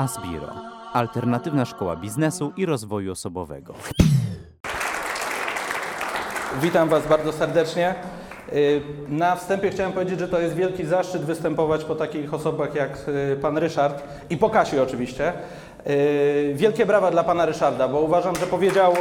[0.00, 0.46] Asbiro,
[0.92, 3.74] alternatywna szkoła biznesu i rozwoju osobowego.
[6.62, 7.94] Witam Was bardzo serdecznie.
[8.52, 12.98] Y, Na wstępie chciałem powiedzieć, że to jest wielki zaszczyt występować po takich osobach jak
[13.08, 15.32] y, Pan Ryszard i po Kasi oczywiście.
[15.86, 18.94] Y, Wielkie brawa dla Pana Ryszarda, bo uważam, że powiedział...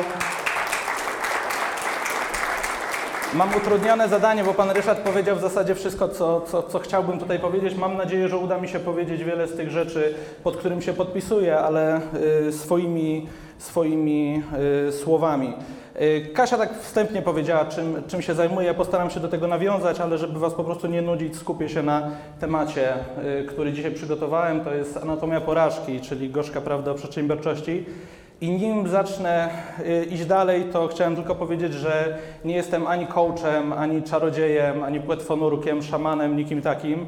[3.34, 7.40] Mam utrudnione zadanie, bo Pan Ryszard powiedział w zasadzie wszystko, co, co, co chciałbym tutaj
[7.40, 7.76] powiedzieć.
[7.76, 11.60] Mam nadzieję, że uda mi się powiedzieć wiele z tych rzeczy, pod którym się podpisuję,
[11.60, 12.02] ale
[12.48, 14.44] y, swoimi, swoimi
[14.88, 15.54] y, słowami.
[16.02, 18.68] Y, Kasia tak wstępnie powiedziała, czym, czym się zajmuje.
[18.68, 21.84] Ja postaram się do tego nawiązać, ale żeby Was po prostu nie nudzić, skupię się
[21.84, 22.94] na temacie,
[23.42, 24.62] y, który dzisiaj przygotowałem.
[24.62, 27.86] To jest anatomia porażki, czyli gorzka prawda o przedsiębiorczości.
[28.42, 33.74] I nim zacznę y, iść dalej, to chciałem tylko powiedzieć, że nie jestem ani coachem,
[33.74, 37.06] ani czarodziejem, ani płetwonurkiem, szamanem, nikim takim.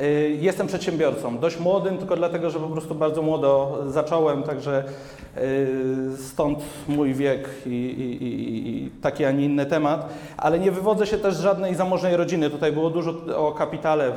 [0.00, 4.84] Y, Jestem przedsiębiorcą, dość młodym, tylko dlatego, że po prostu bardzo młodo zacząłem, także
[5.38, 5.66] y,
[6.18, 10.08] stąd mój wiek i, i, i, taki, a nie inny temat.
[10.36, 12.50] Ale nie wywodzę się też z żadnej zamożnej rodziny.
[12.50, 14.12] Tutaj było dużo o kapitale,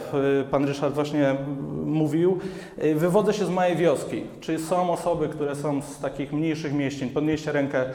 [0.52, 1.36] pan Ryszard właśnie
[1.86, 2.40] mówił.
[2.84, 4.24] Y, Wywodzę się z małej wioski.
[4.42, 7.10] Czy są osoby, które są z takich mniejszych mieścin?
[7.10, 7.86] Podnieście rękę.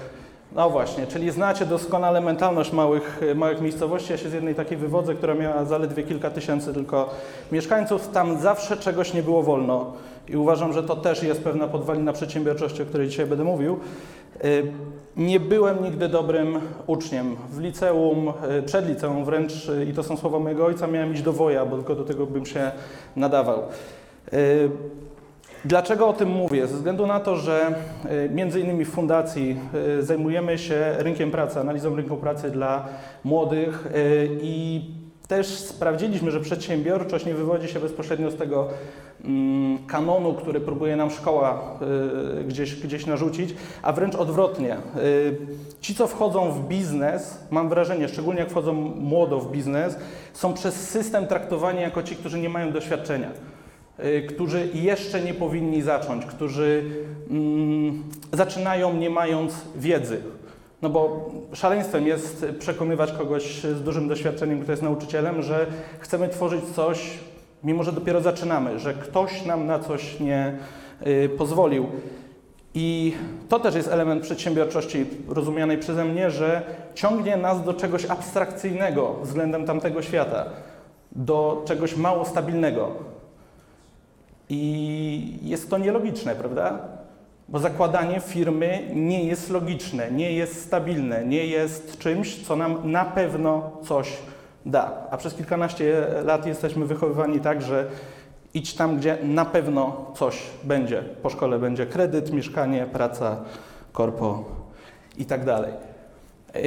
[0.55, 4.13] No właśnie, czyli znacie doskonale mentalność małych, małych miejscowości.
[4.13, 7.11] Ja się z jednej takiej wywodzę, która miała zaledwie kilka tysięcy tylko
[7.53, 8.09] mieszkańców.
[8.09, 9.93] Tam zawsze czegoś nie było wolno
[10.29, 13.79] i uważam, że to też jest pewna podwalina przedsiębiorczości, o której dzisiaj będę mówił.
[14.45, 14.73] Y,
[15.17, 17.37] Nie byłem nigdy dobrym uczniem.
[17.51, 21.23] W liceum, y, przed liceum wręcz, y, i to są słowa mojego ojca, miałem iść
[21.23, 22.71] do woja, bo tylko do tego bym się
[23.17, 23.63] nadawał.
[25.65, 26.67] Dlaczego o tym mówię?
[26.67, 27.75] Ze względu na to, że
[28.27, 29.57] y, między innymi w fundacji
[29.99, 32.89] y, zajmujemy się rynkiem pracy, analizą rynku pracy dla
[33.25, 34.85] młodych y, i
[35.29, 38.69] też sprawdziliśmy, że przedsiębiorczość nie wywodzi się bezpośrednio z tego
[39.25, 41.79] mm, kanonu, który próbuje nam szkoła
[42.49, 44.77] gdzieś, gdzieś narzucić, a wręcz odwrotnie.
[45.81, 49.97] Ci, co wchodzą w biznes, mam wrażenie, szczególnie jak wchodzą młodo w biznes,
[50.33, 53.31] są przez system traktowani jako ci, którzy nie mają doświadczenia
[54.29, 56.85] którzy jeszcze nie powinni zacząć, którzy
[57.31, 58.03] mm,
[58.33, 60.21] zaczynają nie mając wiedzy.
[60.83, 65.67] No bo szaleństwem jest przekonywać kogoś z dużym doświadczeniem, kto jest nauczycielem, że
[65.99, 67.11] chcemy tworzyć coś,
[67.65, 70.59] mimo że dopiero zaczynamy, że ktoś nam na coś nie
[71.07, 71.87] y, pozwolił.
[72.75, 73.15] I
[73.49, 76.63] to też jest element przedsiębiorczości rozumianej przeze mnie, że
[76.95, 80.45] ciągnie nas do czegoś abstrakcyjnego względem tamtego świata,
[81.13, 82.93] do czegoś mało stabilnego.
[84.51, 86.79] I jest to nielogiczne, prawda?
[87.49, 93.05] Bo zakładanie firmy nie jest logiczne, nie jest stabilne, nie jest czymś, co nam na
[93.05, 94.17] pewno coś
[94.67, 94.93] da.
[95.11, 97.87] A przez kilkanaście lat jesteśmy wychowywani tak, że
[98.55, 101.03] idź tam, gdzie na pewno coś będzie.
[101.23, 103.37] Po szkole będzie kredyt, mieszkanie, praca,
[103.93, 104.45] korpo
[105.19, 105.73] i tak dalej.
[106.55, 106.61] Yy,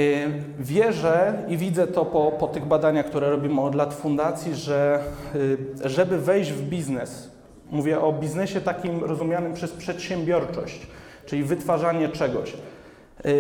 [0.59, 5.00] Wierzę i widzę to po, po tych badaniach, które robimy od lat fundacji, że
[5.33, 7.32] yy, żeby wejść w biznes,
[7.73, 10.88] mówię o biznesie takim rozumianym przez przedsiębiorczość,
[11.25, 12.53] czyli wytwarzanie czegoś,
[13.25, 13.31] yy,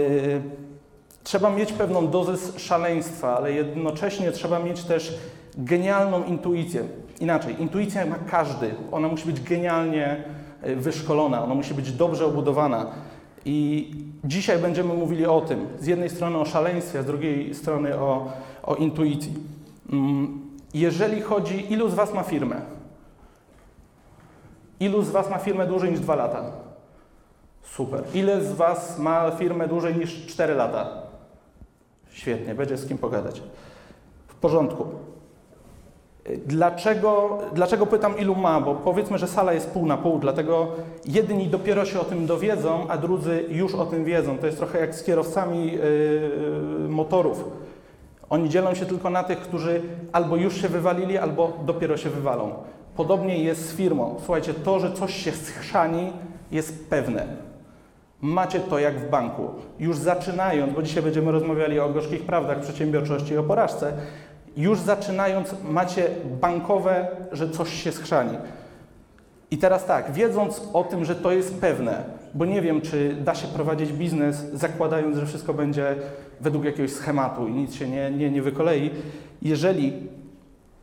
[1.23, 5.17] trzeba mieć pewną dozę szaleństwa, ale jednocześnie trzeba mieć też
[5.57, 6.83] genialną intuicję.
[7.19, 10.23] Inaczej, intuicja ma każdy, ona musi być genialnie
[10.63, 12.91] yy, wyszkolona, ona musi być dobrze obudowana.
[13.45, 13.91] I
[14.23, 15.67] dzisiaj będziemy mówili o tym.
[15.79, 18.31] Z jednej strony o szaleństwie, a z drugiej strony o,
[18.63, 19.33] o intuicji.
[19.91, 20.41] Mm,
[20.73, 22.61] Jeżeli chodzi, ilu z Was ma firmę?
[24.79, 26.43] Ilu z Was ma firmę dłużej niż 2 lata?
[27.61, 28.03] Super.
[28.13, 30.87] Ile z Was ma firmę dłużej niż 4 lata?
[32.11, 33.41] Świetnie, będzie z kim pogadać.
[34.27, 34.85] W porządku.
[36.45, 38.61] Dlaczego, dlaczego pytam, ilu ma?
[38.61, 40.67] Bo powiedzmy, że sala jest pół na pół, dlatego
[41.05, 44.37] jedni dopiero się o tym dowiedzą, a drudzy już o tym wiedzą.
[44.37, 47.43] To jest trochę jak z kierowcami yy, motorów.
[48.29, 52.53] Oni dzielą się tylko na tych, którzy albo już się wywalili, albo dopiero się wywalą.
[52.95, 54.15] Podobnie jest z firmą.
[54.25, 56.13] Słuchajcie, to, że coś się schrzani,
[56.51, 57.27] jest pewne.
[58.21, 59.49] Macie to jak w banku.
[59.79, 63.93] Już zaczynając, bo dzisiaj będziemy rozmawiali o gorzkich prawdach przedsiębiorczości i o porażce,
[64.57, 66.09] już zaczynając macie
[66.41, 68.37] bankowe, że coś się schrzani.
[69.51, 72.03] I teraz tak, wiedząc o tym, że to jest pewne,
[72.33, 75.95] bo nie wiem, czy da się prowadzić biznes, zakładając, że wszystko będzie
[76.41, 78.91] według jakiegoś schematu i nic się nie, nie, nie wykolei.
[79.41, 79.93] Jeżeli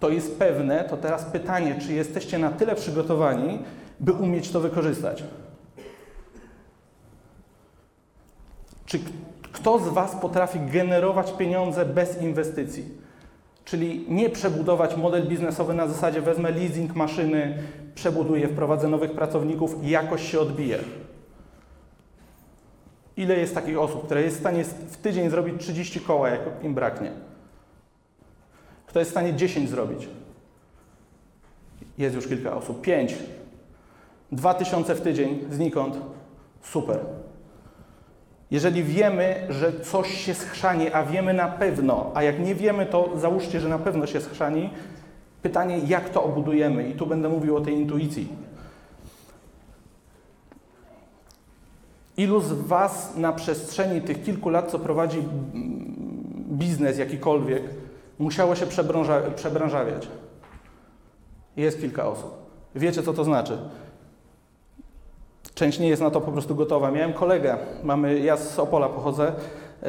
[0.01, 3.59] to jest pewne, to teraz pytanie, czy jesteście na tyle przygotowani,
[4.01, 5.25] by umieć to wykorzystać?
[8.87, 8.99] Czy
[9.53, 12.85] kto z Was potrafi generować pieniądze bez inwestycji?
[13.65, 17.59] Czyli nie przebudować model biznesowy na zasadzie wezmę leasing maszyny,
[17.95, 20.79] przebuduję, wprowadzę nowych pracowników i jakoś się odbije.
[23.17, 26.75] Ile jest takich osób, które jest w stanie w tydzień zrobić 30 koła, jak im
[26.75, 27.30] braknie?
[28.91, 30.09] Kto jest w stanie 10 zrobić?
[31.99, 32.81] Jest już kilka osób.
[32.81, 33.15] 5.
[34.33, 35.97] 2000 w tydzień znikąd.
[36.63, 36.99] Super.
[38.51, 43.11] Jeżeli wiemy, że coś się schrzani, a wiemy na pewno, a jak nie wiemy, to
[43.17, 44.71] załóżcie, że na pewno się schrzani,
[45.43, 46.89] pytanie, jak to obudujemy?
[46.89, 48.29] I tu będę mówił o tej intuicji.
[52.17, 55.23] Ilu z Was na przestrzeni tych kilku lat, co prowadzi
[56.51, 57.63] biznes jakikolwiek,
[58.21, 60.09] musiało się przebranża przebranżawiać?
[61.57, 62.31] Jest kilka osób.
[62.75, 63.59] Wiecie, co to znaczy?
[65.55, 66.91] Część nie jest na to po prostu gotowa.
[66.91, 69.33] Miałem kolegę, mamy, ja z Opola pochodzę,
[69.83, 69.89] yy,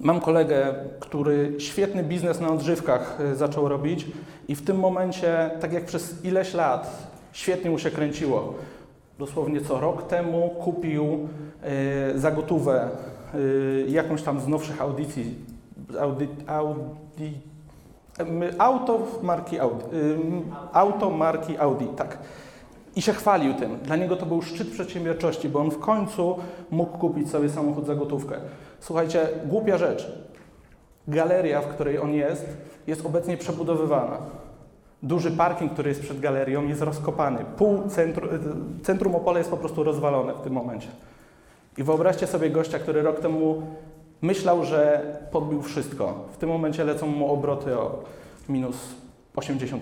[0.00, 4.06] mam kolegę, który świetny biznes na odżywkach yy, zaczął robić
[4.48, 8.54] i w tym momencie, tak jak przez ileś lat, świetnie mu się kręciło.
[9.18, 11.28] Dosłownie co rok temu kupił
[12.14, 12.88] yy, za gotówę
[13.34, 15.34] yy, jakąś tam z nowszych audycji,
[15.96, 17.32] audi, audi,
[18.58, 19.84] auto marki Audi,
[20.72, 22.18] auto marki Audi, tak.
[22.96, 23.76] I się chwalił tym.
[23.76, 26.36] Dla niego to był szczyt przedsiębiorczości, bo on w końcu
[26.70, 28.36] mógł kupić sobie samochód za gotówkę.
[28.80, 30.12] Słuchajcie, głupia rzecz.
[31.08, 32.46] Galeria, w której on jest,
[32.86, 34.18] jest obecnie przebudowywana.
[35.02, 37.44] Duży parking, który jest przed galerią, jest rozkopany.
[37.56, 37.82] Pół
[38.82, 40.88] centrum, Opola jest po prostu rozwalone w tym momencie.
[41.78, 43.62] I wyobraźcie sobie gościa, który rok temu
[44.22, 46.24] myślał, że podbił wszystko.
[46.32, 48.04] W tym momencie lecą mu obroty o
[48.48, 48.76] minus
[49.36, 49.78] 80%.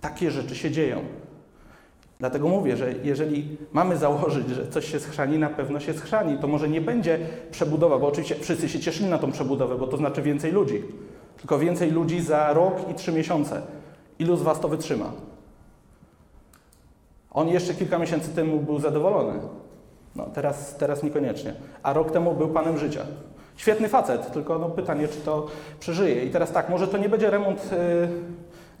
[0.00, 1.00] Takie rzeczy się dzieją.
[2.18, 6.38] Dlatego mówię, że jeżeli mamy założyć, że coś się schrzani, na pewno się schrzani.
[6.38, 7.18] To może nie będzie
[7.50, 10.82] przebudowa, bo oczywiście wszyscy się cieszyli na tą przebudowę, bo to znaczy więcej ludzi.
[11.36, 13.62] Tylko więcej ludzi za rok i trzy miesiące.
[14.18, 15.12] Ilu z Was to wytrzyma?
[17.30, 19.40] On jeszcze kilka miesięcy temu był zadowolony.
[20.16, 21.54] No, teraz, teraz niekoniecznie.
[21.82, 23.00] A rok temu był panem życia.
[23.56, 25.46] Świetny facet, tylko no, pytanie, czy to
[25.80, 26.24] przeżyje.
[26.24, 27.72] I teraz tak, może to nie będzie remont.
[27.72, 28.08] Yy,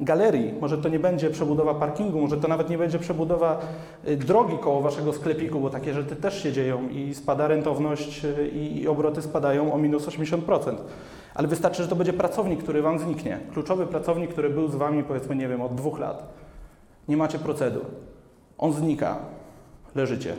[0.00, 3.60] galerii, może to nie będzie przebudowa parkingu, może to nawet nie będzie przebudowa
[4.08, 8.48] y, drogi koło waszego sklepiku, bo takie rzeczy też się dzieją i spada rentowność y,
[8.48, 10.76] i obroty spadają o minus 80%.
[11.34, 13.38] Ale wystarczy, że to będzie pracownik, który wam zniknie.
[13.52, 16.32] Kluczowy pracownik, który był z wami powiedzmy, nie wiem, od dwóch lat.
[17.08, 17.84] Nie macie procedur.
[18.58, 19.16] On znika.
[19.94, 20.36] Leżycie.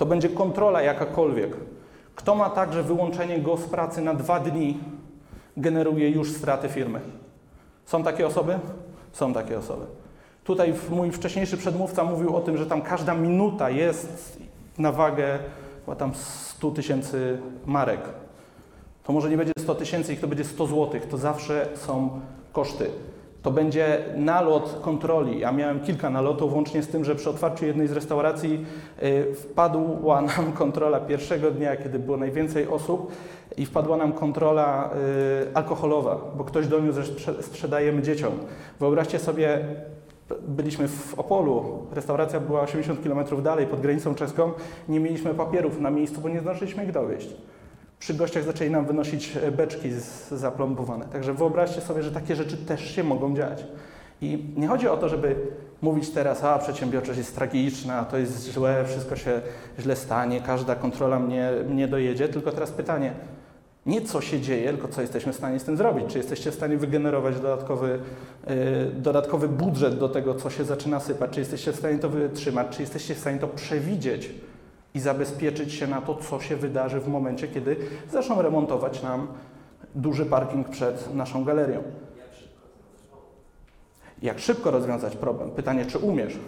[0.00, 1.56] To będzie kontrola jakakolwiek.
[2.14, 4.78] Kto ma tak, że wyłączenie go z pracy na dwa dni
[5.56, 7.00] generuje już straty firmy?
[7.84, 8.58] Są takie osoby?
[9.12, 9.86] Są takie osoby.
[10.44, 14.38] Tutaj mój wcześniejszy przedmówca mówił o tym, że tam każda minuta jest
[14.78, 15.38] na wagę
[15.84, 18.00] chyba tam 100 tysięcy marek.
[19.04, 21.06] To może nie będzie 100 tysięcy, ich to będzie 100 złotych.
[21.06, 22.20] To zawsze są
[22.52, 22.90] koszty.
[23.42, 25.38] To będzie nalot kontroli.
[25.38, 28.66] Ja miałem kilka nalotów, łącznie z tym, że przy otwarciu jednej z restauracji
[29.02, 33.12] y, wpadła nam kontrola pierwszego dnia, kiedy było najwięcej osób
[33.56, 34.90] i wpadła nam kontrola
[35.50, 38.32] y, alkoholowa, bo ktoś doniósł, że sprzedajemy dzieciom.
[38.80, 39.58] Wyobraźcie sobie,
[40.48, 44.52] byliśmy w Opolu, restauracja była 80 km dalej, pod granicą czeską,
[44.88, 47.28] nie mieliśmy papierów na miejscu, bo nie zdążyliśmy ich dowieść.
[48.00, 51.04] Przy gościach zaczęli nam wynosić beczki z, zaplombowane.
[51.04, 53.64] Także wyobraźcie sobie, że takie rzeczy też się mogą dziać.
[54.22, 55.36] I nie chodzi o to, żeby
[55.82, 59.40] mówić teraz, a przedsiębiorczość jest tragiczna, to jest źle, wszystko się
[59.78, 63.12] źle stanie, każda kontrola mnie, mnie dojedzie, tylko teraz pytanie,
[63.86, 66.06] nie co się dzieje, tylko co jesteśmy w stanie z tym zrobić.
[66.08, 67.98] Czy jesteście w stanie wygenerować dodatkowy,
[68.46, 68.54] yy,
[68.96, 71.30] dodatkowy budżet do tego, co się zaczyna sypać?
[71.30, 72.76] Czy jesteście w stanie to wytrzymać?
[72.76, 74.30] Czy jesteście w stanie to przewidzieć
[74.94, 77.76] i zabezpieczyć się na to, co się wydarzy w momencie, kiedy
[78.10, 79.28] zaczną remontować nam
[79.94, 81.82] duży parking przed naszą galerią?
[84.22, 85.50] Jak szybko rozwiązać problem?
[85.50, 86.38] Pytanie, czy umiesz?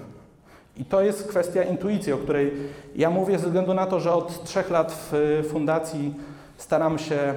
[0.77, 2.53] I to jest kwestia intuicji, o której
[2.97, 6.15] ja mówię ze względu na to, że od trzech lat w fundacji
[6.57, 7.35] staram się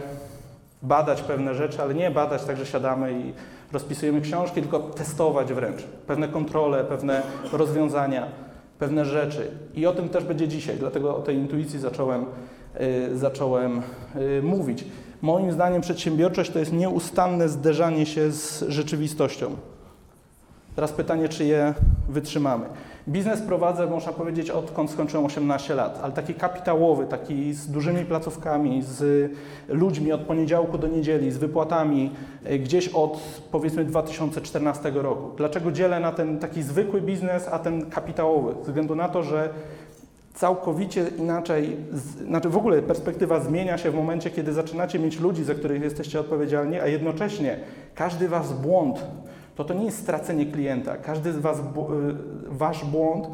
[0.82, 3.34] badać pewne rzeczy, ale nie badać tak, że siadamy i
[3.74, 7.22] rozpisujemy książki, tylko testować wręcz pewne kontrole, pewne
[7.52, 8.28] rozwiązania,
[8.80, 9.52] pewne rzeczy.
[9.76, 12.26] I o tym też będzie dzisiaj, dlatego o tej intuicji zacząłem,
[12.80, 13.82] yy, zacząłem
[14.16, 14.86] yy, mówić.
[15.22, 19.56] Moim zdaniem przedsiębiorczość to jest nieustanne zderzanie się z rzeczywistością.
[20.76, 21.74] Teraz pytanie, czy je
[22.10, 22.66] wytrzymamy.
[23.08, 28.82] Biznes prowadzę, można powiedzieć, odkąd skończyłem 18 lat, ale taki kapitałowy, taki z dużymi placówkami,
[28.84, 29.32] z
[29.68, 32.12] ludźmi od poniedziałku do niedzieli, z wypłatami,
[32.44, 33.20] e, gdzieś od
[33.52, 35.32] powiedzmy 2014 roku.
[35.38, 38.54] Dlaczego dzielę na ten taki zwykły biznes, a ten kapitałowy?
[38.62, 39.50] Ze względu na to, że
[40.34, 41.78] całkowicie inaczej,
[42.28, 46.20] znaczy w ogóle perspektywa zmienia się w momencie, kiedy zaczynacie mieć ludzi, za których jesteście
[46.20, 47.60] odpowiedzialni, a jednocześnie
[47.96, 49.06] każdy wasz błąd
[49.56, 50.98] to to nie jest stracenie klienta.
[50.98, 51.62] Każdy z was, y,
[52.46, 53.28] wasz błąd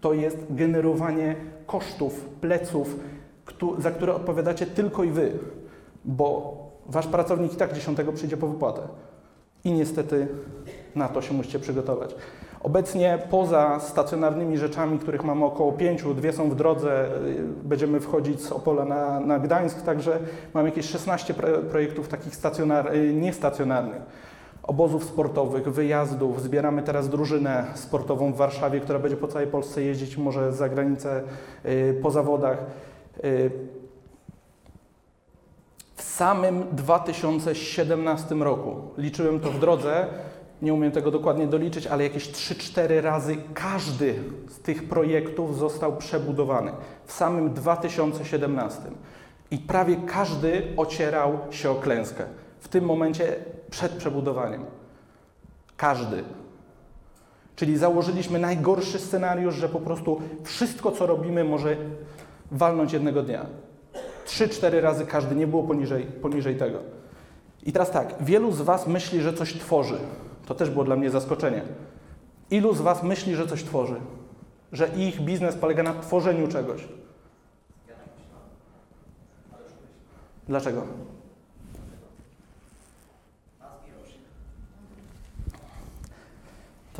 [0.00, 1.36] to jest generowanie
[1.66, 2.96] kosztów, pleców,
[3.78, 5.32] za które odpowiadacie tylko i wy,
[6.04, 8.82] bo wasz pracownik i tak 10 przyjdzie po wypłatę.
[9.64, 10.28] I niestety
[10.94, 12.14] na to się musicie przygotować.
[12.62, 18.40] Obecnie poza stacjonarnymi rzeczami, których mamy około pięciu, dwie są w drodze, y, będziemy wchodzić
[18.40, 20.18] z Opola na, na Gdańsk, także
[20.54, 24.02] mamy jakieś 16 pro, projektów takich stacjonar, y, niestacjonarnych.
[24.62, 26.42] Obozów sportowych, wyjazdów.
[26.42, 31.22] Zbieramy teraz drużynę sportową w Warszawie, która będzie po całej Polsce jeździć, może za granicę
[31.66, 32.58] y, po zawodach.
[33.24, 33.50] Y,
[35.94, 40.06] w samym 2017 roku, liczyłem to w drodze,
[40.62, 44.14] nie umiem tego dokładnie doliczyć, ale jakieś 3-4 razy każdy
[44.48, 46.72] z tych projektów został przebudowany.
[47.04, 48.82] W samym 2017.
[49.50, 52.24] I prawie każdy ocierał się o klęskę.
[52.60, 53.36] W tym momencie
[53.70, 54.64] przed przebudowaniem.
[55.76, 56.24] Każdy.
[57.56, 61.76] Czyli założyliśmy najgorszy scenariusz, że po prostu wszystko, co robimy, może
[62.50, 63.46] walnąć jednego dnia.
[64.24, 66.78] Trzy, cztery razy każdy, nie było poniżej, poniżej tego.
[67.62, 69.98] I teraz tak, wielu z Was myśli, że coś tworzy.
[70.46, 71.62] To też było dla mnie zaskoczenie.
[72.50, 74.00] Ilu z Was myśli, że coś tworzy?
[74.72, 76.88] Że ich biznes polega na tworzeniu czegoś?
[80.48, 80.82] Dlaczego?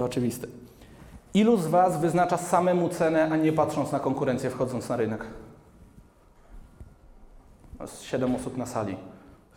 [0.00, 0.47] To oczywiste.
[1.35, 5.26] Ilu z Was wyznacza samemu cenę, a nie patrząc na konkurencję wchodząc na rynek?
[7.80, 8.97] Jest 7 osób na sali.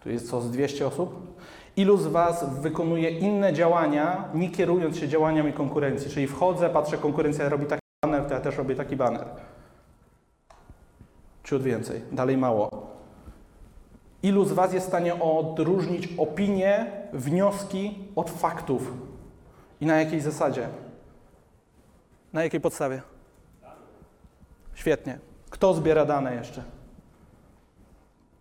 [0.04, 1.38] Tu jest co z 200 osób?
[1.76, 6.12] Ilu z Was wykonuje inne działania, nie kierując się działaniami konkurencji?
[6.12, 9.26] Czyli wchodzę, patrzę, konkurencja robi taki baner, to ja też robię taki baner.
[11.44, 12.70] Ciut więcej, dalej mało.
[14.24, 19.13] Ilu z Was jest w stanie odróżnić opinie, wnioski od faktów?
[19.84, 20.68] I na jakiej zasadzie?
[22.34, 23.02] Na jakiej podstawie?
[24.74, 25.20] Świetnie.
[25.50, 26.64] Kto zbiera dane jeszcze?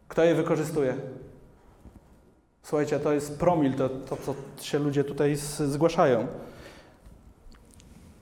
[0.08, 0.96] Kto je wykorzystuje?
[2.62, 4.34] Słuchajcie, to jest promil, to, to co
[4.64, 6.26] się ludzie tutaj zgłaszają.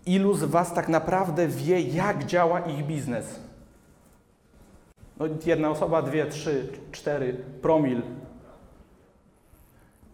[0.07, 3.41] Ilu z Was tak naprawdę wie, jak działa ich biznes?
[5.19, 8.03] No, jedna osoba, dwie, trzy, cztery, promil.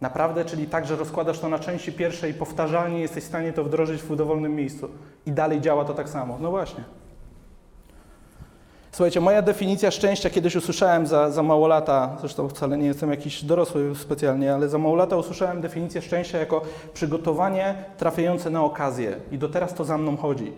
[0.01, 3.63] Naprawdę, czyli tak, że rozkładasz to na części pierwsze i powtarzalnie jesteś w stanie to
[3.63, 4.89] wdrożyć w dowolnym miejscu
[5.25, 6.37] i dalej działa to tak samo.
[6.41, 6.83] No właśnie.
[8.91, 13.43] Słuchajcie, moja definicja szczęścia kiedyś usłyszałem za, za mało lata, zresztą wcale nie jestem jakiś
[13.43, 16.61] dorosły specjalnie, ale za mało lata usłyszałem definicję szczęścia jako
[16.93, 19.15] przygotowanie trafiające na okazję.
[19.31, 20.53] I do teraz to za mną chodzi,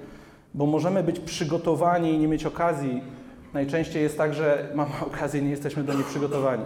[0.54, 3.04] bo możemy być przygotowani i nie mieć okazji.
[3.54, 6.64] Najczęściej jest tak, że mamy okazję nie jesteśmy do niej przygotowani.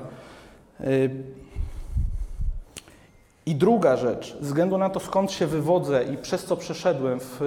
[3.45, 7.39] I druga rzecz, ze względu na to, skąd się wywodzę i przez co przeszedłem w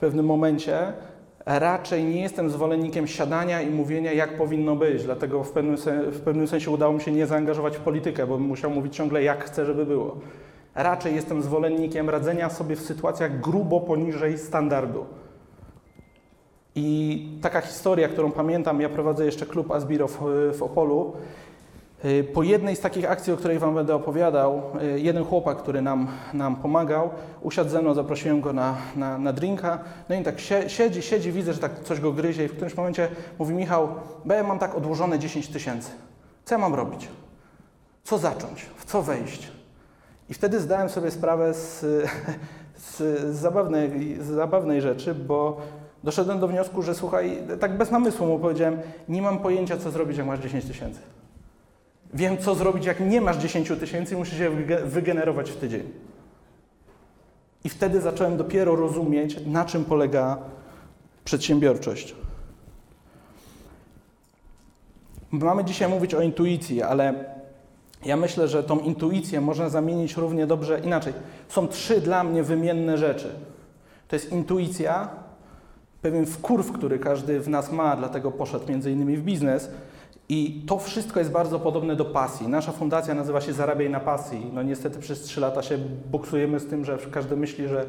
[0.00, 0.92] pewnym momencie,
[1.46, 5.04] raczej nie jestem zwolennikiem siadania i mówienia, jak powinno być.
[5.04, 5.76] Dlatego w pewnym,
[6.10, 9.22] w pewnym sensie udało mi się nie zaangażować w politykę, bo bym musiał mówić ciągle,
[9.22, 10.16] jak chcę, żeby było.
[10.74, 15.06] Raczej jestem zwolennikiem radzenia sobie w sytuacjach grubo poniżej standardu.
[16.74, 20.18] I taka historia, którą pamiętam, ja prowadzę jeszcze klub Asbiro w,
[20.58, 21.12] w Opolu.
[22.34, 24.62] Po jednej z takich akcji, o której Wam będę opowiadał,
[24.96, 27.10] jeden chłopak, który nam, nam pomagał,
[27.42, 29.78] usiadł ze mną, zaprosiłem go na, na, na drinka,
[30.08, 33.08] no i tak siedzi, siedzi, widzę, że tak coś go gryzie i w którymś momencie
[33.38, 33.88] mówi Michał,
[34.24, 35.90] bo ja mam tak odłożone 10 tysięcy,
[36.44, 37.08] co ja mam robić?
[38.04, 38.66] Co zacząć?
[38.76, 39.52] W co wejść?
[40.30, 41.80] I wtedy zdałem sobie sprawę z,
[42.76, 45.60] z, zabawnej, z zabawnej rzeczy, bo
[46.04, 48.78] doszedłem do wniosku, że słuchaj, tak bez namysłu mu powiedziałem,
[49.08, 51.00] nie mam pojęcia, co zrobić, jak masz 10 tysięcy.
[52.14, 54.50] Wiem, co zrobić, jak nie masz 10 tysięcy i musisz je
[54.84, 55.82] wygenerować w tydzień.
[57.64, 60.38] I wtedy zacząłem dopiero rozumieć, na czym polega
[61.24, 62.14] przedsiębiorczość.
[65.30, 67.24] Mamy dzisiaj mówić o intuicji, ale
[68.04, 71.12] ja myślę, że tą intuicję można zamienić równie dobrze inaczej.
[71.48, 73.34] Są trzy dla mnie wymienne rzeczy.
[74.08, 75.08] To jest intuicja,
[76.02, 79.70] pewien wkurw, który każdy w nas ma, dlatego poszedł między innymi w biznes.
[80.32, 82.48] I to wszystko jest bardzo podobne do pasji.
[82.48, 84.50] Nasza fundacja nazywa się Zarabiaj na pasji.
[84.52, 85.78] No niestety przez trzy lata się
[86.10, 87.86] buksujemy z tym, że każdy myśli, że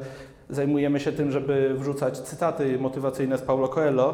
[0.50, 4.14] zajmujemy się tym, żeby wrzucać cytaty motywacyjne z Paulo Coelho,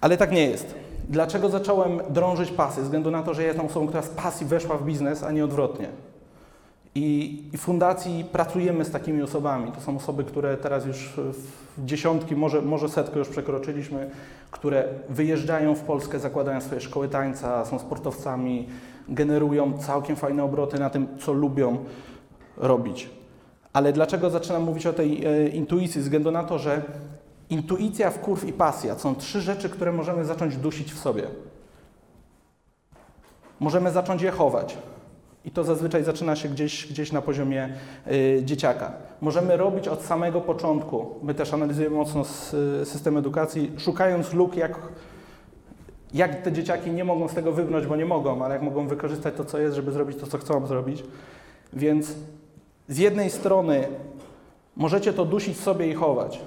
[0.00, 0.74] ale tak nie jest.
[1.08, 2.76] Dlaczego zacząłem drążyć pasy?
[2.76, 5.32] Ze względu na to, że ja jestem osobą, która z pasji weszła w biznes, a
[5.32, 5.88] nie odwrotnie.
[6.96, 9.72] I, w fundacji pracujemy z takimi osobami.
[9.72, 11.12] To są osoby, które teraz już
[11.76, 14.10] w dziesiątki, może, może setkę już przekroczyliśmy,
[14.50, 18.68] które wyjeżdżają w Polskę, zakładają swoje szkoły tańca, są sportowcami,
[19.08, 21.78] generują całkiem fajne obroty na tym, co lubią
[22.56, 23.10] robić.
[23.72, 26.00] Ale dlaczego zaczynam mówić o tej e, intuicji?
[26.00, 26.82] Ze względu na to, że
[27.50, 31.22] intuicja, wkurw i pasja są trzy rzeczy, które możemy zacząć dusić w sobie.
[33.60, 34.78] Możemy zacząć je chować.
[35.46, 37.68] I to zazwyczaj zaczyna się gdzieś, gdzieś na poziomie
[38.06, 38.92] y, dzieciaka.
[39.20, 41.14] Możemy robić od samego początku.
[41.22, 42.24] My też analizujemy mocno
[42.84, 44.78] system edukacji, szukając luk, jak,
[46.14, 49.34] jak te dzieciaki nie mogą z tego wybrnąć, bo nie mogą, ale jak mogą wykorzystać
[49.34, 51.04] to, co jest, żeby zrobić to, co chcą zrobić.
[51.72, 52.14] Więc
[52.88, 53.88] z jednej strony
[54.76, 56.40] możecie to dusić sobie i chować.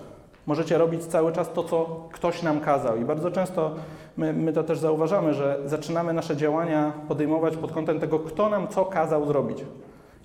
[0.46, 2.98] Możecie robić cały czas to, co ktoś nam kazał.
[2.98, 3.76] I bardzo często
[4.20, 8.68] my, my to też zauważamy, że zaczynamy nasze działania podejmować pod kątem tego, kto nam
[8.68, 9.66] co kazał zrobić.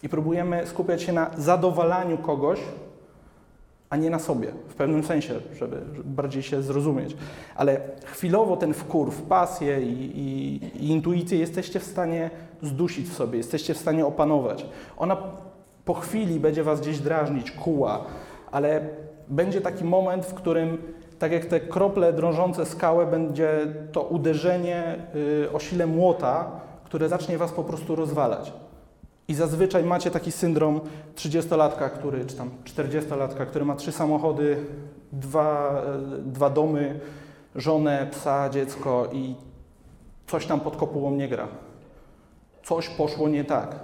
[0.03, 2.61] I próbujemy skupiać się na zadowalaniu kogoś,
[3.91, 7.17] a nie na sobie, w pewnym sensie, żeby bardziej się zrozumieć.
[7.57, 12.31] Ale chwilowo ten wkurw, pasję i, i, i intuicję jesteście w stanie
[12.63, 14.67] zdusić w sobie, jesteście w stanie opanować.
[14.97, 15.17] Ona
[15.85, 18.05] po chwili będzie was gdzieś drażnić, kuła,
[18.51, 18.89] ale
[19.29, 20.79] będzie taki moment, w którym
[21.19, 25.07] tak jak te krople drążące skałę, będzie to uderzenie
[25.45, 26.51] y, o sile młota,
[26.85, 28.53] które zacznie was po prostu rozwalać.
[29.29, 30.81] I zazwyczaj macie taki syndrom
[31.17, 34.67] 30-latka, który, czy tam 40-latka, który ma trzy samochody,
[35.13, 35.83] dwa,
[36.19, 37.01] y, dwa domy,
[37.55, 39.35] żonę, psa, dziecko i
[40.27, 41.49] coś tam pod kopułą nie gra.
[42.63, 43.77] Coś poszło nie tak.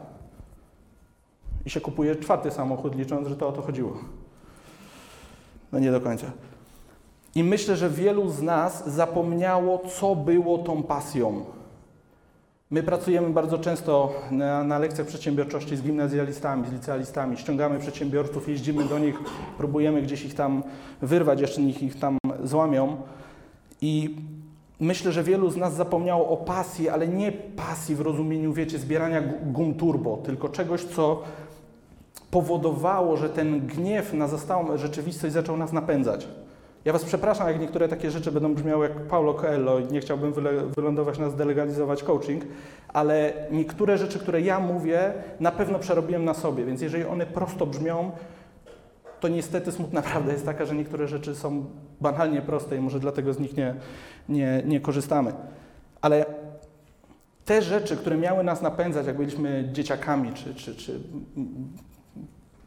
[1.67, 3.99] I się kupuje czwarty samochód, licząc, że to o to chodziło.
[5.73, 6.27] No nie do końca.
[7.35, 11.45] I myślę, że wielu z nas zapomniało, co było tą pasją.
[12.71, 18.85] My pracujemy bardzo często na, na lekcjach przedsiębiorczości z gimnazjalistami, z licealistami, ściągamy przedsiębiorców, jeździmy
[18.85, 19.19] do nich,
[19.59, 20.63] próbujemy gdzieś ich tam
[21.03, 22.97] wyrwać, jeszcze niech ich tam złamią.
[23.81, 24.17] I
[24.81, 29.21] myślę, że wielu z nas zapomniało o pasji, ale nie pasji w rozumieniu, wiecie, zbierania
[29.23, 31.23] gu- gum turbo, tylko czegoś, co
[32.31, 36.29] powodowało, że ten gniew na zastałą rzeczywistość zaczął nas napędzać.
[36.85, 40.33] Ja Was przepraszam, jak niektóre takie rzeczy będą brzmiały jak Paulo Coelho i nie chciałbym
[40.77, 42.45] wylądować na zdelegalizować coaching,
[42.89, 47.67] ale niektóre rzeczy, które ja mówię, na pewno przerobiłem na sobie, więc jeżeli one prosto
[47.67, 48.11] brzmią,
[49.21, 51.65] to niestety smutna prawda jest taka, że niektóre rzeczy są
[52.01, 53.75] banalnie proste i może dlatego z nich nie,
[54.29, 55.33] nie, nie korzystamy.
[56.01, 56.27] Ale
[57.45, 61.01] te rzeczy, które miały nas napędzać, jak byliśmy dzieciakami, czy, czy, czy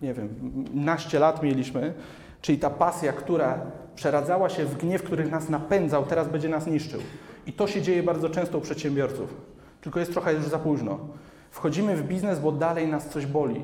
[0.02, 0.30] nie wiem,
[0.74, 1.94] naście lat mieliśmy,
[2.44, 3.62] czyli ta pasja, która
[3.96, 7.02] przeradzała się w gniew, który nas napędzał, teraz będzie nas niszczył.
[7.48, 9.34] I to się dzieje bardzo często u przedsiębiorców.
[9.82, 11.00] Tylko jest trochę już za późno.
[11.52, 13.64] Wchodzimy w biznes, bo dalej nas coś boli.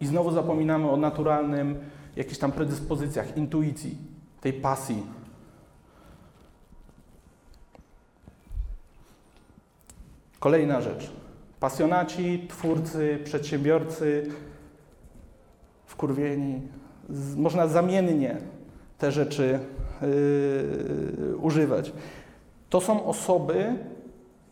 [0.00, 1.76] I znowu zapominamy o naturalnym,
[2.16, 3.98] jakichś tam predyspozycjach, intuicji,
[4.40, 5.06] tej pasji.
[10.40, 11.12] Kolejna rzecz.
[11.60, 14.30] Pasjonaci, twórcy, przedsiębiorcy,
[15.86, 16.62] wkurwieni.
[17.36, 18.36] Można zamiennie
[18.98, 19.58] te rzeczy
[20.02, 21.92] yy, używać.
[22.70, 23.76] To są osoby,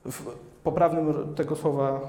[0.05, 0.23] w
[0.65, 2.01] poprawnym tego słowa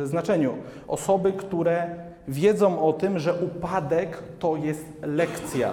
[0.00, 0.54] yy, znaczeniu,
[0.88, 1.96] osoby, które
[2.28, 5.72] wiedzą o tym, że upadek to jest lekcja,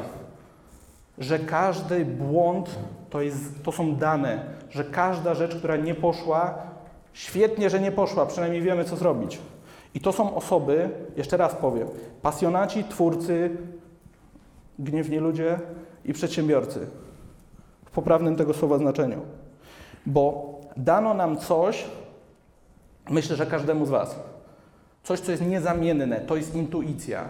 [1.17, 4.39] że każdy błąd to, jest, to są dane,
[4.69, 6.53] że każda rzecz, która nie poszła,
[7.13, 9.39] świetnie, że nie poszła, przynajmniej wiemy, co zrobić.
[9.93, 11.87] I to są osoby, jeszcze raz powiem,
[12.21, 13.49] pasjonaci, twórcy,
[14.79, 15.59] gniewni ludzie
[16.05, 16.87] i przedsiębiorcy.
[17.85, 19.21] W poprawnym tego słowa znaczeniu.
[20.05, 21.85] Bo dano nam coś,
[23.09, 24.19] myślę, że każdemu z Was,
[25.03, 27.29] coś, co jest niezamienne, to jest intuicja.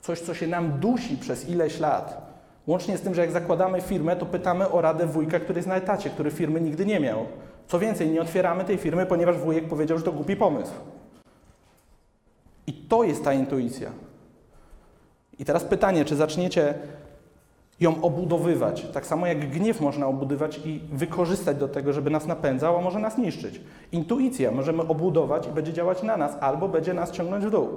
[0.00, 2.34] Coś, co się nam dusi przez ileś lat.
[2.66, 5.76] Łącznie z tym, że jak zakładamy firmę, to pytamy o radę wujka, który jest na
[5.76, 7.26] etacie, który firmy nigdy nie miał.
[7.66, 10.72] Co więcej, nie otwieramy tej firmy, ponieważ wujek powiedział, że to głupi pomysł.
[12.66, 13.90] I to jest ta intuicja.
[15.38, 16.74] I teraz pytanie, czy zaczniecie
[17.80, 22.78] ją obudowywać, tak samo jak gniew można obudować i wykorzystać do tego, żeby nas napędzał,
[22.78, 23.60] a może nas niszczyć.
[23.92, 27.68] Intuicja możemy obudować i będzie działać na nas, albo będzie nas ciągnąć w dół.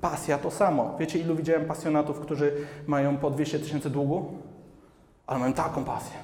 [0.00, 0.96] Pasja to samo.
[0.98, 2.52] Wiecie, ilu widziałem pasjonatów, którzy
[2.86, 4.32] mają po 200 tysięcy długu?
[5.26, 6.16] Ale mają taką pasję.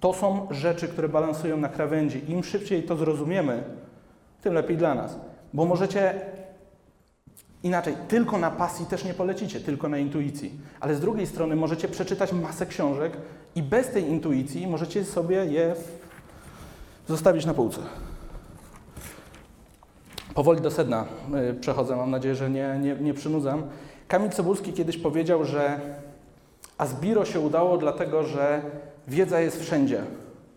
[0.00, 2.32] To są rzeczy, które balansują na krawędzi.
[2.32, 3.64] Im szybciej to zrozumiemy,
[4.42, 5.18] tym lepiej dla nas.
[5.52, 6.20] Bo możecie
[7.62, 10.52] inaczej, tylko na pasji też nie polecicie, tylko na intuicji.
[10.80, 13.16] Ale z drugiej strony możecie przeczytać masę książek
[13.54, 15.74] i bez tej intuicji możecie sobie je
[17.08, 17.80] zostawić na półce.
[20.34, 21.04] powoli do sedna
[21.50, 23.62] y, przechodzę, mam nadzieję, że nie, nie, nie przynudzam.
[24.08, 25.80] Kamil Cebulski kiedyś powiedział, że
[26.78, 28.62] Asbiro się udało dlatego, że
[29.08, 30.02] wiedza jest wszędzie.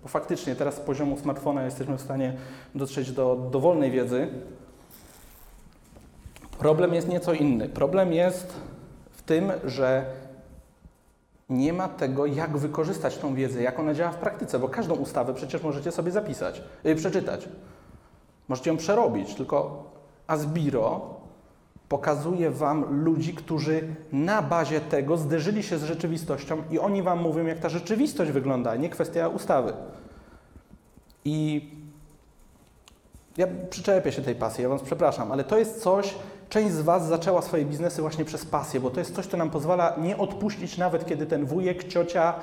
[0.03, 2.33] Bo faktycznie teraz z poziomu smartfona jesteśmy w stanie
[2.75, 4.27] dotrzeć do dowolnej wiedzy.
[6.61, 7.69] Problem jest nieco inny.
[7.69, 8.53] Problem jest
[9.11, 10.05] w tym, że
[11.49, 15.33] nie ma tego, jak wykorzystać tą wiedzę, jak ona działa w praktyce, bo każdą ustawę
[15.33, 17.49] przecież możecie sobie zapisać, yy, przeczytać.
[18.47, 19.83] Możecie ją przerobić, tylko
[20.27, 21.01] Asbiro
[21.89, 27.45] pokazuje Wam ludzi, którzy na bazie tego zderzyli się z rzeczywistością i oni Wam mówią,
[27.45, 29.73] jak ta rzeczywistość wygląda, nie kwestia ustawy.
[31.25, 31.69] I
[33.37, 36.15] ja przyczepię się tej pasji, ja Was przepraszam, ale to jest coś,
[36.51, 39.49] część z Was zaczęła swoje biznesy właśnie przez pasję, bo to jest coś, co nam
[39.49, 42.33] pozwala nie odpuścić nawet, kiedy ten wujek, ciocia,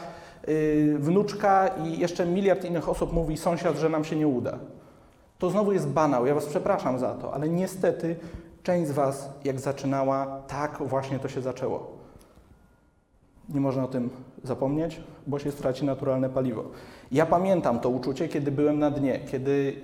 [0.47, 4.59] yy, wnuczka i jeszcze miliard innych osób mówi sąsiad, że nam się nie uda.
[5.39, 8.17] To znowu jest banał, ja Was przepraszam za to, ale niestety
[8.63, 11.99] część z Was, jak zaczynała, tak właśnie to się zaczęło.
[13.49, 14.11] Nie można o tym
[14.45, 16.65] zapomnieć, bo się straci naturalne paliwo.
[17.13, 19.77] Ja pamiętam to uczucie, kiedy byłem na dnie, kiedy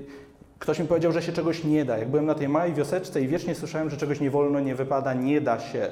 [0.64, 1.98] ktoś mi powiedział, że się czegoś nie da.
[1.98, 5.14] Jak byłem na tej małej wioseczce i wiecznie słyszałem, że czegoś nie wolno, nie wypada,
[5.14, 5.88] nie da się.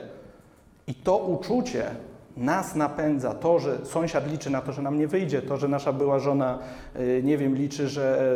[0.86, 1.90] I to uczucie
[2.36, 3.34] nas napędza.
[3.34, 6.58] To, że sąsiad liczy na to, że nam nie wyjdzie, to, że nasza była żona,
[7.00, 8.34] y, nie wiem, liczy, że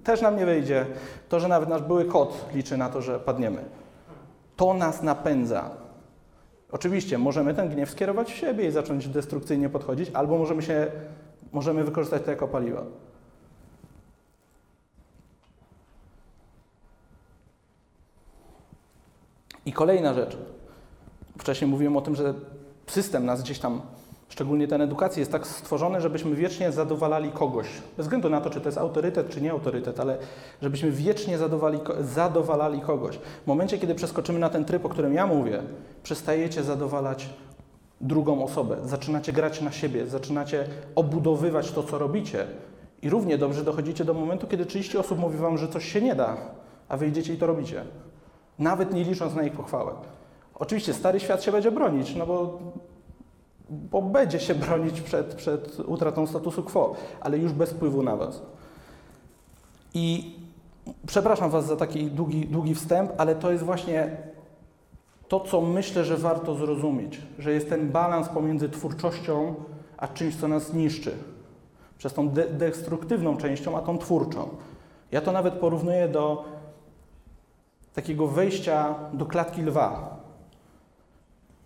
[0.00, 0.86] y, też nam nie wyjdzie,
[1.28, 3.64] to, że nawet nasz były kot liczy na to, że padniemy.
[4.56, 5.70] To nas napędza.
[6.72, 10.86] Oczywiście możemy ten gniew skierować w siebie i zacząć destrukcyjnie podchodzić, albo możemy się,
[11.52, 13.09] możemy wykorzystać to jako paliwo.
[19.66, 20.36] I kolejna rzecz.
[21.38, 22.34] Wcześniej mówiłem o tym, że
[22.86, 23.80] system nas gdzieś tam,
[24.28, 27.66] szczególnie ten edukacji, jest tak stworzony, żebyśmy wiecznie zadowalali kogoś.
[27.96, 30.18] Bez względu na to, czy to jest autorytet, czy nie autorytet, ale
[30.62, 31.38] żebyśmy wiecznie
[32.00, 33.16] zadowalali kogoś.
[33.16, 35.62] W momencie, kiedy przeskoczymy na ten tryb, o którym ja mówię,
[36.02, 37.28] przestajecie zadowalać
[38.00, 42.46] drugą osobę, zaczynacie grać na siebie, zaczynacie obudowywać to, co robicie.
[43.02, 46.14] I równie dobrze dochodzicie do momentu, kiedy 30 osób mówi wam, że coś się nie
[46.14, 46.36] da,
[46.88, 47.84] a wy idziecie i to robicie.
[48.60, 49.92] Nawet nie licząc na ich pochwałę.
[50.54, 52.58] Oczywiście stary świat się będzie bronić, no bo,
[53.70, 58.42] bo będzie się bronić przed, przed utratą statusu quo, ale już bez wpływu na Was.
[59.94, 60.36] I
[61.06, 64.16] przepraszam Was za taki długi, długi wstęp, ale to jest właśnie
[65.28, 69.54] to, co myślę, że warto zrozumieć, że jest ten balans pomiędzy twórczością
[69.96, 71.12] a czymś, co nas niszczy.
[71.98, 74.48] Przez tą de destruktywną częścią, a tą twórczą.
[75.12, 76.44] Ja to nawet porównuję do
[77.94, 80.16] takiego wejścia do klatki lwa.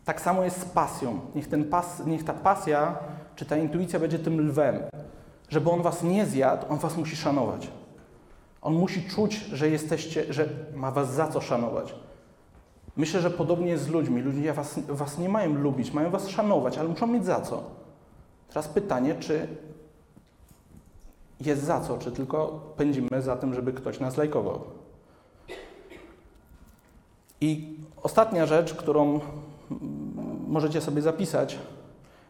[0.04, 1.20] Tak samo jest z pasją.
[1.34, 2.98] Niech, ten pas, niech ta pasja
[3.36, 4.82] czy ta intuicja będzie tym lwem.
[5.48, 7.70] Żeby on was nie zjadł, on was musi szanować.
[8.62, 11.94] On musi czuć, że jesteście, że ma was za co szanować.
[12.96, 14.22] Myślę, że podobnie jest z ludźmi.
[14.22, 17.62] Ludzie was, was nie mają lubić, mają was szanować, ale muszą mieć za co.
[18.48, 19.48] Teraz pytanie, czy
[21.40, 24.60] jest za co, czy tylko pędzimy za tym, żeby ktoś nas lajkował.
[27.40, 29.20] I ostatnia rzecz, którą
[30.48, 31.58] możecie sobie zapisać.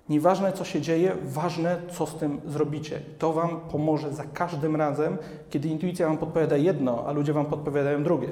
[0.09, 3.01] Nieważne, co się dzieje, ważne, co z tym zrobicie.
[3.19, 5.19] To Wam pomoże za każdym razem,
[5.51, 8.29] kiedy intuicja Wam podpowiada jedno, a ludzie Wam podpowiadają drugie.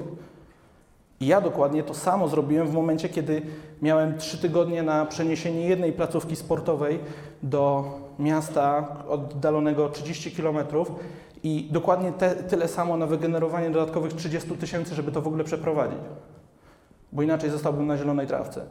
[1.19, 3.41] I ja dokładnie to samo zrobiłem w momencie, kiedy
[3.81, 6.99] miałem trzy tygodnie na przeniesienie jednej placówki sportowej
[7.43, 7.85] do
[8.19, 10.57] miasta oddalonego 30 km
[11.43, 15.99] i dokładnie te, tyle samo na wygenerowanie dodatkowych 30 tysięcy, żeby to w ogóle przeprowadzić.
[17.13, 18.65] Bo inaczej zostałbym na zielonej trawce.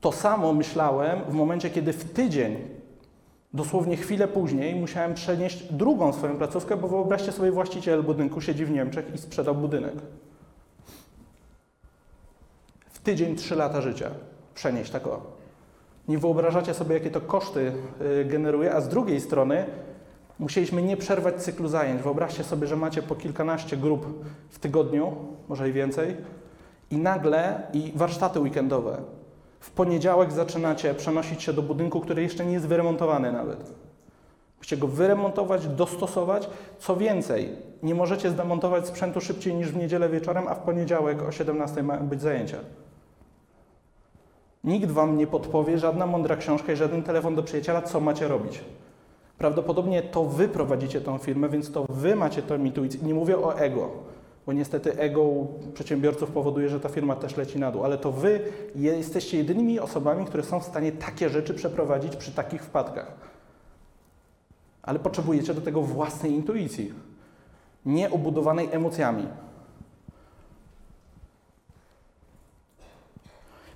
[0.00, 2.56] To samo myślałem w momencie, kiedy w tydzień,
[3.54, 8.70] dosłownie chwilę później, musiałem przenieść drugą swoją placówkę, bo wyobraźcie sobie, właściciel budynku siedzi w
[8.70, 9.94] Niemczech i sprzedał budynek.
[12.90, 14.10] W tydzień trzy lata życia
[14.54, 15.22] przenieść tak o.
[16.08, 17.72] Nie wyobrażacie sobie, jakie to koszty
[18.20, 19.66] y, generuje, a z drugiej strony
[20.38, 22.02] musieliśmy nie przerwać cyklu zajęć.
[22.02, 25.16] Wyobraźcie sobie, że macie po kilkanaście grup w tygodniu,
[25.48, 26.16] może i więcej,
[26.92, 29.02] i nagle i warsztaty weekendowe.
[29.60, 33.74] W poniedziałek zaczynacie przenosić się do budynku, który jeszcze nie jest wyremontowany nawet.
[34.58, 36.48] Musicie go wyremontować, dostosować.
[36.78, 41.32] Co więcej, nie możecie zdemontować sprzętu szybciej niż w niedzielę wieczorem, a w poniedziałek o
[41.32, 42.56] 17 mają być zajęcia.
[44.64, 48.60] Nikt wam nie podpowie, żadna mądra książka i żaden telefon do przyjaciela, co macie robić.
[49.38, 53.00] Prawdopodobnie to wy prowadzicie tą firmę, więc to wy macie tę intuicję.
[53.02, 54.11] Nie mówię o ego
[54.46, 55.30] bo niestety ego
[55.74, 58.40] przedsiębiorców powoduje, że ta firma też leci na dół, ale to wy
[58.74, 63.12] jesteście jedynymi osobami, które są w stanie takie rzeczy przeprowadzić przy takich wpadkach.
[64.82, 66.92] Ale potrzebujecie do tego własnej intuicji,
[67.86, 69.26] nie obudowanej emocjami.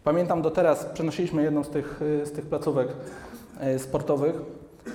[0.04, 2.88] Pamiętam do teraz, przenosiliśmy jedną z tych, z tych placówek
[3.60, 4.36] e, sportowych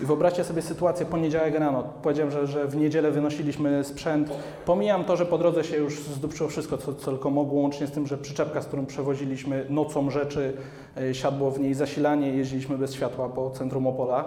[0.01, 1.83] i wyobraźcie sobie sytuację poniedziałek rano.
[2.03, 4.29] Powiedziałem, że, że w niedzielę wynosiliśmy sprzęt.
[4.65, 7.91] Pomijam to, że po drodze się już zdupczyło wszystko, co, co tylko mogło, łącznie z
[7.91, 10.53] tym, że przyczepka, z którą przewoziliśmy nocą rzeczy,
[10.97, 14.25] y, siadło w niej zasilanie, jeździliśmy bez światła po centrum Opola.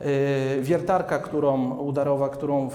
[0.00, 2.68] Yy, Wiertarka, którą udarowa, którą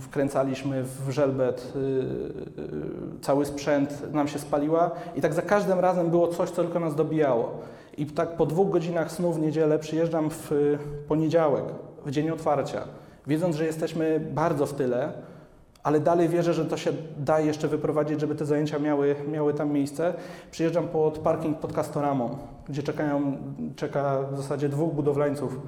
[0.00, 6.28] wkręcaliśmy w żelbet, yy, cały sprzęt nam się spaliła i tak za każdym razem było
[6.28, 7.58] coś, co tylko nas dobijało.
[7.98, 10.78] I tak po dwóch godzinach snu w niedzielę przyjeżdżam w y,
[11.08, 11.64] poniedziałek,
[12.06, 12.84] w dzień otwarcia,
[13.26, 15.12] wiedząc, że jesteśmy bardzo w tyle,
[15.82, 19.72] ale dalej wierzę, że to się da jeszcze wyprowadzić, żeby te zajęcia miały, miały tam
[19.72, 20.14] miejsce.
[20.50, 23.36] Przyjeżdżam pod parking pod Castoramą, gdzie czekają,
[23.76, 25.58] czeka w zasadzie dwóch budowlańców,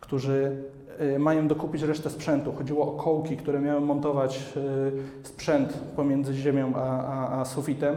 [0.00, 0.56] którzy
[1.00, 2.52] y, mają dokupić resztę sprzętu.
[2.52, 7.96] Chodziło o kołki, które miały montować y, sprzęt pomiędzy ziemią a, a, a sufitem.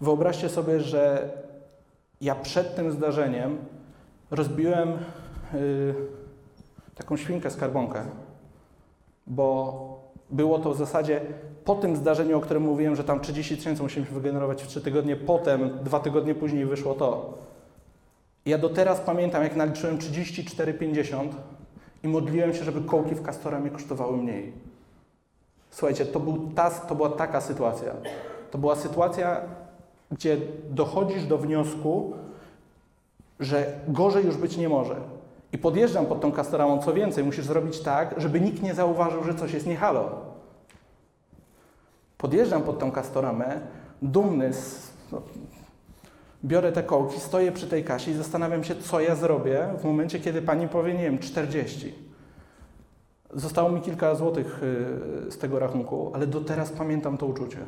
[0.00, 1.30] Wyobraźcie sobie, że
[2.20, 3.58] ja przed tym zdarzeniem
[4.30, 4.88] rozbiłem
[5.54, 5.94] y,
[6.94, 8.02] taką świnkę skarbonkę,
[9.26, 11.20] bo było to w zasadzie
[11.64, 15.16] po tym zdarzeniu, o którym mówiłem, że tam 30 tysięcy musieliśmy wygenerować w 3 tygodnie,
[15.16, 17.38] potem, dwa tygodnie później wyszło to.
[18.46, 21.28] Ja do teraz pamiętam, jak naliczyłem 34,50
[22.02, 24.52] i modliłem się, żeby kołki w Castoramie kosztowały mniej.
[25.70, 27.92] Słuchajcie, to, był ta, to była taka sytuacja.
[28.50, 29.40] To była sytuacja,
[30.10, 30.36] gdzie
[30.70, 32.12] dochodzisz do wniosku,
[33.40, 34.96] że gorzej już być nie może.
[35.52, 39.34] I podjeżdżam pod tą Castoramą, co więcej, musisz zrobić tak, żeby nikt nie zauważył, że
[39.34, 40.10] coś jest nie halo.
[42.18, 43.60] Podjeżdżam pod tą Castoramę,
[44.02, 45.22] dumny, z, no,
[46.44, 50.20] biorę te kołki, stoję przy tej kasie i zastanawiam się, co ja zrobię w momencie,
[50.20, 51.94] kiedy pani powie, nie wiem, 40.
[53.34, 54.62] Zostało mi kilka złotych
[55.26, 57.58] y, z tego rachunku, ale do teraz pamiętam to uczucie.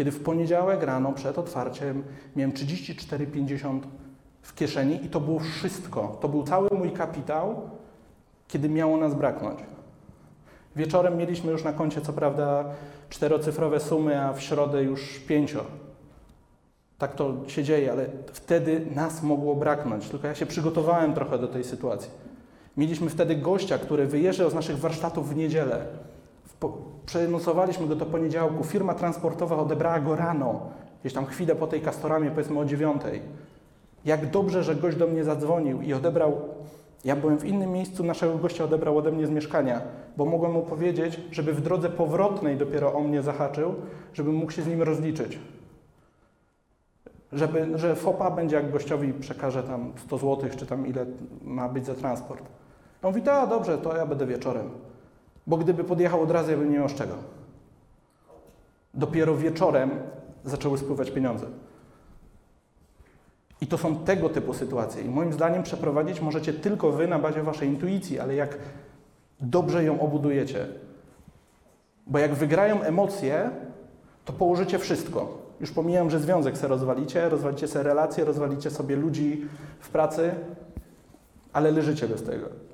[0.00, 2.02] Kiedy w poniedziałek rano przed otwarciem
[2.36, 3.80] miałem 34,50
[4.42, 6.18] w kieszeni i to było wszystko.
[6.20, 7.70] To był cały mój kapitał,
[8.48, 9.58] kiedy miało nas braknąć.
[10.76, 12.64] Wieczorem mieliśmy już na koncie, co prawda,
[13.08, 15.64] czterocyfrowe sumy, a w środę już pięcio.
[16.98, 20.08] Tak to się dzieje, ale wtedy nas mogło braknąć.
[20.08, 22.10] Tylko ja się przygotowałem trochę do tej sytuacji.
[22.76, 25.86] Mieliśmy wtedy gościa, który wyjeżdżał z naszych warsztatów w niedzielę.
[26.60, 26.72] Po,
[27.06, 28.64] przenocowaliśmy go do poniedziałku.
[28.64, 30.60] Firma transportowa odebrała go rano,
[31.00, 33.22] gdzieś tam chwilę po tej kastoramie, powiedzmy o dziewiątej.
[34.04, 36.40] Jak dobrze, że gość do mnie zadzwonił i odebrał.
[37.04, 39.80] Ja byłem w innym miejscu, naszego gościa odebrał ode mnie z mieszkania,
[40.16, 43.74] bo mogłem mu powiedzieć, żeby w drodze powrotnej dopiero o mnie zahaczył,
[44.14, 45.38] żebym mógł się z nim rozliczyć.
[47.32, 51.06] Żeby, że FOPA będzie jak gościowi przekaże tam 100 zł, czy tam ile
[51.42, 52.44] ma być za transport.
[53.02, 54.70] On mówi, a dobrze, to ja będę wieczorem.
[55.46, 57.14] Bo gdyby podjechał od razu, ja bym nie miał z czego.
[58.94, 59.90] Dopiero wieczorem
[60.44, 61.46] zaczęły spływać pieniądze.
[63.60, 65.02] I to są tego typu sytuacje.
[65.02, 68.58] I moim zdaniem przeprowadzić możecie tylko wy na bazie waszej intuicji, ale jak
[69.40, 70.66] dobrze ją obudujecie.
[72.06, 73.50] Bo jak wygrają emocje,
[74.24, 75.38] to położycie wszystko.
[75.60, 79.46] Już pomijam, że związek se rozwalicie, rozwalicie sobie relacje, rozwalicie sobie ludzi
[79.80, 80.34] w pracy,
[81.52, 82.69] ale leżycie bez tego.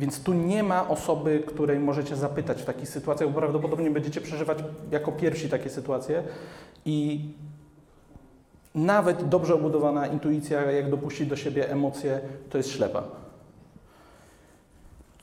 [0.00, 4.58] Więc tu nie ma osoby, której możecie zapytać w takich sytuacjach, bo prawdopodobnie będziecie przeżywać
[4.90, 6.22] jako pierwsi takie sytuacje
[6.84, 7.20] i
[8.74, 13.02] nawet dobrze obudowana intuicja, jak dopuścić do siebie emocje, to jest ślepa.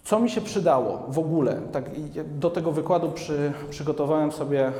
[0.03, 1.61] Co mi się przydało w ogóle?
[1.71, 1.85] Tak,
[2.25, 4.71] do tego wykładu przy, przygotowałem sobie,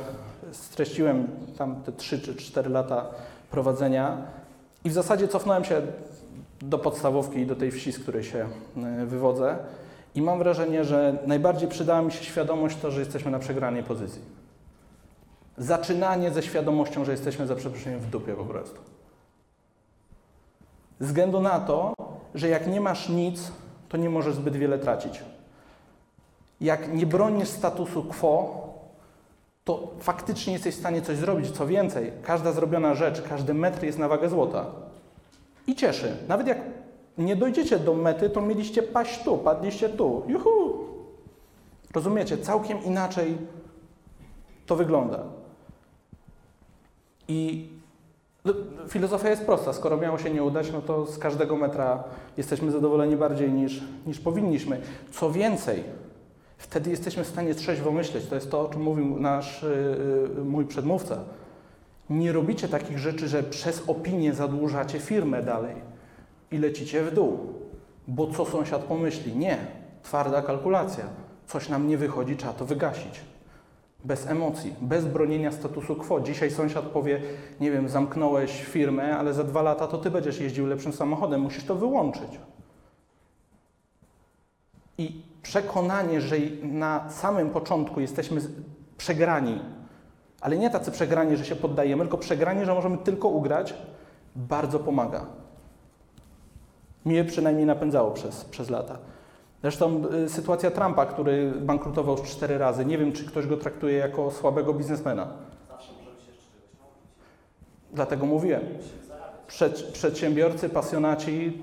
[0.52, 1.26] streściłem
[1.58, 3.06] tam te 3 czy 4 lata
[3.50, 4.16] prowadzenia
[4.84, 5.82] i w zasadzie cofnąłem się
[6.60, 8.46] do podstawówki i do tej wsi, z której się
[9.02, 9.58] y, wywodzę.
[10.14, 14.22] I mam wrażenie, że najbardziej przydała mi się świadomość to, że jesteśmy na przegranej pozycji.
[15.58, 18.80] Zaczynanie ze świadomością, że jesteśmy za przeproszeniem w dupie po prostu.
[21.00, 21.94] Ze względu na to,
[22.34, 23.52] że jak nie masz nic,
[23.88, 25.22] to nie możesz zbyt wiele tracić.
[26.60, 28.68] Jak nie bronisz statusu quo,
[29.64, 31.50] to faktycznie jesteś w stanie coś zrobić.
[31.50, 34.66] Co więcej, każda zrobiona rzecz, każdy metr jest na wagę złota.
[35.66, 36.16] I cieszy.
[36.28, 36.58] Nawet jak
[37.18, 40.22] nie dojdziecie do mety, to mieliście paść tu, padliście tu.
[40.28, 40.84] Juhu!
[41.94, 42.38] Rozumiecie?
[42.38, 43.38] Całkiem inaczej
[44.66, 45.22] to wygląda.
[47.28, 47.68] I
[48.44, 48.52] no,
[48.88, 49.72] filozofia jest prosta.
[49.72, 52.04] Skoro miało się nie udać, no to z każdego metra
[52.36, 54.80] jesteśmy zadowoleni bardziej niż, niż powinniśmy.
[55.12, 55.84] Co więcej,
[56.58, 58.26] wtedy jesteśmy w stanie trzeźwo myśleć.
[58.26, 59.62] To jest to, o czym mówił nasz
[60.36, 61.18] yy, mój przedmówca.
[62.10, 65.97] Nie robicie takich rzeczy, że przez opinię zadłużacie firmę dalej
[66.50, 67.38] i lecicie w dół.
[68.08, 69.36] Bo co sąsiad pomyśli?
[69.36, 69.58] Nie.
[70.02, 71.04] Twarda kalkulacja.
[71.46, 73.20] Coś nam nie wychodzi, trzeba to wygasić.
[74.04, 76.20] Bez emocji, bez bronienia statusu quo.
[76.20, 77.20] Dzisiaj sąsiad powie,
[77.60, 81.40] nie wiem, zamknąłeś firmę, ale za dwa lata to ty będziesz jeździł lepszym samochodem.
[81.40, 82.40] Musisz to wyłączyć.
[84.98, 88.40] I przekonanie, że na samym początku jesteśmy
[88.98, 89.60] przegrani,
[90.40, 93.74] ale nie tacy przegrani, że się poddajemy, tylko przegrani, że możemy tylko ugrać,
[94.36, 95.26] bardzo pomaga.
[97.08, 98.98] Mnie przynajmniej napędzało przez, przez lata.
[99.62, 103.96] Zresztą y, sytuacja Trumpa, który bankrutował już cztery razy, nie wiem, czy ktoś go traktuje
[103.96, 105.28] jako słabego biznesmena.
[107.92, 108.62] Dlatego mówiłem.
[109.46, 111.62] Przed, przedsiębiorcy, pasjonaci,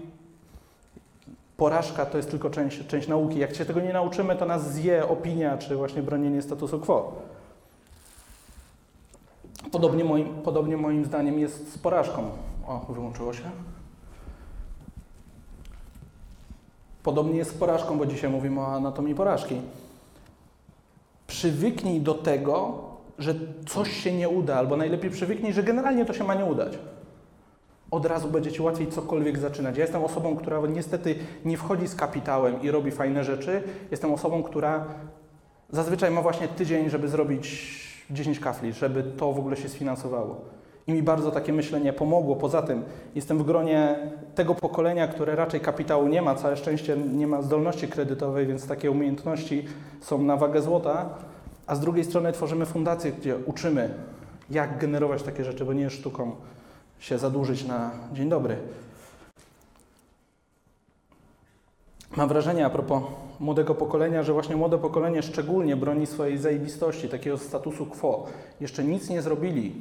[1.57, 3.39] porażka to jest tylko część, część nauki.
[3.39, 7.13] Jak się tego nie nauczymy, to nas zje opinia, czy właśnie bronienie statusu quo.
[9.71, 12.29] Podobnie moim, podobnie moim zdaniem jest z porażką.
[12.67, 13.51] O, wyłączyło się.
[17.05, 19.61] Podobnie jest z porażką, bo dzisiaj mówimy o anatomii porażki.
[21.27, 22.83] Przywyknij do tego,
[23.19, 23.35] że
[23.67, 26.77] coś się nie uda, albo najlepiej przywyknij, że generalnie to się ma nie udać.
[27.91, 29.77] Od razu będzie Ci łatwiej cokolwiek zaczynać.
[29.77, 31.15] Ja jestem osobą, która niestety
[31.45, 33.63] nie wchodzi z kapitałem i robi fajne rzeczy.
[33.91, 34.85] Jestem osobą, która
[35.69, 37.75] zazwyczaj ma właśnie tydzień, żeby zrobić
[38.09, 40.54] 10 kafli, żeby to w ogóle się sfinansowało.
[40.87, 42.35] I mi bardzo takie myślenie pomogło.
[42.35, 42.83] Poza tym
[43.15, 43.95] jestem w gronie
[44.35, 48.91] tego pokolenia, które raczej kapitału nie ma, całe szczęście nie ma zdolności kredytowej, więc takie
[48.91, 49.65] umiejętności
[50.01, 51.09] są na wagę złota.
[51.67, 53.93] A z drugiej strony tworzymy fundację, gdzie uczymy,
[54.49, 56.35] jak generować takie rzeczy, bo nie jest sztuką
[56.99, 58.57] się zadłużyć na dzień dobry.
[62.15, 63.03] Mam wrażenie a propos
[63.39, 68.27] młodego pokolenia, że właśnie młode pokolenie szczególnie broni swojej zajebistości, takiego statusu quo.
[68.61, 69.75] Jeszcze nic nie zrobili,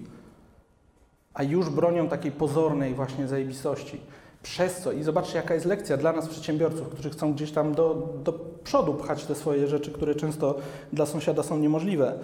[1.35, 4.01] a już bronią takiej pozornej właśnie zajebistości.
[4.43, 8.09] Przez co, i zobaczcie jaka jest lekcja dla nas przedsiębiorców, którzy chcą gdzieś tam do,
[8.25, 8.33] do
[8.65, 10.59] przodu pchać te swoje rzeczy, które często
[10.93, 12.19] dla sąsiada są niemożliwe.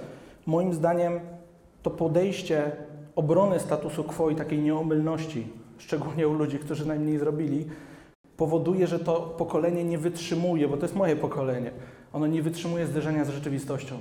[0.46, 1.20] Moim zdaniem
[1.82, 2.72] to podejście
[3.16, 5.46] obrony statusu quo i takiej nieomylności,
[5.78, 7.66] szczególnie u ludzi, którzy najmniej zrobili,
[8.36, 11.70] powoduje, że to pokolenie nie wytrzymuje, bo to jest moje pokolenie,
[12.12, 13.96] ono nie wytrzymuje zderzenia z rzeczywistością.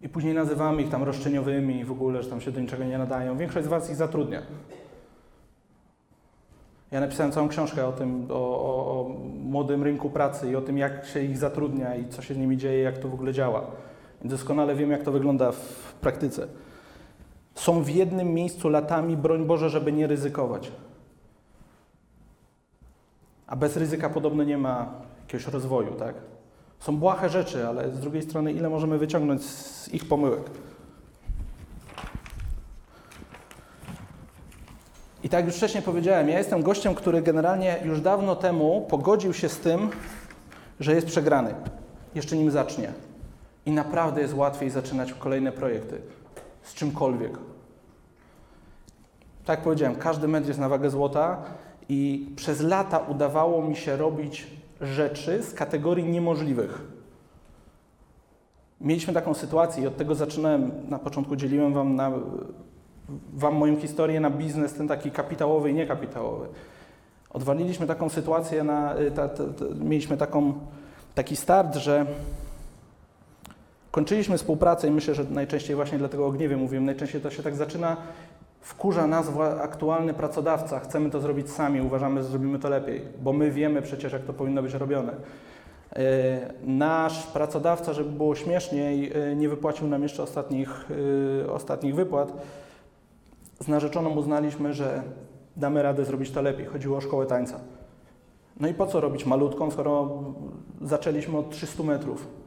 [0.00, 2.98] I później nazywamy ich tam roszczeniowymi i w ogóle, że tam się do niczego nie
[2.98, 3.36] nadają.
[3.36, 4.42] Większość z Was ich zatrudnia.
[6.90, 9.08] Ja napisałem całą książkę o tym, o, o, o
[9.44, 12.56] młodym rynku pracy i o tym, jak się ich zatrudnia i co się z nimi
[12.56, 13.66] dzieje, jak to w ogóle działa.
[14.20, 16.48] Więc doskonale wiem, jak to wygląda w praktyce.
[17.54, 20.72] Są w jednym miejscu latami, broń Boże, żeby nie ryzykować.
[23.46, 26.14] A bez ryzyka podobno nie ma jakiegoś rozwoju, tak?
[26.80, 30.42] Są błahe rzeczy, ale z drugiej strony, ile możemy wyciągnąć z ich pomyłek?
[35.24, 39.32] I tak jak już wcześniej powiedziałem, ja jestem gościem, który generalnie już dawno temu pogodził
[39.32, 39.90] się z tym,
[40.80, 41.54] że jest przegrany,
[42.14, 42.92] jeszcze nim zacznie.
[43.66, 46.00] I naprawdę jest łatwiej zaczynać kolejne projekty
[46.62, 47.32] z czymkolwiek.
[49.44, 51.42] Tak jak powiedziałem, każdy metr jest na wagę złota
[51.88, 54.46] i przez lata udawało mi się robić
[54.80, 56.82] rzeczy z kategorii niemożliwych.
[58.80, 62.12] Mieliśmy taką sytuację i od tego zaczynałem, na początku dzieliłem Wam, na,
[63.32, 66.46] wam moją historię na biznes, ten taki kapitałowy i niekapitałowy.
[67.30, 70.52] Odwaliliśmy taką sytuację, na, ta, ta, ta, mieliśmy taką,
[71.14, 72.06] taki start, że
[73.90, 77.56] kończyliśmy współpracę i myślę, że najczęściej właśnie dlatego o gniewie mówiłem, najczęściej to się tak
[77.56, 77.96] zaczyna,
[78.60, 83.50] wkurza nas aktualny pracodawca, chcemy to zrobić sami, uważamy, że zrobimy to lepiej, bo my
[83.50, 85.12] wiemy przecież, jak to powinno być robione.
[86.64, 90.88] Nasz pracodawca, żeby było śmieszniej, nie wypłacił nam jeszcze ostatnich,
[91.52, 92.32] ostatnich wypłat.
[93.60, 95.02] Z narzeczoną uznaliśmy, że
[95.56, 96.66] damy radę zrobić to lepiej.
[96.66, 97.60] Chodziło o szkołę tańca.
[98.60, 100.22] No i po co robić malutką, skoro
[100.82, 102.39] zaczęliśmy od 300 metrów?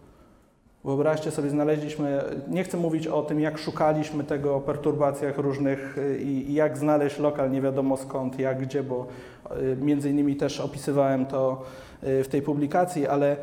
[0.85, 6.51] Wyobraźcie sobie, znaleźliśmy, nie chcę mówić o tym, jak szukaliśmy tego, o perturbacjach różnych i,
[6.51, 9.07] i jak znaleźć lokal nie wiadomo skąd, jak, gdzie, bo
[9.51, 11.61] y, między innymi też opisywałem to
[12.03, 13.37] y, w tej publikacji, ale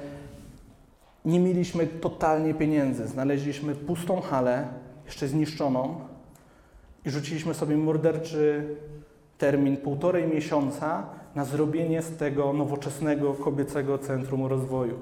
[1.24, 3.08] nie mieliśmy totalnie pieniędzy.
[3.08, 4.68] Znaleźliśmy pustą halę,
[5.06, 5.94] jeszcze zniszczoną
[7.06, 8.76] i rzuciliśmy sobie morderczy
[9.38, 14.94] termin półtorej miesiąca na zrobienie z tego nowoczesnego kobiecego centrum rozwoju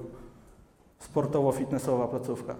[1.00, 2.54] sportowo-fitnessowa placówka.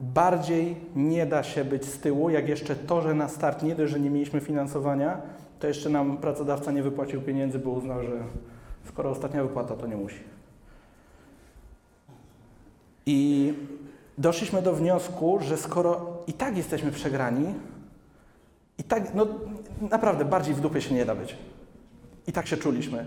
[0.00, 3.92] Bardziej nie da się być z tyłu, jak jeszcze to, że na start nie dość,
[3.92, 5.20] że nie mieliśmy finansowania,
[5.58, 8.24] to jeszcze nam pracodawca nie wypłacił pieniędzy, bo uznał, że
[8.84, 10.20] skoro ostatnia wypłata, to nie musi.
[13.06, 13.52] I
[14.18, 17.54] doszliśmy do wniosku, że skoro i tak jesteśmy przegrani,
[18.78, 19.26] i tak, no
[19.90, 21.36] naprawdę, bardziej w dupie się nie da być.
[22.26, 23.06] I tak się czuliśmy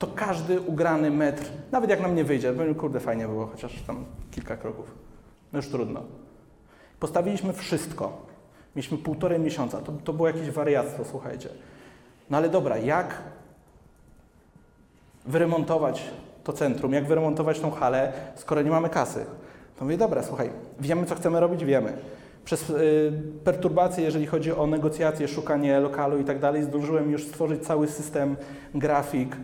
[0.00, 4.04] to każdy ugrany metr, nawet jak nam nie wyjdzie, powiem, kurde, fajnie było, chociaż tam
[4.30, 4.94] kilka kroków.
[5.52, 6.02] No już trudno.
[7.00, 8.26] Postawiliśmy wszystko.
[8.76, 9.80] Mieliśmy półtorej miesiąca.
[9.80, 11.48] To, to było jakieś wariactwo, słuchajcie.
[12.30, 13.14] No ale dobra, jak
[15.26, 16.04] wyremontować
[16.44, 19.26] to centrum, jak wyremontować tą halę, skoro nie mamy kasy?
[19.78, 21.92] To mówię, dobra, słuchaj, wiemy, co chcemy robić, wiemy.
[22.44, 23.12] Przez y,
[23.44, 28.36] perturbacje, jeżeli chodzi o negocjacje, szukanie lokalu i tak dalej, zdążyłem już stworzyć cały system,
[28.74, 29.36] grafik,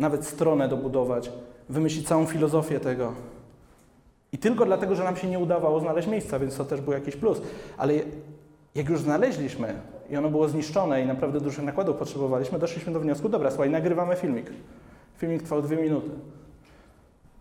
[0.00, 1.32] nawet stronę dobudować,
[1.68, 3.12] wymyślić całą filozofię tego.
[4.32, 7.16] I tylko dlatego, że nam się nie udawało znaleźć miejsca, więc to też był jakiś
[7.16, 7.42] plus.
[7.76, 7.94] Ale
[8.74, 9.74] jak już znaleźliśmy
[10.10, 14.16] i ono było zniszczone i naprawdę dużych nakładów potrzebowaliśmy, doszliśmy do wniosku, dobra, słuchaj, nagrywamy
[14.16, 14.50] filmik.
[15.16, 16.10] Filmik trwał dwie minuty.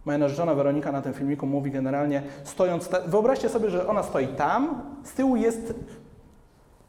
[0.06, 4.82] Moja narzeczona Weronika na tym filmiku mówi generalnie, stojąc, wyobraźcie sobie, że ona stoi tam,
[5.04, 5.74] z tyłu jest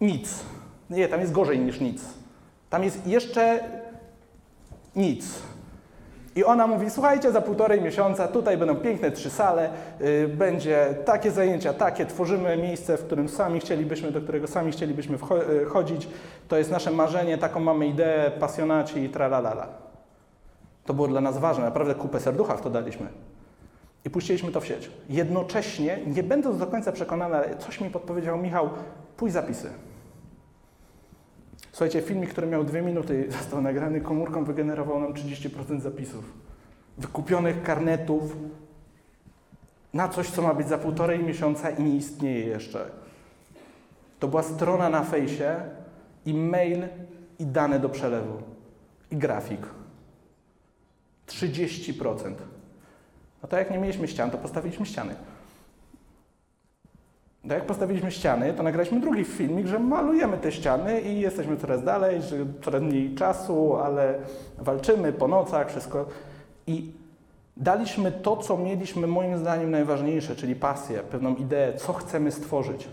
[0.01, 0.45] nic.
[0.91, 2.03] Nie, tam jest gorzej niż nic.
[2.71, 3.65] Tam jest jeszcze
[4.97, 5.43] nic.
[6.37, 9.71] I ona mówi, słuchajcie, za półtorej miesiąca tutaj będą piękne trzy sale,
[10.01, 15.19] y, będzie takie zajęcia, takie, tworzymy miejsce, w którym sami chcielibyśmy, do którego sami chcielibyśmy
[15.63, 16.09] y, chodzić.
[16.49, 19.69] To jest nasze marzenie, taką mamy ideę, pasjonaci i tralalala.
[20.85, 23.07] To było dla nas ważne, naprawdę kupę serducha w to daliśmy.
[24.05, 24.91] I puściliśmy to w sieć.
[25.09, 28.71] Jednocześnie, nie będąc do końca przekonany, ale coś mi podpowiedział Michał,
[29.17, 29.71] pójdź zapisy.
[31.73, 36.33] Słuchajcie, filmik, który miał dwie minuty, został nagrany komórką, wygenerował nam 30% zapisów.
[36.99, 38.37] Wykupionych karnetów
[39.95, 42.91] na coś, co ma być za półtorej miesiąca i nie istnieje jeszcze.
[44.19, 45.61] To była strona na fejsie
[46.27, 46.85] i mail
[47.39, 48.43] i dane do przelewu
[49.11, 49.67] i grafik.
[51.27, 52.35] 30%.
[53.43, 55.15] No to jak nie mieliśmy ścian, to postawiliśmy ściany.
[57.45, 61.85] No jak postawiliśmy ściany, to nagraliśmy drugi filmik, że malujemy te ściany i jesteśmy coraz
[61.85, 64.15] dalej, że coraz mniej czasu, ale
[64.59, 66.07] walczymy po nocach, wszystko.
[66.67, 66.93] I
[67.57, 72.89] daliśmy to, co mieliśmy moim zdaniem najważniejsze, czyli pasję, pewną ideę, co chcemy stworzyć.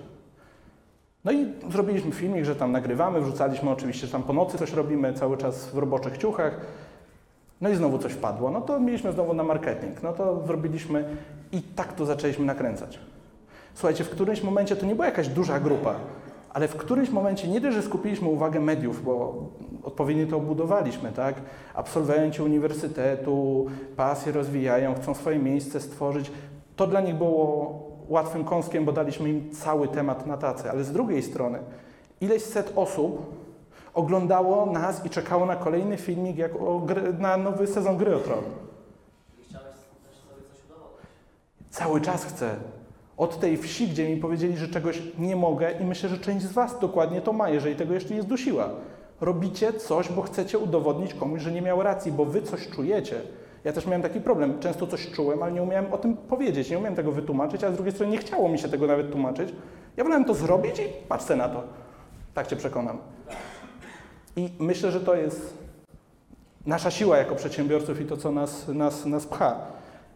[1.25, 5.13] No i zrobiliśmy filmik, że tam nagrywamy, wrzucaliśmy oczywiście, że tam po nocy coś robimy,
[5.13, 6.61] cały czas w roboczych ciuchach.
[7.61, 8.51] No i znowu coś wpadło.
[8.51, 10.03] No to mieliśmy znowu na marketing.
[10.03, 11.17] No to zrobiliśmy
[11.51, 12.99] i tak to zaczęliśmy nakręcać.
[13.77, 15.95] Słuchajcie, w którymś momencie to nie była jakaś duża grupa,
[16.49, 19.43] ale w którymś momencie nie dość, że skupiliśmy uwagę mediów, bo
[19.83, 21.35] odpowiednio to obudowaliśmy, tak?
[21.73, 23.65] Absolwenci uniwersytetu
[23.95, 26.31] pasję rozwijają, chcą swoje miejsce stworzyć.
[26.75, 30.91] To dla nich było łatwym kąskiem, bo daliśmy im cały temat na tacę, ale z
[30.91, 31.59] drugiej strony
[32.21, 33.35] ileś set osób
[33.93, 36.51] oglądało nas i czekało na kolejny filmik, jak
[36.85, 38.43] gry, na nowy sezon Gry o Tron.
[39.49, 39.67] Chciałeś
[40.07, 41.05] też sobie coś udowodnić.
[41.69, 42.55] Cały czas chcę.
[43.17, 46.51] Od tej wsi, gdzie mi powiedzieli, że czegoś nie mogę i myślę, że część z
[46.51, 48.69] Was dokładnie to ma, jeżeli tego jeszcze nie zdusiła.
[49.21, 53.21] Robicie coś, bo chcecie udowodnić komuś, że nie miał racji, bo Wy coś czujecie.
[53.63, 54.59] Ja też miałem taki problem.
[54.59, 57.75] Często coś czułem, ale nie umiałem o tym powiedzieć, nie umiałem tego wytłumaczyć, a z
[57.75, 59.49] drugiej strony nie chciało mi się tego nawet tłumaczyć.
[59.97, 61.63] Ja wolałem to zrobić i patrzcie na to.
[62.33, 62.97] Tak Cię przekonam.
[64.35, 65.57] I myślę, że to jest
[66.65, 69.55] nasza siła jako przedsiębiorców i to, co nas, nas, nas pcha.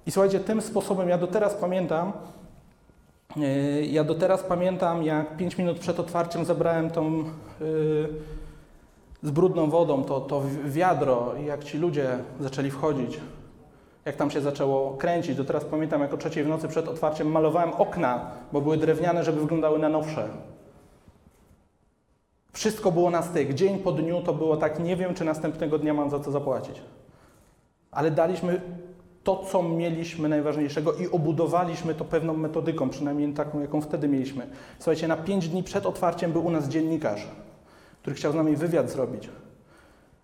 [0.06, 2.12] I słuchajcie, tym sposobem ja do teraz pamiętam,
[3.90, 7.24] ja do teraz pamiętam, jak 5 minut przed otwarciem zabrałem tą yy,
[9.24, 13.20] z brudną wodą, to, to wi- wiadro i jak ci ludzie zaczęli wchodzić,
[14.06, 15.36] jak tam się zaczęło kręcić.
[15.36, 19.24] Do teraz pamiętam, jak o trzeciej w nocy przed otwarciem malowałem okna, bo były drewniane,
[19.24, 20.28] żeby wyglądały na nowsze.
[22.54, 23.54] Wszystko było na styk.
[23.54, 26.82] Dzień po dniu to było tak, nie wiem, czy następnego dnia mam za co zapłacić.
[27.92, 28.62] Ale daliśmy
[29.24, 34.48] to, co mieliśmy najważniejszego i obudowaliśmy to pewną metodyką, przynajmniej taką, jaką wtedy mieliśmy.
[34.80, 37.28] Słuchajcie, na pięć dni przed otwarciem był u nas dziennikarz,
[38.02, 39.30] który chciał z nami wywiad zrobić.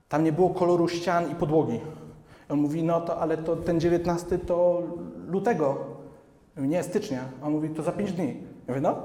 [0.10, 1.80] Tam nie było koloru ścian i podłogi.
[2.50, 4.84] I on mówi, no to, ale to ten 19 to
[5.28, 5.78] lutego.
[6.58, 7.24] Ja nie, stycznia.
[7.42, 8.28] A on mówi, to za pięć dni.
[8.28, 8.34] Ja
[8.68, 8.96] mówię, no.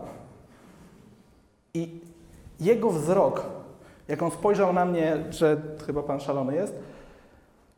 [1.74, 2.00] I
[2.60, 3.46] jego wzrok,
[4.08, 6.74] jak on spojrzał na mnie, że chyba pan szalony jest,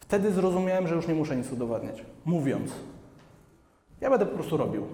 [0.05, 2.05] wtedy zrozumiałem, że już nie muszę nic udowadniać.
[2.25, 2.71] Mówiąc,
[4.01, 4.87] ja będę po prostu robił.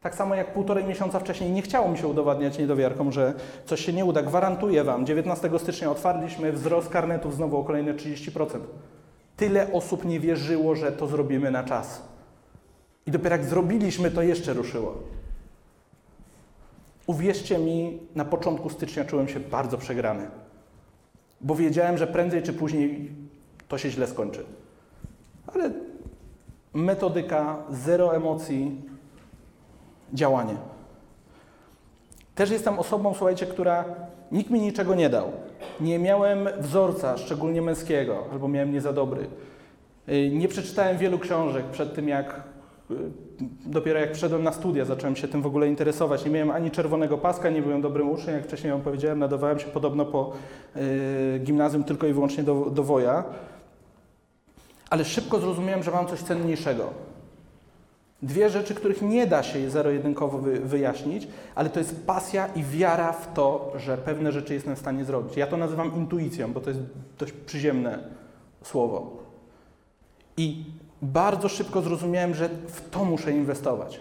[0.00, 3.34] Tak samo jak półtorej miesiąca wcześniej nie chciało mi się udowadniać niedowiarkom, że
[3.66, 4.22] coś się nie uda.
[4.22, 8.46] Gwarantuję Wam, 19 stycznia otwarliśmy wzrost karnetów znowu o kolejne 30%.
[9.36, 12.02] Tyle osób nie wierzyło, że to zrobimy na czas.
[13.06, 14.94] I dopiero jak zrobiliśmy, to jeszcze ruszyło.
[17.06, 20.26] Uwierzcie mi, na początku stycznia czułem się bardzo przegrany,
[21.40, 23.10] bo wiedziałem, że prędzej czy później
[23.74, 24.44] to się źle skończy.
[25.54, 25.70] Ale
[26.74, 28.82] metodyka, zero emocji,
[30.12, 30.54] działanie.
[32.34, 33.84] Też jestem osobą, słuchajcie, która
[34.32, 35.32] nikt mi niczego nie dał.
[35.80, 39.26] Nie miałem wzorca, szczególnie męskiego, albo miałem nie za dobry.
[40.08, 42.42] Y, Nie przeczytałem wielu książek przed tym, jak
[42.90, 42.94] y,
[43.66, 46.24] dopiero jak wszedłem na studia, zacząłem się tym w ogóle interesować.
[46.24, 49.66] Nie miałem ani czerwonego paska, nie byłem dobrym uczniem, jak wcześniej wam powiedziałem, nadawałem się
[49.66, 50.32] podobno po
[50.76, 53.24] y, gimnazjum tylko i wyłącznie do, do woja.
[54.94, 56.90] Ale szybko zrozumiałem, że mam coś cenniejszego.
[58.22, 63.12] Dwie rzeczy, których nie da się zero-jedynkowo wy, wyjaśnić, ale to jest pasja i wiara
[63.12, 65.36] w to, że pewne rzeczy jestem w stanie zrobić.
[65.36, 66.80] Ja to nazywam intuicją, bo to jest
[67.18, 67.98] dość przyziemne
[68.62, 69.16] słowo.
[70.36, 70.64] I
[71.02, 74.00] bardzo szybko zrozumiałem, że w to muszę inwestować.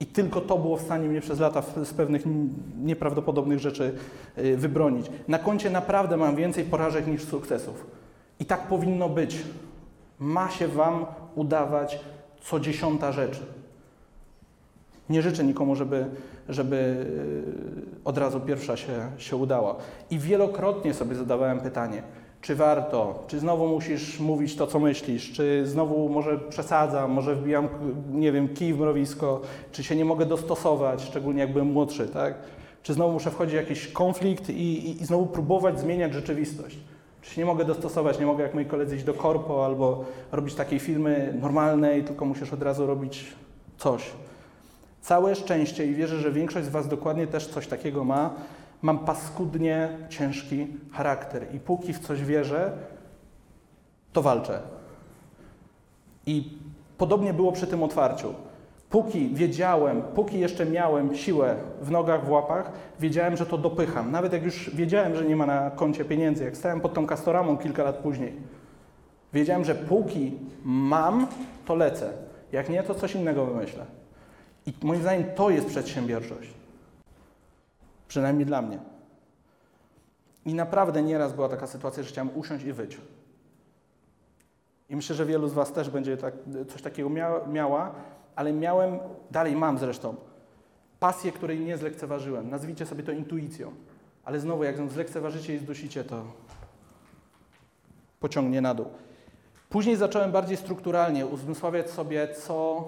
[0.00, 2.22] I tylko to było w stanie mnie przez lata z pewnych
[2.82, 3.94] nieprawdopodobnych rzeczy
[4.38, 5.06] y, wybronić.
[5.28, 8.03] Na koncie naprawdę mam więcej porażek niż sukcesów.
[8.44, 9.36] I tak powinno być.
[10.18, 12.00] Ma się Wam udawać
[12.42, 13.42] co dziesiąta rzecz.
[15.10, 16.06] Nie życzę nikomu, żeby,
[16.48, 19.76] żeby y, od razu pierwsza się, się udała.
[20.10, 22.02] I wielokrotnie sobie zadawałem pytanie,
[22.40, 27.68] czy warto, czy znowu musisz mówić to, co myślisz, czy znowu może przesadzam, może wbijam,
[28.12, 29.40] nie wiem, kij w mrowisko,
[29.72, 32.34] czy się nie mogę dostosować, szczególnie jak byłem młodszy, tak?
[32.82, 36.78] Czy znowu muszę wchodzić w jakiś konflikt i, i, i znowu próbować zmieniać rzeczywistość.
[37.24, 40.78] Czy nie mogę dostosować, nie mogę jak moi koledzy iść do korpo albo robić takiej
[40.78, 43.24] firmy normalnej, tylko musisz od razu robić
[43.78, 44.10] coś.
[45.00, 48.30] Całe szczęście i wierzę, że większość z Was dokładnie też coś takiego ma.
[48.82, 52.72] Mam paskudnie ciężki charakter i póki w coś wierzę,
[54.12, 54.62] to walczę.
[56.26, 56.58] I
[56.98, 58.34] podobnie było przy tym otwarciu.
[58.90, 64.10] Póki wiedziałem, póki jeszcze miałem siłę w nogach, w łapach, wiedziałem, że to dopycham.
[64.10, 67.58] Nawet jak już wiedziałem, że nie ma na koncie pieniędzy, jak stałem pod tą kastoramą
[67.58, 68.32] kilka lat później,
[69.32, 71.26] wiedziałem, że póki mam,
[71.66, 72.12] to lecę.
[72.52, 73.86] Jak nie, to coś innego wymyślę.
[74.66, 76.54] I moim zdaniem to jest przedsiębiorczość.
[78.08, 78.78] Przynajmniej dla mnie.
[80.46, 83.00] I naprawdę nieraz była taka sytuacja, że chciałem usiąść i wyć.
[84.88, 86.34] I myślę, że wielu z Was też będzie tak,
[86.68, 87.94] coś takiego mia, miała,
[88.36, 88.98] ale miałem,
[89.30, 90.14] dalej mam zresztą,
[91.00, 92.50] pasję, której nie zlekceważyłem.
[92.50, 93.72] Nazwijcie sobie to intuicją.
[94.24, 96.24] Ale znowu, jak ją zlekceważycie i zdusicie, to
[98.20, 98.86] pociągnie na dół.
[99.68, 102.84] Później zacząłem bardziej strukturalnie uzmysławiać sobie, co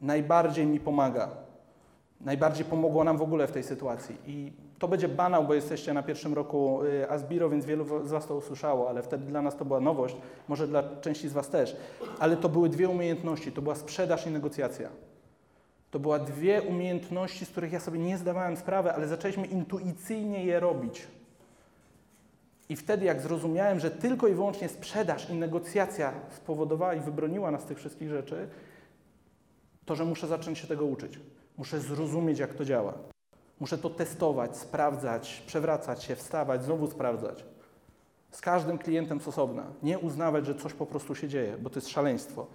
[0.00, 1.28] najbardziej mi pomaga.
[2.20, 4.16] Najbardziej pomogło nam w ogóle w tej sytuacji.
[4.26, 4.52] I
[4.82, 8.36] to będzie banał, bo jesteście na pierwszym roku y, Asbiro, więc wielu z Was to
[8.36, 10.16] usłyszało, ale wtedy dla nas to była nowość,
[10.48, 11.76] może dla części z Was też.
[12.18, 13.52] Ale to były dwie umiejętności.
[13.52, 14.88] To była sprzedaż i negocjacja.
[15.90, 20.60] To były dwie umiejętności, z których ja sobie nie zdawałem sprawy, ale zaczęliśmy intuicyjnie je
[20.60, 21.06] robić.
[22.68, 27.64] I wtedy, jak zrozumiałem, że tylko i wyłącznie sprzedaż i negocjacja spowodowała i wybroniła nas
[27.64, 28.48] tych wszystkich rzeczy,
[29.84, 31.20] to, że muszę zacząć się tego uczyć.
[31.58, 33.11] Muszę zrozumieć, jak to działa.
[33.62, 37.44] Muszę to testować, sprawdzać, przewracać się, wstawać, znowu sprawdzać.
[38.30, 39.66] Z każdym klientem z osobna.
[39.82, 42.46] Nie uznawać, że coś po prostu się dzieje, bo to jest szaleństwo.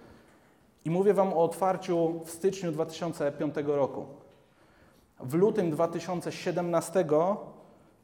[0.84, 4.06] I mówię Wam o otwarciu w styczniu 2005 roku.
[5.20, 7.04] W lutym 2017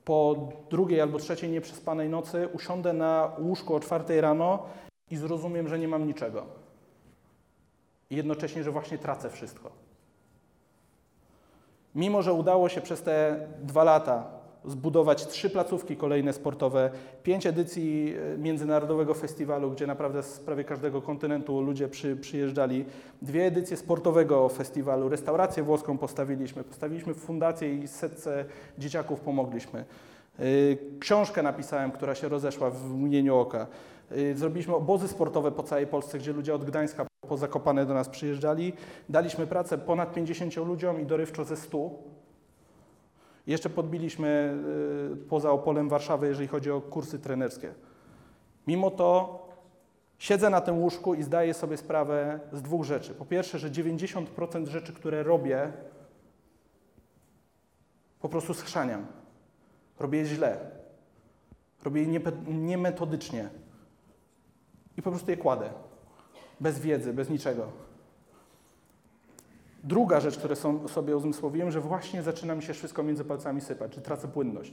[0.04, 4.62] po drugiej albo trzeciej nieprzespanej nocy usiądę na łóżku o czwartej rano
[5.10, 6.46] i zrozumiem, że nie mam niczego.
[8.10, 9.83] I jednocześnie, że właśnie tracę wszystko.
[11.94, 16.90] Mimo, że udało się przez te dwa lata zbudować trzy placówki kolejne sportowe,
[17.22, 22.84] pięć edycji e, międzynarodowego festiwalu, gdzie naprawdę z prawie każdego kontynentu ludzie przy, przyjeżdżali,
[23.22, 28.44] dwie edycje sportowego festiwalu, restaurację włoską postawiliśmy, postawiliśmy fundację i setce
[28.78, 29.84] dzieciaków pomogliśmy.
[30.40, 33.66] Y, Książkę napisałem, która się rozeszła w mgnieniu oka.
[34.12, 38.08] Y, Zrobiliśmy obozy sportowe po całej Polsce, gdzie ludzie od Gdańska po Zakopane do nas
[38.08, 38.72] przyjeżdżali.
[39.08, 41.90] Daliśmy pracę ponad 50 ludziom i dorywczo ze 100.
[43.46, 44.58] Jeszcze podbiliśmy
[45.12, 47.74] y, poza Opolem Warszawę, jeżeli chodzi o kursy trenerskie.
[48.66, 49.38] Mimo to
[50.18, 53.14] siedzę na tym łóżku i zdaję sobie sprawę z dwóch rzeczy.
[53.14, 55.72] Po pierwsze, że 90% rzeczy, które robię,
[58.20, 59.06] po prostu schrzaniam.
[59.98, 60.58] Robię je źle.
[61.84, 63.48] Robię je niemetodycznie.
[64.96, 65.70] I po prostu je kładę.
[66.60, 67.66] Bez wiedzy, bez niczego.
[69.84, 74.00] Druga rzecz, którą sobie uzmysłowiłem, że właśnie zaczyna mi się wszystko między palcami sypać, że
[74.00, 74.72] tracę płynność,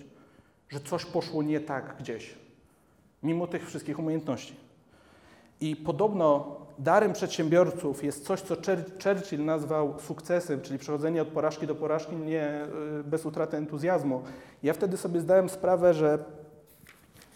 [0.69, 2.35] że coś poszło nie tak gdzieś,
[3.23, 4.55] mimo tych wszystkich umiejętności.
[5.61, 11.67] I podobno darem przedsiębiorców jest coś, co Chur- Churchill nazwał sukcesem, czyli przechodzenie od porażki
[11.67, 12.65] do porażki nie
[12.99, 14.23] y, bez utraty entuzjazmu.
[14.63, 16.23] Ja wtedy sobie zdałem sprawę, że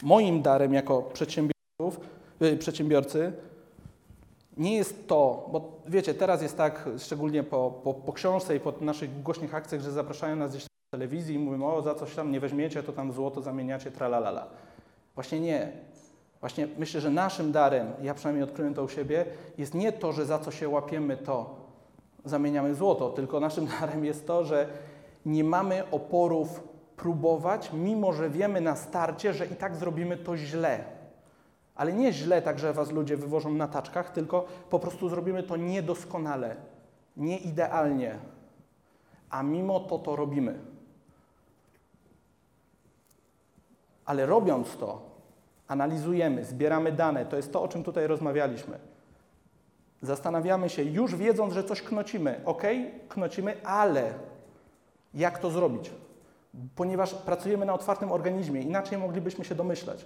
[0.04, 2.00] moim darem jako przedsiębiorców,
[2.60, 3.34] przedsiębiorcy
[4.58, 8.74] nie jest to, bo wiecie, teraz jest tak, szczególnie po, po, po książce i po
[8.82, 12.32] naszych głośnych akcjach, że zapraszają nas gdzieś w telewizji i mówią, o, za coś tam
[12.32, 14.48] nie weźmiecie, to tam złoto zamieniacie, tralalala.
[15.16, 15.72] Właśnie nie.
[16.40, 19.26] Właśnie myślę, że naszym darem, ja przynajmniej odkryłem to u siebie,
[19.58, 21.56] jest nie to, że za co się łapiemy, to
[22.26, 24.68] zamieniamy złoto, tylko naszym darem jest to, że
[25.26, 26.64] nie mamy oporów
[26.98, 30.95] próbować, mimo że wiemy na starcie, że i tak zrobimy to źle.
[31.76, 35.58] Ale nie źle tak, że was ludzie wywożą na taczkach, tylko po prostu zrobimy to
[35.58, 36.56] niedoskonale,
[37.18, 38.20] nieidealnie.
[39.30, 40.60] A mimo to to robimy.
[44.06, 45.02] Ale robiąc to,
[45.68, 48.80] analizujemy, zbieramy dane, to jest to, o czym tutaj rozmawialiśmy.
[50.02, 52.42] Zastanawiamy się, już wiedząc, że coś knocimy.
[52.46, 52.64] Ok,
[53.10, 54.14] knocimy, ale
[55.14, 55.92] jak to zrobić?
[56.76, 60.06] Ponieważ pracujemy na otwartym organizmie, inaczej moglibyśmy się domyślać.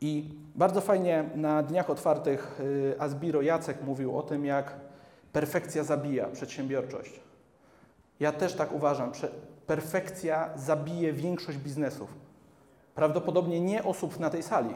[0.00, 4.76] I bardzo fajnie na Dniach Otwartych y, Asbiro Jacek mówił o tym, jak
[5.32, 7.20] perfekcja zabija przedsiębiorczość.
[8.20, 9.12] Ja też tak uważam.
[9.66, 12.14] Perfekcja zabije większość biznesów.
[12.94, 14.74] Prawdopodobnie nie osób na tej sali,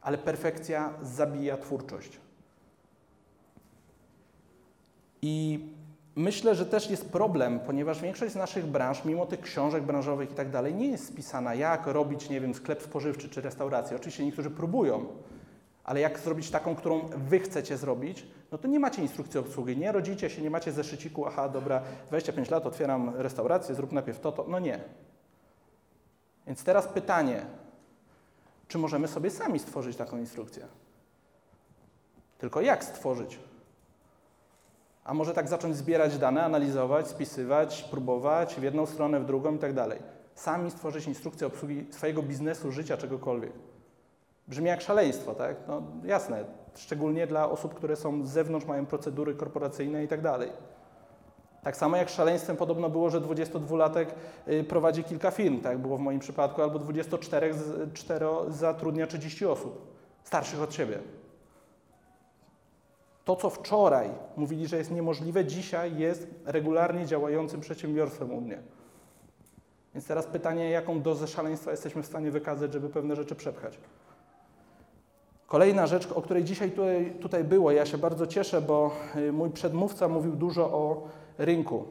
[0.00, 2.20] ale perfekcja zabija twórczość.
[5.22, 5.60] I
[6.16, 10.34] myślę, że też jest problem, ponieważ większość z naszych branż, mimo tych książek branżowych i
[10.34, 13.96] tak dalej, nie jest spisana, jak robić, nie wiem, sklep spożywczy czy restaurację.
[13.96, 15.06] Oczywiście niektórzy próbują,
[15.84, 19.92] ale jak zrobić taką, którą wy chcecie zrobić, no to nie macie instrukcji obsługi, nie
[19.92, 24.44] rodzicie się, nie macie zeszyciku, aha, dobra, 25 lat, otwieram restaurację, zrób najpierw to, to.
[24.48, 24.80] No nie.
[26.46, 27.46] Więc teraz pytanie,
[28.68, 30.66] czy możemy sobie sami stworzyć taką instrukcję?
[32.38, 33.38] Tylko jak stworzyć?
[35.04, 39.58] A może tak zacząć zbierać dane, analizować, spisywać, próbować w jedną stronę, w drugą i
[39.58, 39.98] tak dalej.
[40.34, 43.52] Sami stworzyć instrukcję obsługi swojego biznesu, życia, czegokolwiek.
[44.48, 45.56] Brzmi jak szaleństwo, tak?
[45.68, 46.44] No jasne,
[46.74, 50.50] szczególnie dla osób, które są z zewnątrz, mają procedury korporacyjne i tak dalej.
[51.62, 54.06] Tak samo jak szaleństwem podobno było, że 22-latek
[54.48, 59.46] y, prowadzi kilka firm, tak było w moim przypadku, albo 24 z- cztero zatrudnia 30
[59.46, 59.92] osób,
[60.24, 60.98] starszych od siebie.
[63.24, 68.58] To, co wczoraj mówili, że jest niemożliwe, dzisiaj jest regularnie działającym przedsiębiorstwem u mnie.
[69.94, 73.78] Więc teraz pytanie, jaką dozę szaleństwa jesteśmy w stanie wykazać, żeby pewne rzeczy przepchać.
[75.46, 79.50] Kolejna rzecz, o której dzisiaj tutaj, tutaj było, ja się bardzo cieszę, bo y, mój
[79.50, 81.08] przedmówca mówił dużo o
[81.38, 81.84] rynku.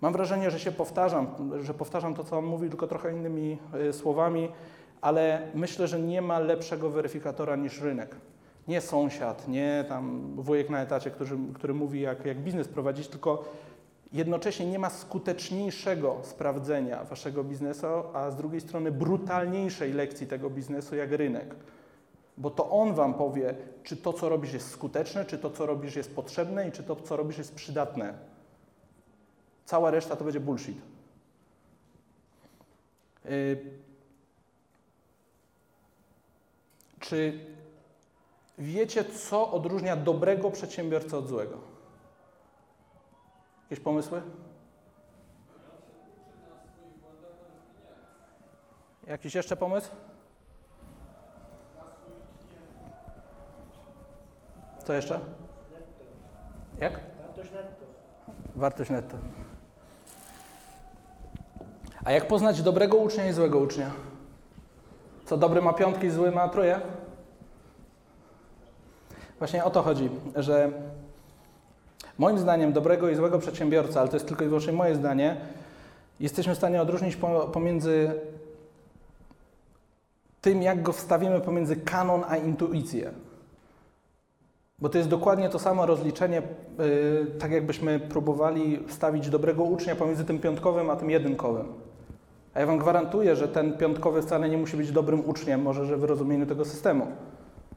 [0.00, 1.26] Mam wrażenie, że się powtarzam,
[1.60, 3.58] że powtarzam to, co on mówił, tylko trochę innymi
[3.88, 4.48] y, słowami,
[5.00, 8.16] ale myślę, że nie ma lepszego weryfikatora niż rynek.
[8.68, 13.44] Nie sąsiad, nie tam wujek na etacie, który, który mówi, jak, jak biznes prowadzić, tylko
[14.12, 20.96] jednocześnie nie ma skuteczniejszego sprawdzenia waszego biznesu, a z drugiej strony brutalniejszej lekcji tego biznesu
[20.96, 21.54] jak rynek.
[22.38, 25.96] Bo to on wam powie, czy to, co robisz, jest skuteczne, czy to, co robisz,
[25.96, 28.14] jest potrzebne i czy to, co robisz, jest przydatne.
[29.64, 30.78] Cała reszta to będzie bullshit.
[33.24, 33.58] Yy,
[37.00, 37.40] czy
[38.58, 41.58] wiecie, co odróżnia dobrego przedsiębiorcę od złego?
[43.62, 44.22] Jakieś pomysły?
[49.06, 49.90] Jakiś jeszcze pomysł?
[54.84, 55.20] Co jeszcze?
[56.80, 57.00] Jak?
[57.20, 57.84] Wartość netto.
[58.56, 59.16] Wartość netto.
[62.04, 63.90] A jak poznać dobrego ucznia i złego ucznia?
[65.24, 66.80] Co dobry ma piątki, zły ma troje?
[69.38, 70.70] Właśnie o to chodzi, że
[72.18, 75.36] moim zdaniem dobrego i złego przedsiębiorca, ale to jest tylko i wyłącznie moje zdanie,
[76.20, 78.10] jesteśmy w stanie odróżnić po, pomiędzy
[80.40, 83.10] tym, jak go wstawimy pomiędzy kanon a intuicję.
[84.78, 86.42] Bo to jest dokładnie to samo rozliczenie,
[86.78, 91.66] yy, tak jakbyśmy próbowali wstawić dobrego ucznia pomiędzy tym piątkowym a tym jedynkowym.
[92.54, 95.96] A ja Wam gwarantuję, że ten piątkowy wcale nie musi być dobrym uczniem, może że
[95.96, 97.06] w rozumieniu tego systemu,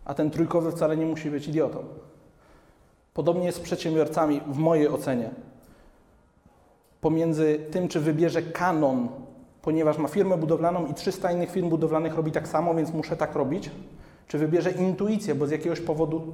[0.10, 1.84] a ten trójkowy wcale nie musi być idiotą.
[3.14, 5.30] Podobnie jest z przedsiębiorcami, w mojej ocenie.
[7.02, 9.08] Pomiędzy tym, czy wybierze kanon,
[9.62, 13.36] ponieważ ma firmę budowlaną i 300 innych firm budowlanych robi tak samo, więc muszę tak
[13.36, 13.72] robić,
[14.28, 16.34] czy wybierze intuicję, bo z jakiegoś powodu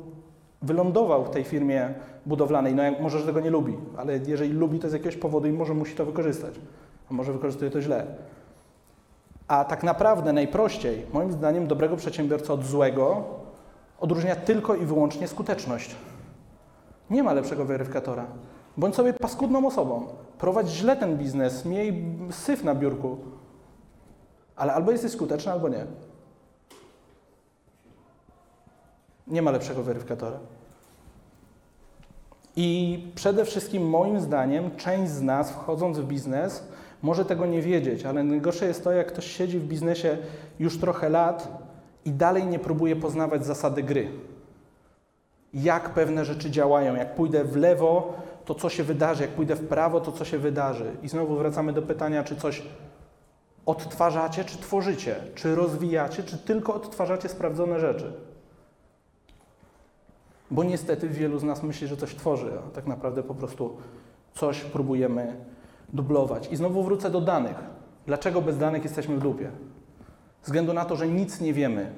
[0.61, 1.93] wylądował w tej firmie
[2.25, 2.75] budowlanej.
[2.75, 5.73] No może, że tego nie lubi, ale jeżeli lubi, to z jakiegoś powodu i może
[5.73, 6.55] musi to wykorzystać.
[7.11, 8.05] A może wykorzystuje to źle.
[9.47, 13.23] A tak naprawdę najprościej, moim zdaniem, dobrego przedsiębiorcę od złego
[13.99, 15.95] odróżnia tylko i wyłącznie skuteczność.
[17.09, 18.25] Nie ma lepszego weryfikatora.
[18.77, 20.07] Bądź sobie paskudną osobą.
[20.37, 23.17] Prowadź źle ten biznes, miej syf na biurku.
[24.55, 25.85] Ale albo jesteś skuteczny, albo nie.
[29.27, 30.39] Nie ma lepszego weryfikatora.
[32.55, 36.63] I przede wszystkim moim zdaniem część z nas wchodząc w biznes
[37.01, 40.17] może tego nie wiedzieć, ale najgorsze jest to, jak ktoś siedzi w biznesie
[40.59, 41.65] już trochę lat
[42.05, 44.11] i dalej nie próbuje poznawać zasady gry.
[45.53, 48.13] Jak pewne rzeczy działają, jak pójdę w lewo,
[48.45, 50.91] to co się wydarzy, jak pójdę w prawo, to co się wydarzy.
[51.03, 52.63] I znowu wracamy do pytania, czy coś
[53.65, 58.13] odtwarzacie, czy tworzycie, czy rozwijacie, czy tylko odtwarzacie sprawdzone rzeczy.
[60.51, 63.77] Bo niestety wielu z nas myśli, że coś tworzy, a tak naprawdę po prostu
[64.33, 65.35] coś próbujemy
[65.93, 66.47] dublować.
[66.51, 67.57] I znowu wrócę do danych.
[68.05, 69.51] Dlaczego bez danych jesteśmy w dupie?
[70.45, 71.91] Względu na to, że nic nie wiemy.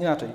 [0.00, 0.28] Inaczej.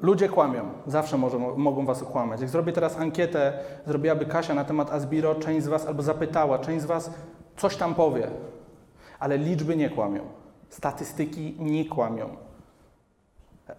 [0.00, 2.40] Ludzie kłamią, zawsze może, mogą Was okłamać.
[2.40, 6.82] Jak zrobię teraz ankietę, zrobiłaby Kasia na temat Asbiro, część z Was albo zapytała, część
[6.82, 7.10] z Was
[7.56, 8.30] coś tam powie,
[9.18, 10.20] ale liczby nie kłamią,
[10.68, 12.36] statystyki nie kłamią.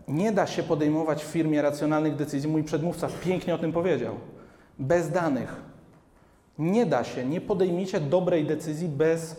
[0.07, 2.49] Nie da się podejmować w firmie racjonalnych decyzji.
[2.49, 4.15] Mój przedmówca pięknie o tym powiedział.
[4.79, 5.72] Bez danych.
[6.59, 9.35] Nie da się, nie podejmiecie dobrej decyzji bez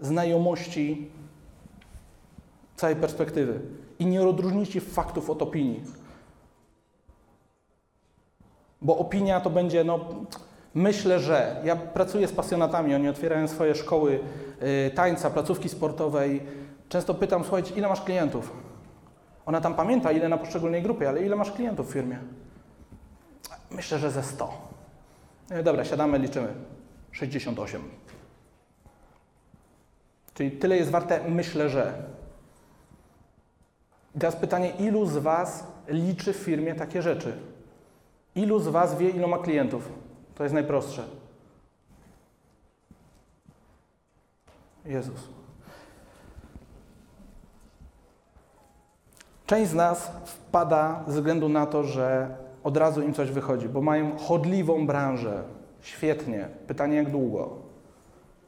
[0.00, 1.10] znajomości
[2.76, 3.60] całej perspektywy
[3.98, 5.84] i nie odróżnicie faktów od opinii.
[8.82, 10.00] Bo opinia to będzie, no,
[10.74, 11.60] myślę, że.
[11.64, 14.20] Ja pracuję z pasjonatami, oni otwierają swoje szkoły
[14.88, 16.42] y, tańca, placówki sportowej.
[16.88, 18.52] Często pytam, słuchajcie, ile masz klientów?
[19.46, 22.18] Ona tam pamięta, ile na poszczególnej grupie, ale ile masz klientów w firmie?
[23.70, 24.75] Myślę, że ze 100.
[25.50, 26.54] I dobra, siadamy, liczymy.
[27.12, 27.82] 68.
[30.34, 32.02] Czyli tyle jest warte, myślę, że.
[34.18, 37.38] Teraz pytanie, ilu z Was liczy w firmie takie rzeczy?
[38.34, 39.92] Ilu z Was wie, ilu ma klientów?
[40.34, 41.04] To jest najprostsze.
[44.84, 45.20] Jezus.
[49.46, 52.36] Część z nas wpada ze względu na to, że
[52.66, 55.42] od razu im coś wychodzi, bo mają chodliwą branżę.
[55.80, 56.48] Świetnie.
[56.66, 57.48] Pytanie, jak długo?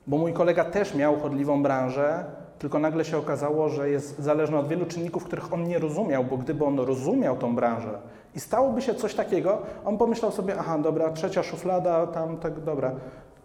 [0.06, 2.24] Bo mój kolega też miał chodliwą branżę,
[2.58, 6.36] tylko nagle się okazało, że jest zależny od wielu czynników, których on nie rozumiał, bo
[6.36, 7.98] gdyby on rozumiał tą branżę
[8.34, 12.92] i stałoby się coś takiego, on pomyślał sobie, aha, dobra, trzecia szuflada, tam, tak, dobra,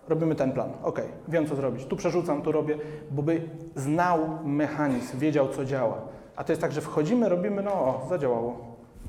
[0.10, 2.78] robimy ten plan, okej, wiem co zrobić, tu przerzucam, tu robię,
[3.12, 3.42] bo by
[3.76, 6.02] znał mechanizm, wiedział co działa.
[6.36, 8.58] A to jest tak, że wchodzimy, robimy, no o, zadziałało,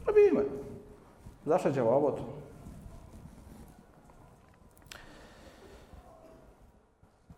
[0.07, 0.64] robimy.
[1.47, 2.23] Zawsze działało to.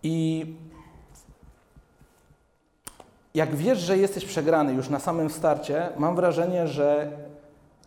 [0.03, 0.47] I
[3.35, 7.13] jak wiesz, że jesteś przegrany już na samym starcie, mam wrażenie, że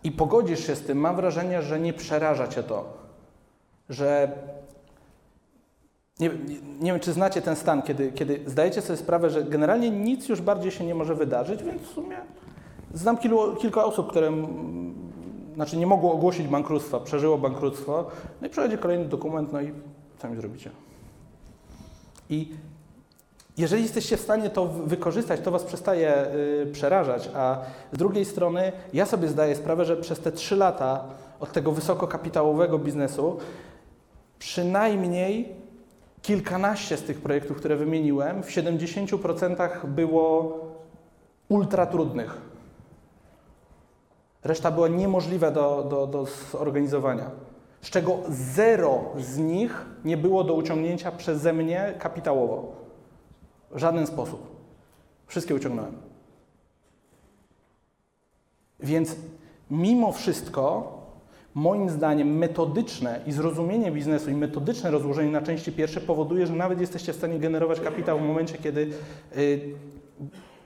[0.04, 2.94] i pogodzisz się z tym, mam wrażenie, że nie przeraża cię to.
[3.90, 4.32] Że
[6.20, 9.90] nie, nie, nie wiem, czy znacie ten stan, kiedy, kiedy zdajecie sobie sprawę, że generalnie
[9.90, 12.18] nic już bardziej się nie może wydarzyć, więc w sumie
[12.94, 14.32] znam kilu, kilka osób, które
[15.60, 18.06] znaczy nie mogło ogłosić bankructwa, przeżyło bankructwo,
[18.42, 19.72] no i przychodzi kolejny dokument, no i
[20.18, 20.70] co mi zrobicie?
[22.30, 22.52] I
[23.58, 26.26] jeżeli jesteście w stanie to wykorzystać, to Was przestaje
[26.64, 31.04] y, przerażać, a z drugiej strony ja sobie zdaję sprawę, że przez te trzy lata
[31.40, 33.38] od tego wysokokapitałowego biznesu
[34.40, 35.56] przynajmniej
[36.22, 40.60] kilkanaście z tych projektów, które wymieniłem, w 70% było
[41.50, 42.49] ultra trudnych.
[44.44, 47.32] Reszta była niemożliwa do, do, do zorganizowania,
[47.82, 52.72] z czego zero z nich nie było do uciągnięcia przeze mnie kapitałowo.
[53.72, 54.60] W żaden sposób.
[55.28, 55.96] Wszystkie uciągnąłem.
[58.80, 59.16] Więc
[59.72, 60.94] mimo wszystko,
[61.54, 66.82] moim zdaniem, metodyczne i zrozumienie biznesu i metodyczne rozłożenie na części pierwsze powoduje, że nawet
[66.82, 68.92] jesteście w stanie generować kapitał w momencie, kiedy
[69.38, 69.76] y,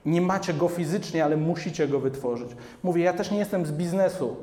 [0.06, 2.49] nie macie go fizycznie, ale musicie go wytworzyć.
[2.84, 4.36] Mówię, ja też nie jestem z biznesu.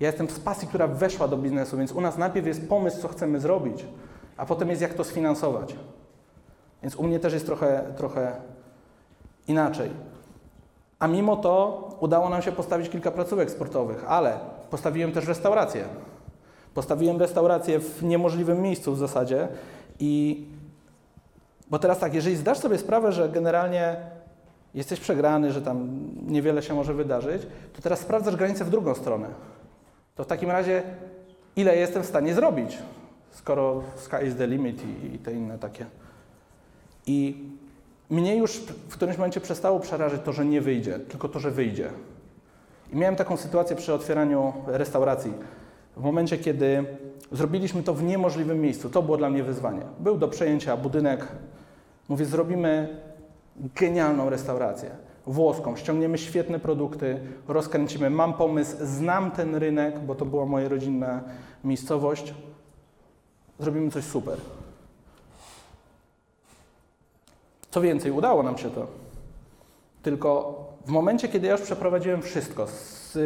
[0.00, 3.08] Ja jestem z pasji, która weszła do biznesu, więc u nas najpierw jest pomysł, co
[3.08, 3.86] chcemy zrobić,
[4.36, 5.76] a potem jest, jak to sfinansować.
[6.82, 8.32] Więc u mnie też jest trochę, trochę
[9.48, 9.90] inaczej.
[10.98, 14.38] A mimo to udało nam się postawić kilka placówek sportowych, ale
[14.70, 15.84] postawiłem też restaurację.
[16.74, 19.48] Postawiłem restaurację w niemożliwym miejscu w zasadzie
[19.98, 20.44] i
[21.70, 23.96] bo teraz tak, jeżeli zdasz sobie sprawę, że generalnie
[24.74, 25.88] jesteś przegrany, że tam
[26.26, 27.42] niewiele się może wydarzyć,
[27.72, 29.28] to teraz sprawdzasz granicę w drugą stronę.
[30.14, 30.82] To w takim razie
[31.56, 32.78] ile jestem w stanie zrobić,
[33.30, 35.86] skoro sky is the limit i, i te inne takie.
[37.06, 37.44] I
[38.10, 38.56] mnie już
[38.88, 41.90] w którymś momencie przestało przerażać to, że nie wyjdzie, tylko to, że wyjdzie.
[42.92, 45.32] I miałem taką sytuację przy otwieraniu restauracji.
[45.96, 46.84] W momencie, kiedy
[47.32, 49.82] zrobiliśmy to w niemożliwym miejscu, to było dla mnie wyzwanie.
[49.98, 51.28] Był do przejęcia budynek.
[52.08, 53.00] Mówię, zrobimy
[53.74, 54.90] genialną restaurację.
[55.26, 55.76] włoską.
[55.76, 58.10] Ściągniemy świetne produkty, rozkręcimy.
[58.10, 61.20] Mam pomysł, znam ten rynek, bo to była moja rodzinna
[61.64, 62.34] miejscowość.
[63.58, 64.38] Zrobimy coś super.
[67.70, 68.86] Co więcej, udało nam się to.
[70.02, 73.18] Tylko w momencie, kiedy ja już przeprowadziłem wszystko, z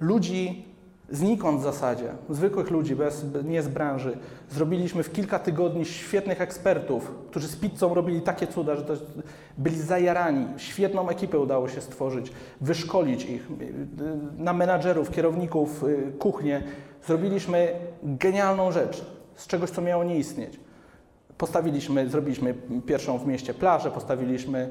[0.00, 0.64] ludzi
[1.10, 4.18] znikąd w zasadzie, zwykłych ludzi, bez, nie z branży,
[4.50, 8.84] zrobiliśmy w kilka tygodni świetnych ekspertów, którzy z pizzą robili takie cuda, że
[9.58, 10.46] byli zajarani.
[10.56, 13.48] Świetną ekipę udało się stworzyć, wyszkolić ich
[14.38, 16.62] na menadżerów, kierowników, y, kuchnię.
[17.06, 19.04] Zrobiliśmy genialną rzecz
[19.34, 20.60] z czegoś, co miało nie istnieć.
[21.38, 22.54] Postawiliśmy, zrobiliśmy
[22.86, 24.70] pierwszą w mieście plażę, postawiliśmy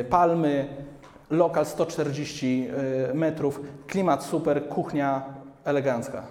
[0.00, 0.68] y, palmy,
[1.30, 2.68] lokal 140
[3.10, 5.22] y, metrów, klimat super, kuchnia
[5.64, 6.22] elegancka.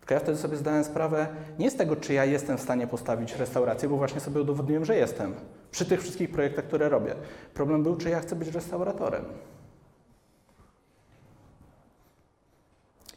[0.00, 1.26] Tylko ja wtedy sobie zdałem sprawę
[1.58, 4.96] nie z tego, czy ja jestem w stanie postawić restaurację, bo właśnie sobie udowodniłem, że
[4.96, 5.34] jestem.
[5.70, 7.14] Przy tych wszystkich projektach, które robię.
[7.54, 9.24] Problem był, czy ja chcę być restauratorem.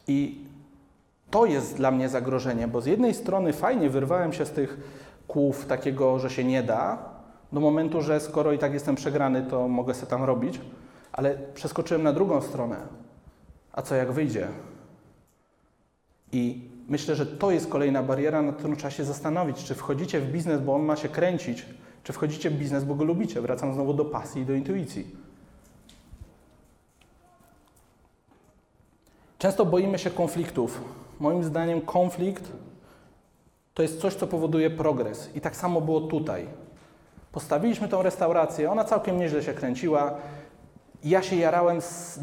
[0.08, 0.44] I
[1.30, 4.78] to jest dla mnie zagrożenie, bo z jednej strony fajnie wyrwałem się z tych
[5.28, 7.15] kłów takiego, że się nie da,
[7.52, 10.60] do momentu, że skoro i tak jestem przegrany, to mogę sobie tam robić,
[11.12, 12.76] ale przeskoczyłem na drugą stronę.
[13.72, 14.48] A co jak wyjdzie?
[16.32, 20.32] I myślę, że to jest kolejna bariera, nad którą trzeba się zastanowić, czy wchodzicie w
[20.32, 21.66] biznes, bo on ma się kręcić,
[22.02, 23.40] czy wchodzicie w biznes, bo go lubicie.
[23.40, 25.16] Wracam znowu do pasji i do intuicji.
[29.38, 30.80] Często boimy się konfliktów.
[31.20, 32.52] Moim zdaniem konflikt
[33.74, 35.30] to jest coś, co powoduje progres.
[35.34, 36.46] I tak samo było tutaj.
[37.36, 40.14] Postawiliśmy tą restaurację, ona całkiem nieźle się kręciła.
[41.04, 42.20] Ja się jarałem z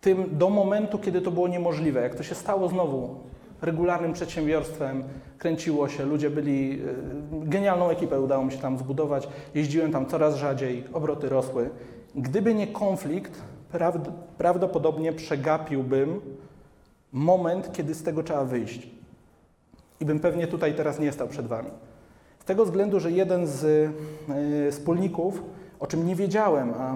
[0.00, 2.02] tym do momentu, kiedy to było niemożliwe.
[2.02, 3.20] Jak to się stało znowu
[3.62, 5.04] regularnym przedsiębiorstwem,
[5.38, 6.94] kręciło się, ludzie byli, y,
[7.48, 11.70] genialną ekipę udało mi się tam zbudować, jeździłem tam coraz rzadziej, obroty rosły.
[12.14, 16.20] Gdyby nie konflikt, prawd- prawdopodobnie przegapiłbym
[17.12, 18.90] moment, kiedy z tego trzeba wyjść.
[20.00, 21.70] I bym pewnie tutaj teraz nie stał przed Wami.
[22.46, 23.90] Tego względu, że jeden z
[24.70, 25.42] wspólników,
[25.80, 26.94] o czym nie wiedziałem, a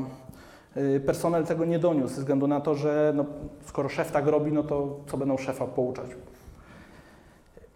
[0.81, 3.25] y, personel tego nie doniósł, ze względu na to, że no,
[3.67, 6.07] skoro szef tak robi, no to co będą szefa pouczać.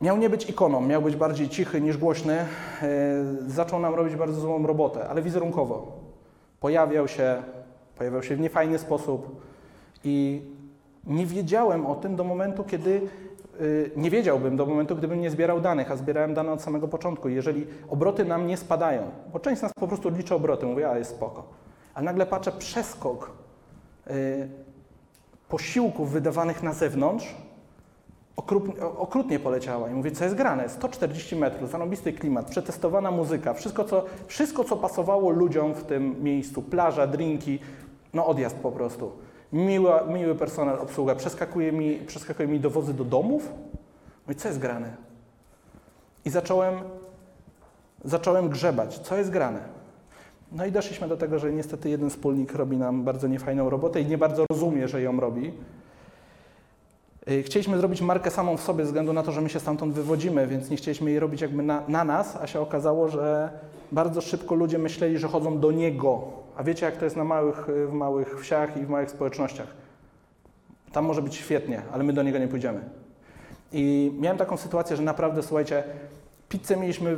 [0.00, 2.38] Miał nie być ikoną, miał być bardziej cichy niż głośny.
[2.82, 5.92] Y, zaczął nam robić bardzo złą robotę, ale wizerunkowo.
[6.60, 7.42] Pojawiał się,
[7.98, 9.40] pojawiał się w niefajny sposób
[10.04, 10.42] i
[11.06, 13.00] nie wiedziałem o tym do momentu, kiedy
[13.96, 17.28] nie wiedziałbym do momentu, gdybym nie zbierał danych, a zbierałem dane od samego początku.
[17.28, 19.02] Jeżeli obroty nam nie spadają,
[19.32, 21.44] bo część z nas po prostu liczy obroty, mówię, a jest spoko.
[21.94, 23.30] Ale nagle patrzę przeskok
[24.10, 24.48] y,
[25.48, 27.34] posiłków wydawanych na zewnątrz,
[28.98, 30.68] okrutnie poleciała i mówię, co jest grane?
[30.68, 36.62] 140 metrów, zanobisty klimat, przetestowana muzyka, wszystko co, wszystko, co pasowało ludziom w tym miejscu,
[36.62, 37.58] plaża, drinki,
[38.14, 39.12] no odjazd po prostu.
[40.08, 43.52] Miły personel, obsługa, przeskakuje mi, przeskakuje mi dowozy do domów.
[44.26, 44.96] Mówię, co jest grane?
[46.24, 46.74] I zacząłem,
[48.04, 49.60] zacząłem grzebać, co jest grane.
[50.52, 54.06] No i doszliśmy do tego, że niestety jeden wspólnik robi nam bardzo niefajną robotę i
[54.06, 55.52] nie bardzo rozumie, że ją robi.
[57.30, 59.94] Y, Chcieliśmy zrobić markę samą w sobie, ze względu na to, że my się stamtąd
[59.94, 63.50] wywodzimy, więc nie chcieliśmy jej robić jakby na, na nas, a się okazało, że
[63.92, 66.43] bardzo szybko ludzie myśleli, że chodzą do niego.
[66.56, 69.66] A wiecie, jak to jest na małych, y, w małych wsiach i w małych społecznościach.
[70.92, 72.80] Tam może być świetnie, ale my do niego nie pójdziemy.
[73.72, 75.84] I miałem taką sytuację, że naprawdę, słuchajcie,
[76.48, 77.16] pizzę mieliśmy,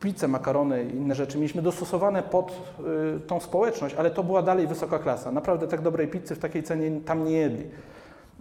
[0.00, 2.74] pizzę, makarony i inne rzeczy mieliśmy dostosowane pod
[3.16, 5.32] y, tą społeczność, ale to była dalej wysoka klasa.
[5.32, 7.64] Naprawdę tak dobrej pizzy w takiej cenie tam nie jedli.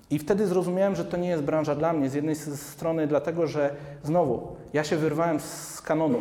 [0.09, 2.09] I wtedy zrozumiałem, że to nie jest branża dla mnie.
[2.09, 6.19] Z jednej strony dlatego, że znowu, ja się wyrwałem z kanonu.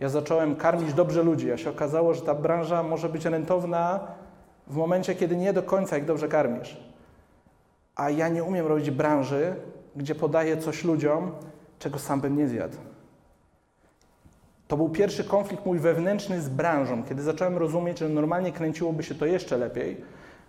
[0.00, 4.00] Ja zacząłem karmić dobrze ludzi, a się okazało, że ta branża może być rentowna
[4.66, 6.76] w momencie, kiedy nie do końca ich dobrze karmisz.
[7.96, 9.54] A ja nie umiem robić branży,
[9.96, 11.30] gdzie podaję coś ludziom,
[11.78, 12.76] czego sam bym nie zjadł.
[14.68, 19.14] To był pierwszy konflikt mój wewnętrzny z branżą, kiedy zacząłem rozumieć, że normalnie kręciłoby się
[19.14, 20.00] to jeszcze lepiej.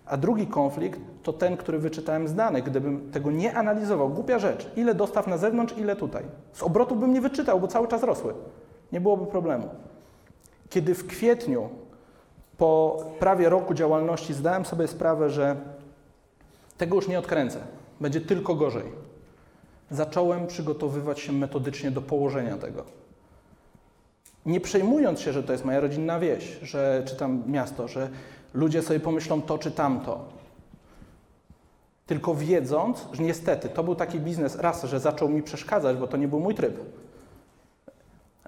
[0.06, 2.64] A drugi konflikt to ten, który wyczytałem z danych.
[2.64, 6.22] Gdybym tego nie analizował, głupia rzecz, ile dostaw na zewnątrz, ile tutaj.
[6.52, 8.34] Z obrotów bym nie wyczytał, bo cały czas rosły.
[8.92, 9.68] Nie byłoby problemu.
[10.70, 11.68] Kiedy w kwietniu,
[12.58, 15.56] po prawie roku działalności, zdałem sobie sprawę, że
[16.78, 17.60] tego już nie odkręcę,
[18.00, 18.84] będzie tylko gorzej.
[19.90, 22.84] Zacząłem przygotowywać się metodycznie do położenia tego.
[24.46, 28.10] Nie przejmując się, że to jest moja rodzinna wieś, że, czy tam miasto, że
[28.54, 30.24] ludzie sobie pomyślą to czy tamto.
[32.06, 36.16] Tylko wiedząc, że niestety to był taki biznes, raz, że zaczął mi przeszkadzać, bo to
[36.16, 36.80] nie był mój tryb.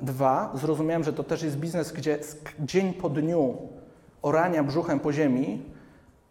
[0.03, 2.19] Dwa, zrozumiałem, że to też jest biznes, gdzie
[2.61, 3.57] dzień po dniu
[4.23, 5.63] orania brzuchem po ziemi,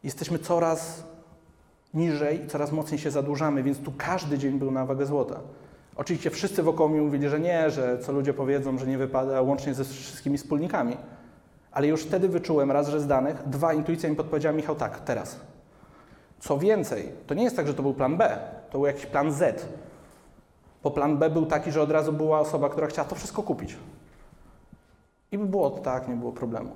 [0.04, 1.04] jesteśmy coraz
[1.94, 5.40] niżej i coraz mocniej się zadłużamy, więc tu każdy dzień był na wagę złota.
[5.96, 9.74] Oczywiście wszyscy wokół mi mówili, że nie, że co ludzie powiedzą, że nie wypada, łącznie
[9.74, 10.98] ze wszystkimi wspólnikami.
[11.72, 15.40] Ale już wtedy wyczułem raz, że z danych, dwa, intuicja mi podpowiedziała, Michał, tak, teraz.
[16.40, 18.38] Co więcej, to nie jest tak, że to był plan B,
[18.70, 19.68] to był jakiś plan Z.
[20.84, 23.76] Bo plan B był taki, że od razu była osoba, która chciała to wszystko kupić.
[25.32, 26.70] I by było tak, nie było problemu.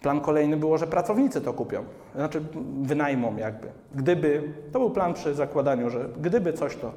[0.00, 1.84] Plan kolejny było, że pracownicy to kupią,
[2.14, 2.44] znaczy
[2.82, 3.68] wynajmą jakby.
[3.94, 6.92] Gdyby, to był plan przy zakładaniu, że gdyby coś to.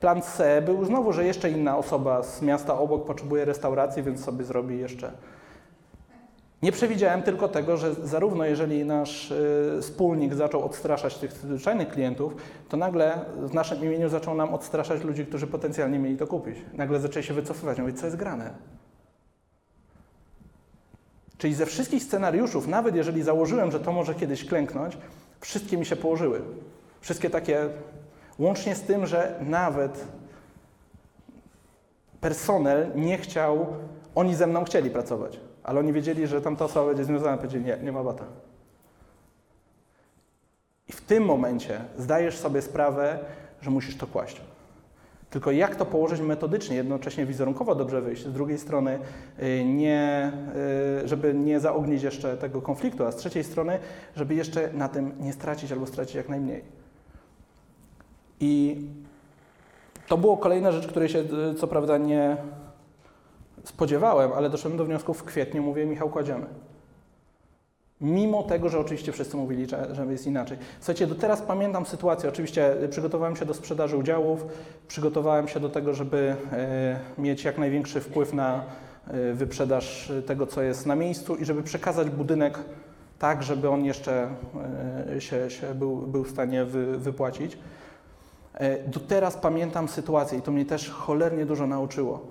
[0.00, 4.44] Plan C był znowu, że jeszcze inna osoba z miasta obok potrzebuje restauracji, więc sobie
[4.44, 5.12] zrobi jeszcze.
[6.62, 12.36] Nie przewidziałem tylko tego, że zarówno jeżeli nasz y, wspólnik zaczął odstraszać tych zwyczajnych klientów,
[12.68, 16.56] to nagle w naszym imieniu zaczął nam odstraszać ludzi, którzy potencjalnie mieli to kupić.
[16.74, 18.54] Nagle zaczęli się wycofywać, mówić, co jest grane.
[21.38, 24.98] Czyli ze wszystkich scenariuszów, nawet jeżeli założyłem, że to może kiedyś klęknąć,
[25.40, 26.40] wszystkie mi się położyły.
[27.00, 27.68] Wszystkie takie,
[28.38, 30.04] łącznie z tym, że nawet
[32.20, 33.66] personel nie chciał,
[34.14, 37.78] oni ze mną chcieli pracować, ale oni wiedzieli, że tamta osoba będzie związana, powiedzieli, nie,
[37.82, 38.24] nie ma bata.
[40.88, 43.18] I w tym momencie zdajesz sobie sprawę,
[43.60, 44.40] że musisz to kłaść.
[45.30, 48.98] Tylko jak to położyć metodycznie, jednocześnie wizerunkowo dobrze wyjść, z drugiej strony
[49.42, 50.32] y, nie,
[51.04, 53.78] y, żeby nie zaognić jeszcze tego konfliktu, a z trzeciej strony,
[54.16, 56.64] żeby jeszcze na tym nie stracić albo stracić jak najmniej.
[58.40, 58.80] I
[60.06, 62.36] to było kolejna rzecz, której się y, co prawda nie
[63.64, 66.46] spodziewałem, ale doszedłem do wniosku w kwietniu, mówię, Michał, kładziemy.
[68.00, 70.58] Mimo tego, że oczywiście wszyscy mówili, że, że jest inaczej.
[70.78, 72.28] Słuchajcie, do teraz pamiętam sytuację.
[72.28, 74.46] Oczywiście y, przygotowałem się do sprzedaży udziałów,
[74.88, 76.36] przygotowałem się do tego, żeby
[77.18, 78.64] y, mieć jak największy wpływ na
[79.14, 82.58] y, wyprzedaż tego, co jest na miejscu i żeby przekazać budynek
[83.18, 84.28] tak, żeby on jeszcze
[85.18, 87.58] się, się był, był w stanie wy, wypłacić.
[88.86, 92.26] Do teraz pamiętam sytuację i to mnie też cholernie dużo nauczyło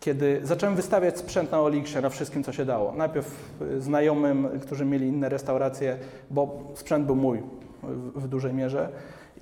[0.00, 2.92] kiedy zacząłem wystawiać sprzęt na Oliksie, na wszystkim, co się dało.
[2.92, 5.98] Najpierw y, znajomym, którzy mieli inne restauracje,
[6.30, 7.42] bo sprzęt był mój
[7.82, 8.88] w, w dużej mierze.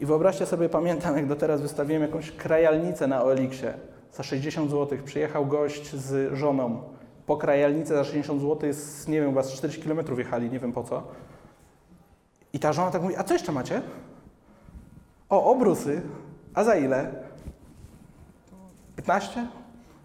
[0.00, 3.66] I wyobraźcie sobie, pamiętam, jak do teraz wystawiłem jakąś krajalnicę na Oliksie
[4.12, 4.98] za 60 zł.
[5.04, 6.82] Przyjechał gość z żoną
[7.26, 10.84] po krajalnicę za 60 zł, z, nie wiem, was 40 km jechali, nie wiem po
[10.84, 11.02] co.
[12.52, 13.82] I ta żona tak mówi, a co jeszcze macie?
[15.28, 16.02] O, obrusy.
[16.54, 17.12] A za ile?
[18.96, 19.46] 15?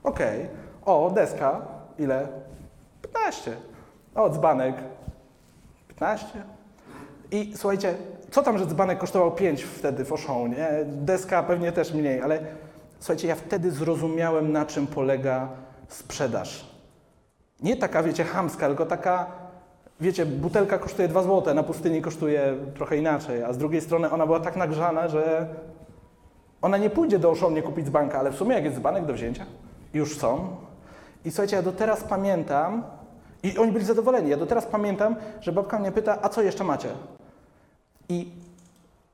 [0.04, 0.49] Okej.
[0.86, 1.62] O, deska.
[1.99, 2.28] Ile?
[3.01, 3.58] 15.
[4.16, 4.76] O, dzbanek.
[5.88, 6.28] 15.
[7.32, 7.95] I słuchajcie,
[8.32, 10.70] co tam, że dzbanek kosztował 5 wtedy w Auchan, nie?
[10.86, 12.39] Deska pewnie też mniej, ale
[12.99, 15.47] słuchajcie, ja wtedy zrozumiałem, na czym polega
[15.88, 16.66] sprzedaż.
[17.62, 19.26] Nie taka, wiecie, chamska, tylko taka,
[19.99, 24.26] wiecie, butelka kosztuje 2 zł, na pustyni kosztuje trochę inaczej, a z drugiej strony ona
[24.26, 25.47] była tak nagrzana, że
[26.62, 29.14] ona nie pójdzie do Auchan nie kupić z ale w sumie jak jest dzbanek do
[29.14, 29.45] wzięcia,
[29.94, 30.56] już są.
[31.26, 32.84] I słuchajcie, ja do teraz pamiętam,
[33.44, 36.64] i oni byli zadowoleni, ja do teraz pamiętam, że babka mnie pyta, a co jeszcze
[36.64, 36.89] macie?
[38.10, 38.32] I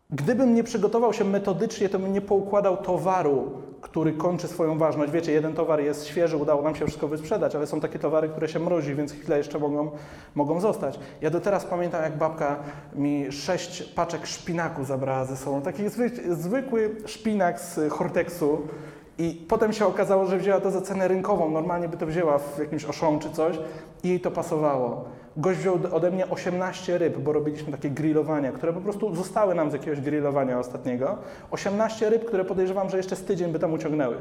[0.09, 3.51] gdybym nie przygotował się metodycznie, to bym nie poukładał towaru,
[3.81, 5.11] który kończy swoją ważność.
[5.11, 8.47] Wiecie, jeden towar jest świeży, udało nam się wszystko wysprzedać, ale są takie towary, które
[8.47, 9.91] się mrozi, więc chwilę jeszcze mogą,
[10.35, 10.99] mogą zostać.
[11.21, 12.55] Ja do teraz pamiętam, jak babka
[12.95, 15.61] mi sześć paczek szpinaku zabrała ze sobą.
[15.61, 18.61] Taki zwy, zwykły szpinak z Hortexu,
[19.19, 21.51] i potem się okazało, że wzięła to za cenę rynkową.
[21.51, 23.59] Normalnie by to wzięła w jakimś oszą czy coś
[24.03, 25.05] i jej to pasowało.
[25.37, 29.69] Gość wziął ode mnie 18 ryb, bo robiliśmy takie grillowania, które po prostu zostały nam
[29.69, 31.17] z jakiegoś grillowania ostatniego.
[31.51, 34.17] 18 ryb, które podejrzewam, że jeszcze z tydzień by tam uciągnęły.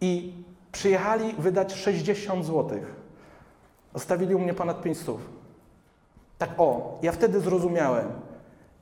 [0.00, 0.32] I
[0.72, 2.78] przyjechali wydać 60 zł.
[3.94, 5.20] Zostawili u mnie ponad 5 stów.
[6.38, 8.31] Tak o, ja wtedy zrozumiałem.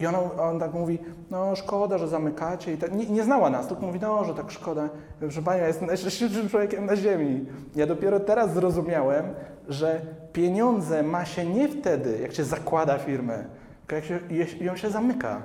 [0.01, 0.99] I ona, on tak mówi,
[1.31, 2.93] no szkoda, że zamykacie i tak.
[2.95, 4.89] Nie, nie znała nas, tylko mówi, no, że tak szkoda.
[5.21, 7.47] Proszę Pani, ja jestem najszczęśliwszym człowiekiem na ziemi.
[7.77, 9.25] Ja dopiero teraz zrozumiałem,
[9.69, 10.01] że
[10.33, 13.45] pieniądze ma się nie wtedy, jak się zakłada firmę,
[13.87, 15.43] tylko jak się, je- ją się zamyka.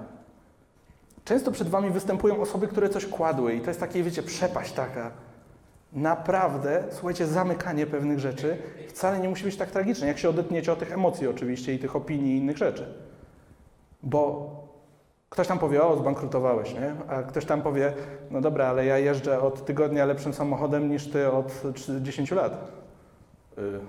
[1.25, 5.11] Często przed Wami występują osoby, które coś kładły i to jest takie, wiecie, przepaść taka.
[5.93, 8.57] Naprawdę, słuchajcie, zamykanie pewnych rzeczy
[8.89, 11.95] wcale nie musi być tak tragiczne, jak się odetniecie od tych emocji oczywiście i tych
[11.95, 12.93] opinii i innych rzeczy.
[14.03, 14.49] Bo
[15.29, 16.95] ktoś tam powie, o, zbankrutowałeś, nie?
[17.07, 17.93] A ktoś tam powie,
[18.31, 21.63] no dobra, ale ja jeżdżę od tygodnia lepszym samochodem niż ty od
[22.01, 22.71] 10 lat.
[23.57, 23.79] Y.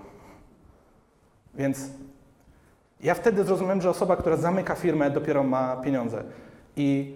[1.55, 1.91] Więc
[3.01, 6.25] ja wtedy zrozumiałem, że osoba, która zamyka firmę, dopiero ma pieniądze.
[6.77, 7.15] I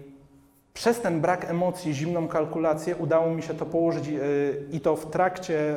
[0.75, 4.23] Przez ten brak emocji, zimną kalkulację udało mi się to położyć yy,
[4.73, 5.77] i to w trakcie,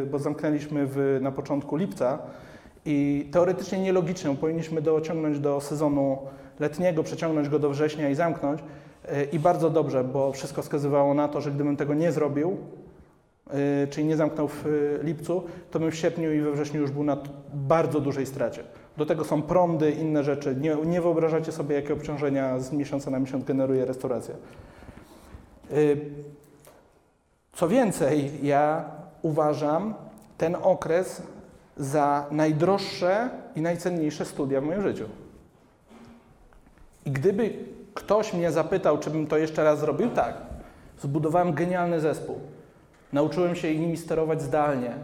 [0.00, 2.18] yy, bo zamknęliśmy w, na początku lipca
[2.84, 6.18] i teoretycznie nielogicznie, powinniśmy dociągnąć do sezonu
[6.60, 8.60] letniego, przeciągnąć go do września i zamknąć.
[8.60, 12.56] Yy, I bardzo dobrze, bo wszystko wskazywało na to, że gdybym tego nie zrobił,
[13.46, 13.54] yy,
[13.90, 17.04] czyli nie zamknął w yy, lipcu, to bym w sierpniu i we wrześniu już był
[17.04, 17.16] na
[17.54, 18.62] bardzo dużej stracie.
[18.96, 20.56] Do tego są prądy, inne rzeczy.
[20.60, 24.34] Nie, nie wyobrażacie sobie, jakie obciążenia z miesiąca na miesiąc generuje restauracja.
[27.52, 28.84] Co więcej, ja
[29.22, 29.94] uważam
[30.38, 31.22] ten okres
[31.76, 35.04] za najdroższe i najcenniejsze studia w moim życiu.
[37.06, 37.50] I gdyby
[37.94, 40.36] ktoś mnie zapytał, czy bym to jeszcze raz zrobił, tak.
[41.00, 42.38] Zbudowałem genialny zespół.
[43.12, 44.94] Nauczyłem się nimi sterować zdalnie.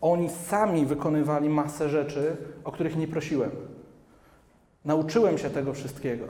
[0.00, 3.50] Oni sami wykonywali masę rzeczy, o których nie prosiłem.
[4.84, 6.24] Nauczyłem się tego wszystkiego.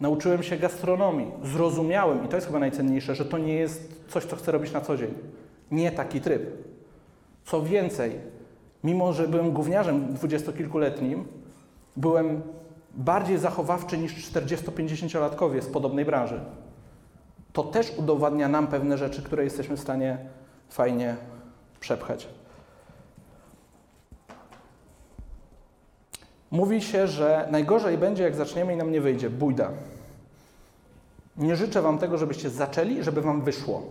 [0.00, 1.32] Nauczyłem się gastronomii.
[1.42, 4.80] Zrozumiałem, i to jest chyba najcenniejsze, że to nie jest coś, co chcę robić na
[4.80, 5.14] co dzień.
[5.70, 6.42] Nie taki tryb.
[7.44, 8.12] Co więcej,
[8.84, 11.24] mimo że byłem gówniarzem dwudziestokilkuletnim,
[11.96, 12.42] byłem
[12.94, 16.40] bardziej zachowawczy niż 40-50-latkowie z podobnej branży.
[17.52, 20.18] To też udowadnia nam pewne rzeczy, które jesteśmy w stanie
[20.68, 21.16] fajnie
[21.80, 22.28] przepchać.
[26.50, 29.30] Mówi się, że najgorzej będzie, jak zaczniemy i nam nie wyjdzie.
[29.30, 29.70] Bójda.
[31.36, 33.82] Nie życzę Wam tego, żebyście zaczęli, żeby Wam wyszło.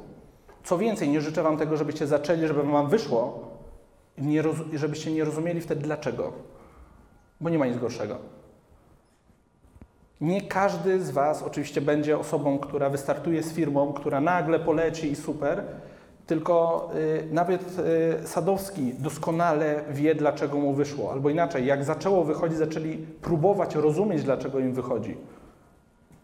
[0.63, 3.47] Co więcej, nie życzę Wam tego, żebyście zaczęli, żeby Wam wyszło
[4.17, 6.33] i żebyście nie rozumieli wtedy dlaczego.
[7.41, 8.17] Bo nie ma nic gorszego.
[10.22, 15.15] Nie każdy z Was oczywiście będzie osobą, która wystartuje z firmą, która nagle poleci i
[15.15, 15.63] super,
[16.28, 17.80] tylko y, nawet
[18.24, 21.11] y, Sadowski doskonale wie, dlaczego mu wyszło.
[21.11, 25.18] Albo inaczej, jak zaczęło wychodzić, zaczęli próbować rozumieć, dlaczego im wychodzi.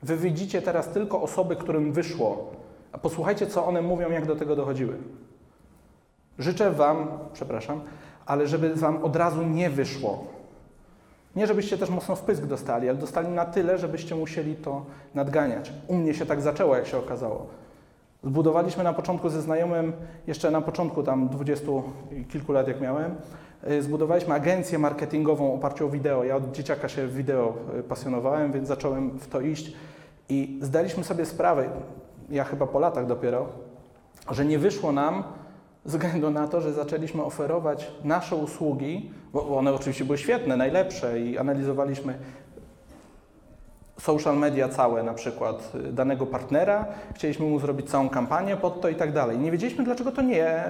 [0.04, 2.52] Wy widzicie teraz tylko osoby, którym wyszło,
[2.92, 4.98] a posłuchajcie, co one mówią, jak do tego dochodziły.
[6.40, 7.82] Życzę Wam, przepraszam,
[8.26, 10.33] ale żeby Wam od razu nie wyszło.
[11.36, 15.74] Nie, żebyście też mocno wpysk dostali, ale dostali na tyle, żebyście musieli to nadganiać.
[15.88, 17.48] U mnie się tak zaczęło, jak się okazało.
[18.24, 19.94] Zbudowaliśmy na początku ze znajomym,
[20.28, 21.84] jeszcze na początku tam dwudziestu
[22.30, 23.16] kilku lat jak miałem,
[23.72, 26.24] y, zbudowaliśmy agencję marketingową w oparciu o wideo.
[26.24, 29.74] Ja od dzieciaka się w wideo y, pasjonowałem, więc zacząłem w to iść
[30.30, 31.70] i zdaliśmy sobie sprawę,
[32.30, 33.46] ja chyba po latach dopiero,
[34.32, 35.24] że nie wyszło nam
[35.86, 41.38] względu na to, że zaczęliśmy oferować nasze usługi, bo one oczywiście były świetne, najlepsze i
[41.38, 42.18] analizowaliśmy
[44.00, 48.90] social media całe na przykład y, danego partnera, chcieliśmy mu zrobić całą kampanię pod to
[48.90, 49.40] i tak dalej.
[49.40, 50.64] Nie wiedzieliśmy, dlaczego to nie,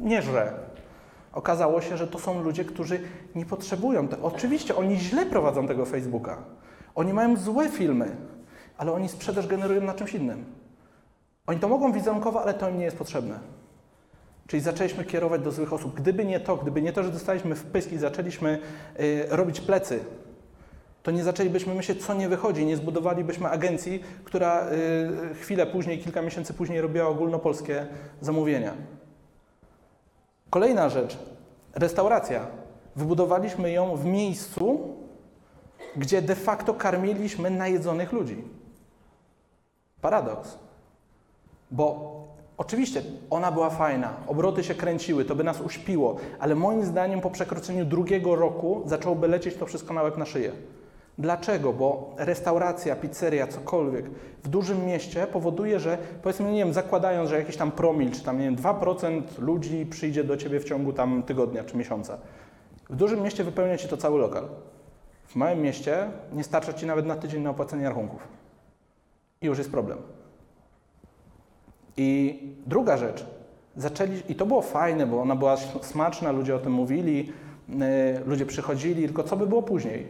[0.00, 0.52] nie żre.
[1.32, 3.00] Okazało się, że to są ludzie, którzy
[3.34, 4.26] nie potrzebują tego.
[4.26, 6.36] Oczywiście oni źle prowadzą tego Facebooka.
[6.94, 8.16] Oni mają złe filmy,
[8.78, 10.44] ale oni sprzedaż generują na czymś innym.
[11.46, 13.38] Oni to mogą wizerunkowo, ale to im nie jest potrzebne.
[14.46, 15.94] Czyli zaczęliśmy kierować do złych osób.
[15.94, 18.58] Gdyby nie to, gdyby nie to, że dostaliśmy w pysk i zaczęliśmy
[19.00, 20.04] y, robić plecy,
[21.02, 24.66] to nie zaczęlibyśmy myśleć, co nie wychodzi, nie zbudowalibyśmy agencji, która
[25.32, 27.86] y, chwilę później, kilka miesięcy później robiła ogólnopolskie
[28.20, 28.74] zamówienia.
[30.50, 31.18] Kolejna rzecz,
[31.74, 32.46] restauracja.
[32.96, 34.96] Wybudowaliśmy ją w miejscu,
[35.96, 38.44] gdzie de facto karmiliśmy najedzonych ludzi.
[40.00, 40.58] Paradoks.
[41.70, 42.23] Bo
[42.56, 47.30] oczywiście ona była fajna, obroty się kręciły, to by nas uśpiło, ale moim zdaniem po
[47.30, 50.52] przekroczeniu drugiego roku zaczęłoby lecieć to wszystko na łeb na szyję.
[51.18, 51.72] Dlaczego?
[51.72, 54.10] Bo restauracja, pizzeria, cokolwiek
[54.44, 58.38] w dużym mieście powoduje, że powiedzmy, nie wiem, zakładając, że jakiś tam promil, czy tam,
[58.38, 62.18] nie wiem, 2% ludzi przyjdzie do ciebie w ciągu tam tygodnia czy miesiąca.
[62.90, 64.48] W dużym mieście wypełnia ci to cały lokal.
[65.26, 68.28] W małym mieście nie starcza ci nawet na tydzień na opłacenie rachunków.
[69.40, 69.98] I już jest problem.
[71.96, 73.26] I druga rzecz,
[73.76, 77.32] zaczęli, i to było fajne, bo ona była smaczna, ludzie o tym mówili,
[77.68, 77.76] yy,
[78.26, 80.06] ludzie przychodzili, tylko co by było później?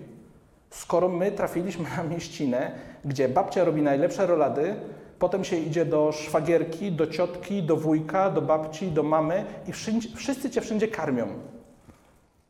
[0.71, 2.71] Skoro my trafiliśmy na mieścinę,
[3.05, 4.75] gdzie babcia robi najlepsze rolady,
[5.19, 10.09] potem się idzie do szwagierki, do ciotki, do wujka, do babci, do mamy i wszędzie,
[10.17, 11.27] wszyscy cię wszędzie karmią.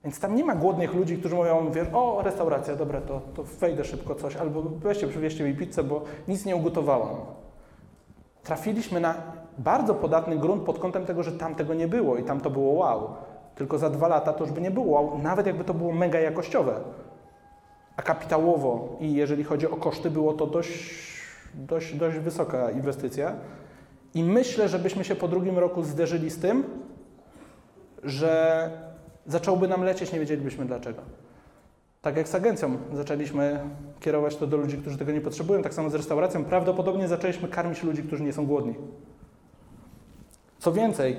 [0.04, 3.84] Więc tam nie ma głodnych ludzi, którzy mówią, wiesz, o, restauracja, dobra, to, to wejdę
[3.84, 7.16] szybko coś, albo weźcie, przywieźcie mi pizzę, bo nic nie ugotowałam.
[8.44, 9.14] Trafiliśmy na
[9.58, 12.72] bardzo podatny grunt pod kątem tego, że tam tego nie było i tam to było
[12.72, 13.14] wow.
[13.54, 16.20] Tylko za dwa lata to już by nie było wow, nawet jakby to było mega
[16.20, 16.80] jakościowe.
[17.96, 20.94] A kapitałowo i jeżeli chodzi o koszty, było to dość,
[21.54, 23.34] dość, dość wysoka inwestycja.
[24.14, 26.64] I myślę, żebyśmy się po drugim roku zderzyli z tym,
[28.02, 28.70] że
[29.26, 31.02] zacząłby nam lecieć, nie wiedzielibyśmy dlaczego.
[32.04, 33.60] Tak jak z agencją, zaczęliśmy
[34.00, 35.62] kierować to do ludzi, którzy tego nie potrzebują.
[35.62, 36.44] Tak samo z restauracją.
[36.44, 38.74] Prawdopodobnie zaczęliśmy karmić ludzi, którzy nie są głodni.
[40.58, 41.18] Co więcej, yy,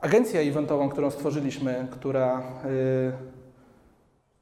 [0.00, 3.12] agencja eventową, którą stworzyliśmy, która yy,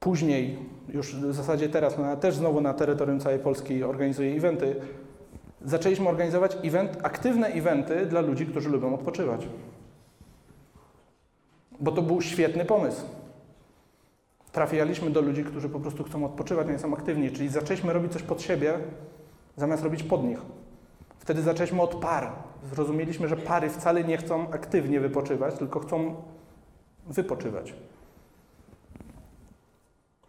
[0.01, 0.59] później,
[0.89, 4.77] już w zasadzie teraz, ona też znowu na terytorium całej Polski organizuje eventy,
[5.64, 9.48] zaczęliśmy organizować event, aktywne eventy dla ludzi, którzy lubią odpoczywać.
[11.81, 13.19] Bo to był świetny pomysł.
[14.52, 18.22] Trafialiśmy do ludzi, którzy po prostu chcą odpoczywać, nie są aktywni, czyli zaczęliśmy robić coś
[18.22, 18.74] pod siebie,
[19.56, 20.39] zamiast robić pod nich.
[21.18, 22.32] Wtedy zaczęliśmy od par.
[22.72, 26.14] Zrozumieliśmy, że pary wcale nie chcą aktywnie wypoczywać, tylko chcą
[27.06, 27.74] wypoczywać.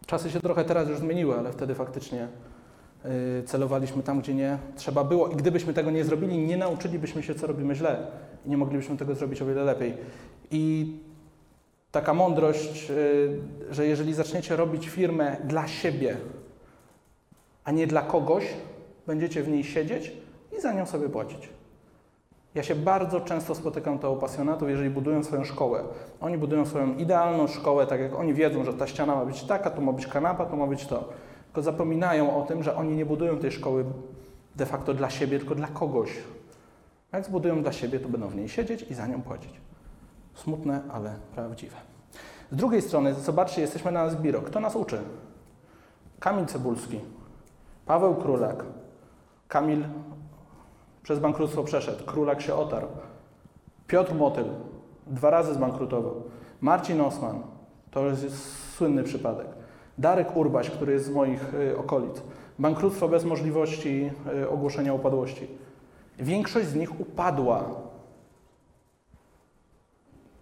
[0.06, 2.28] Czasy się trochę teraz już zmieniły, ale wtedy faktycznie
[3.04, 3.10] yy,
[3.46, 5.28] celowaliśmy tam, gdzie nie trzeba było.
[5.28, 8.06] I gdybyśmy tego nie zrobili, nie nauczylibyśmy się, co robimy źle.
[8.46, 9.94] I nie moglibyśmy tego zrobić o wiele lepiej.
[10.50, 10.92] I
[11.92, 13.40] taka mądrość, yy,
[13.70, 16.16] że jeżeli zaczniecie robić firmę dla siebie,
[17.64, 18.44] a nie dla kogoś,
[19.06, 20.12] będziecie w niej siedzieć
[20.58, 21.48] i za nią sobie płacić.
[22.54, 25.84] Ja się bardzo często spotykam to u pasjonatów, jeżeli budują swoją szkołę.
[26.20, 29.70] Oni budują swoją idealną szkołę, tak jak oni wiedzą, że ta ściana ma być taka,
[29.70, 31.08] tu ma być kanapa, tu ma być to.
[31.44, 33.84] Tylko zapominają o tym, że oni nie budują tej szkoły
[34.56, 36.10] de facto dla siebie, tylko dla kogoś.
[37.12, 39.52] Jak zbudują dla siebie, to będą w niej siedzieć i za nią płacić.
[40.34, 41.76] Smutne, ale prawdziwe.
[42.52, 44.42] Z drugiej strony, zobaczcie, jesteśmy na Sbiro.
[44.42, 44.98] Kto nas uczy?
[46.20, 47.00] Kamil Cebulski,
[47.86, 48.64] Paweł Królak,
[49.48, 49.84] Kamil
[51.02, 52.86] przez bankructwo przeszedł, Królak się otarł,
[53.86, 54.44] Piotr Motyl
[55.06, 56.22] dwa razy zbankrutował,
[56.60, 57.42] Marcin Osman,
[57.90, 59.46] to jest, jest słynny przypadek,
[59.98, 62.22] Darek Urbaś, który jest z moich y, okolic,
[62.58, 64.10] bankructwo bez możliwości
[64.42, 65.48] y, ogłoszenia upadłości.
[66.18, 67.64] Większość z nich upadła.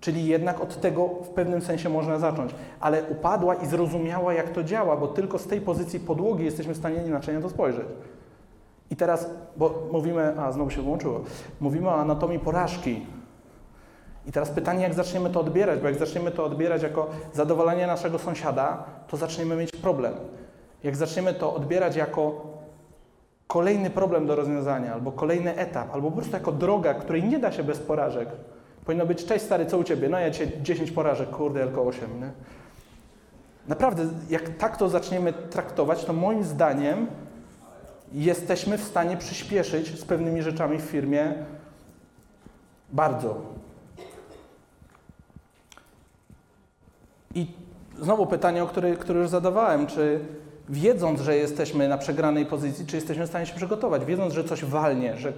[0.01, 4.65] Czyli jednak od tego w pewnym sensie można zacząć, ale upadła i zrozumiała, jak to
[4.65, 7.87] działa, bo tylko z tej pozycji podłogi jesteśmy w stanie inaczej na to spojrzeć.
[8.91, 11.21] I teraz, bo mówimy, a znowu się włączyło,
[11.61, 13.07] mówimy o anatomii porażki.
[14.27, 18.19] I teraz pytanie, jak zaczniemy to odbierać, bo jak zaczniemy to odbierać jako zadowolenie naszego
[18.19, 20.15] sąsiada, to zaczniemy mieć problem.
[20.83, 22.47] Jak zaczniemy to odbierać jako
[23.47, 27.53] kolejny problem do rozwiązania, albo kolejny etap, albo po prostu jako droga, której nie da
[27.53, 28.29] się bez porażek.
[28.85, 30.09] Powinno być, cześć stary, co u Ciebie?
[30.09, 32.31] No ja Cię 10 porażek, kurde, tylko 8, nie?
[33.69, 37.07] Naprawdę, jak tak to zaczniemy traktować, to moim zdaniem
[38.13, 41.35] jesteśmy w stanie przyspieszyć z pewnymi rzeczami w firmie
[42.93, 43.37] bardzo.
[47.35, 47.47] I
[48.01, 50.21] znowu pytanie, o które, które już zadawałem, czy
[50.69, 54.65] wiedząc, że jesteśmy na przegranej pozycji, czy jesteśmy w stanie się przygotować, wiedząc, że coś
[54.65, 55.33] walnie, że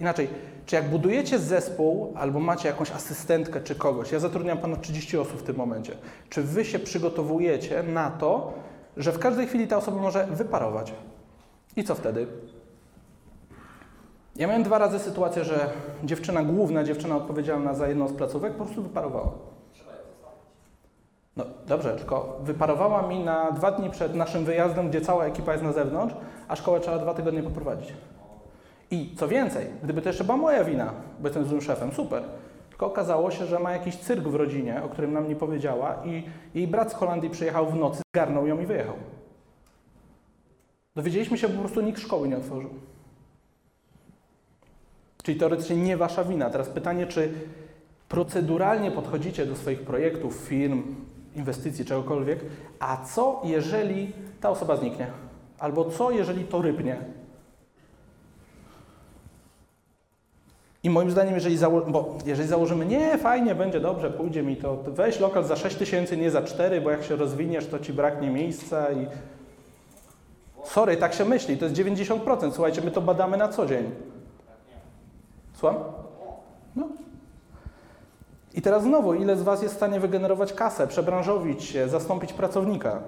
[0.00, 0.28] inaczej,
[0.66, 5.40] czy jak budujecie zespół albo macie jakąś asystentkę czy kogoś, ja zatrudniam ponad 30 osób
[5.40, 5.92] w tym momencie,
[6.28, 8.52] czy wy się przygotowujecie na to,
[8.96, 10.92] że w każdej chwili ta osoba może wyparować?
[11.76, 12.26] I co wtedy?
[14.36, 15.70] Ja miałem dwa razy sytuację, że
[16.04, 19.32] dziewczyna, główna dziewczyna odpowiedzialna za jedną z placówek po prostu wyparowała.
[21.36, 25.64] No dobrze, tylko wyparowała mi na dwa dni przed naszym wyjazdem, gdzie cała ekipa jest
[25.64, 26.14] na zewnątrz,
[26.48, 27.92] a szkołę trzeba dwa tygodnie poprowadzić.
[28.90, 32.22] I co więcej, gdyby to jeszcze była moja wina, bo jestem złym szefem, super.
[32.68, 36.22] Tylko okazało się, że ma jakiś cyrk w rodzinie, o którym nam nie powiedziała i
[36.54, 38.94] jej brat z Holandii przyjechał w nocy, zgarnął ją i wyjechał.
[40.96, 42.70] Dowiedzieliśmy się, po prostu nikt szkoły nie otworzył.
[45.22, 46.50] Czyli teoretycznie nie wasza wina.
[46.50, 47.32] Teraz pytanie, czy
[48.08, 50.82] proceduralnie podchodzicie do swoich projektów, firm,
[51.36, 52.40] inwestycji, czegokolwiek,
[52.80, 55.06] a co jeżeli ta osoba zniknie?
[55.58, 56.96] Albo co jeżeli to rybnie?
[60.82, 64.76] I moim zdaniem, jeżeli, zało- bo jeżeli założymy, nie, fajnie, będzie dobrze, pójdzie mi to,
[64.76, 67.92] to weź lokal za 6 tysięcy, nie za 4, bo jak się rozwiniesz, to ci
[67.92, 69.06] braknie miejsca i
[70.64, 72.52] Sorry, tak się myśli, to jest 90%.
[72.52, 73.90] Słuchajcie, my to badamy na co dzień.
[75.54, 75.76] Słucham?
[76.76, 76.86] No.
[78.54, 83.00] I teraz znowu, ile z Was jest w stanie wygenerować kasę, przebranżowić się, zastąpić pracownika?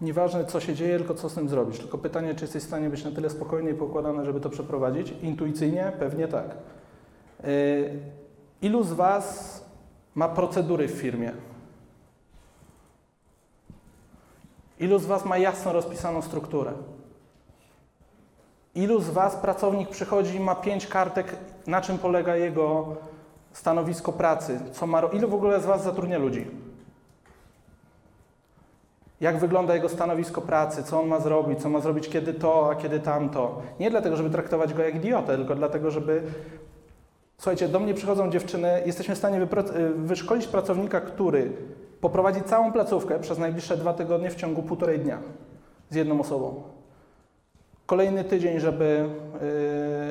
[0.00, 1.78] Nieważne, co się dzieje, tylko co z tym zrobisz.
[1.78, 5.14] Tylko pytanie, czy jesteś w stanie być na tyle spokojny i pokładany, żeby to przeprowadzić?
[5.22, 5.92] Intuicyjnie?
[5.98, 6.56] Pewnie tak.
[7.44, 7.48] Yy,
[8.62, 9.64] ilu z Was
[10.14, 11.32] ma procedury w firmie?
[14.80, 16.72] Ilu z Was ma jasno rozpisaną strukturę?
[18.74, 22.96] Ilu z Was pracownik przychodzi i ma pięć kartek, na czym polega jego
[23.52, 24.60] stanowisko pracy?
[24.72, 26.67] Co ma, ilu w ogóle z Was zatrudnia ludzi?
[29.20, 30.82] Jak wygląda jego stanowisko pracy?
[30.82, 31.60] Co on ma zrobić?
[31.60, 33.62] Co ma zrobić kiedy to, a kiedy tamto?
[33.80, 36.22] Nie dlatego, żeby traktować go jak idiotę, tylko dlatego, żeby
[37.38, 39.46] Słuchajcie, do mnie przychodzą dziewczyny, jesteśmy w stanie y,
[39.94, 41.52] wyszkolić pracownika, który
[42.00, 45.18] poprowadzi całą placówkę przez najbliższe dwa tygodnie w ciągu półtorej dnia
[45.90, 46.62] z jedną osobą.
[47.86, 49.08] Kolejny tydzień, żeby,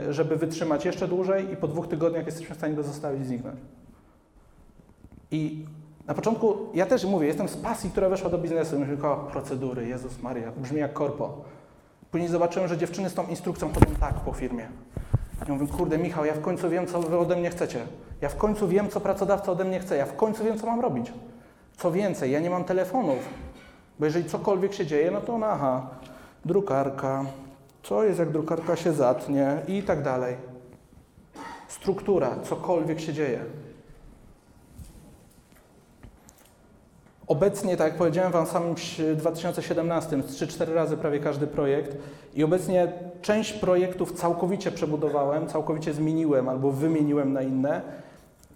[0.09, 3.59] y, żeby wytrzymać jeszcze dłużej i po dwóch tygodniach jesteśmy w stanie go zostawić zniknąć.
[5.31, 5.65] I
[6.07, 8.79] na początku, ja też mówię, jestem z pasji, która weszła do biznesu.
[8.79, 11.41] Myślę, o, procedury, Jezus Maria, brzmi jak korpo.
[12.11, 14.67] Później zobaczyłem, że dziewczyny z tą instrukcją chodzą tak po firmie.
[15.47, 17.79] Ja mówię, kurde Michał, ja w końcu wiem, co wy ode mnie chcecie.
[18.21, 19.97] Ja w końcu wiem, co pracodawca ode mnie chce.
[19.97, 21.13] Ja w końcu wiem, co mam robić.
[21.77, 23.19] Co więcej, ja nie mam telefonów.
[23.99, 25.89] Bo jeżeli cokolwiek się dzieje, no to ona, aha,
[26.45, 27.25] drukarka,
[27.83, 30.35] co jest jak drukarka się zatnie i tak dalej.
[31.67, 33.39] Struktura, cokolwiek się dzieje.
[37.27, 38.75] Obecnie, tak jak powiedziałem Wam w samym
[39.15, 41.97] 2017, 3-4 razy prawie każdy projekt
[42.35, 42.91] i obecnie
[43.21, 47.81] część projektów całkowicie przebudowałem, całkowicie zmieniłem albo wymieniłem na inne,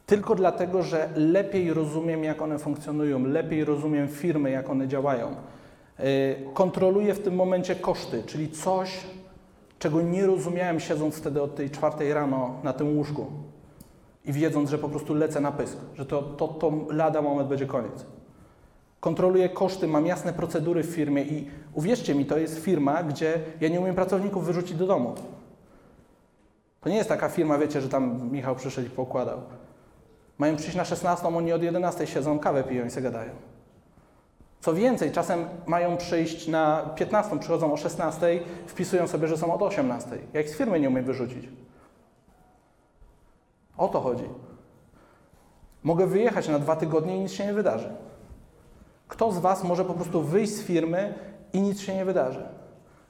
[0.06, 5.36] tylko dlatego, że lepiej rozumiem, jak one funkcjonują, lepiej rozumiem firmy, jak one działają.
[6.00, 6.06] Yy,
[6.54, 9.00] Kontroluję w tym momencie koszty, czyli coś,
[9.80, 13.26] czego nie rozumiałem siedząc wtedy od tej czwartej rano na tym łóżku
[14.26, 17.66] i wiedząc, że po prostu lecę na pysk, że to, to, to lada moment będzie
[17.66, 18.06] koniec.
[19.02, 23.70] Kontroluję koszty, mam jasne procedury w firmie i uwierzcie mi, to jest firma, gdzie ja
[23.70, 25.16] nie umiem pracowników wyrzucić do domu.
[26.82, 29.42] To nie jest taka firma, wiecie, że tam Michał przyszedł i pokładał.
[30.38, 33.32] Mają przyjść na 16, oni od 11 siedzą, kawę piją i se gadają.
[34.60, 39.62] Co więcej, czasem mają przyjść na 15, przychodzą o 16, wpisują sobie, że są od
[39.62, 40.10] 18.
[40.34, 41.50] Ja ich z firmy nie umiem wyrzucić.
[43.78, 44.26] O to chodzi.
[45.84, 47.90] Mogę wyjechać na dwa tygodnie i nic się nie wydarzy.
[49.12, 51.14] Kto z Was może po prostu wyjść z firmy
[51.54, 52.44] i nic się nie wydarzy?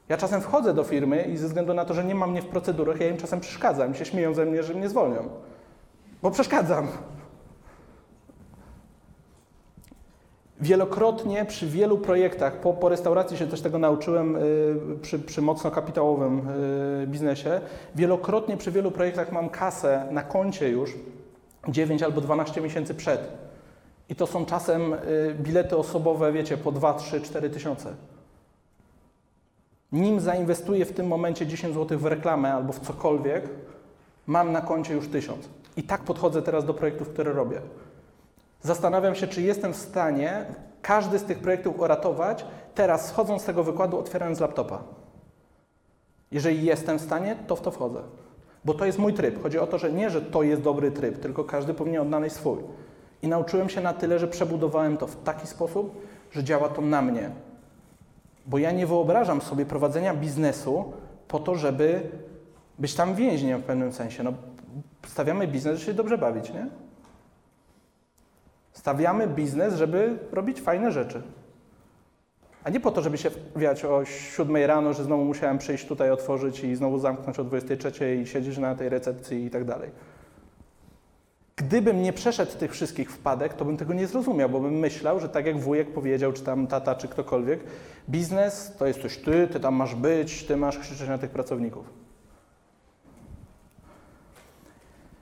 [0.10, 2.48] Ja czasem wchodzę do firmy i ze względu na to, że nie mam mnie w
[2.48, 5.30] procedurach, ja im czasem przeszkadzam się śmieją ze mnie, że mnie zwolnią.
[6.22, 6.88] Bo przeszkadzam.
[10.62, 14.40] Wielokrotnie przy wielu projektach, po, po restauracji się też tego nauczyłem y,
[15.02, 16.50] przy, przy mocno kapitałowym
[17.04, 17.62] y, biznesie,
[17.96, 20.96] wielokrotnie przy wielu projektach mam kasę na koncie już
[21.68, 23.51] 9 albo 12 miesięcy przed.
[24.10, 27.94] I to są czasem y, bilety osobowe, wiecie, po 2, 3, 4 tysiące.
[29.92, 33.50] Nim zainwestuję w tym momencie 10 zł w reklamę albo w cokolwiek,
[34.28, 35.50] mam na koncie już 1000.
[35.78, 37.62] I tak podchodzę teraz do projektów, które robię.
[38.62, 40.46] Zastanawiam się, czy jestem w stanie
[40.82, 42.46] każdy z tych projektów uratować,
[42.76, 44.84] teraz schodząc z tego wykładu, otwierając laptopa.
[46.32, 48.02] Jeżeli jestem w stanie, to w to wchodzę.
[48.66, 49.44] Bo to jest mój tryb.
[49.44, 52.58] Chodzi o to, że nie, że to jest dobry tryb, tylko każdy powinien odnaleźć swój.
[53.22, 57.02] I nauczyłem się na tyle, że przebudowałem to w taki sposób, że działa to na
[57.02, 57.30] mnie.
[58.46, 60.94] Bo ja nie wyobrażam sobie prowadzenia biznesu
[61.28, 62.02] po to, żeby
[62.80, 64.24] być tam więźniem w pewnym sensie.
[64.24, 64.34] No,
[65.08, 66.68] stawiamy biznes, żeby się dobrze bawić, nie?
[68.74, 71.22] Stawiamy biznes, żeby robić fajne rzeczy.
[72.64, 76.12] A nie po to, żeby się wiać o 7 rano, że znowu musiałem przyjść tutaj,
[76.12, 79.90] otworzyć i znowu zamknąć o 23 i siedzieć na tej recepcji i tak dalej.
[81.62, 85.30] Gdybym nie przeszedł tych wszystkich wpadek, to bym tego nie zrozumiał, bo bym myślał, że
[85.30, 87.60] tak jak wujek powiedział, czy tam tata, czy ktokolwiek,
[88.10, 91.86] biznes to jest coś ty, ty tam masz być, ty masz krzyczeć na tych pracowników.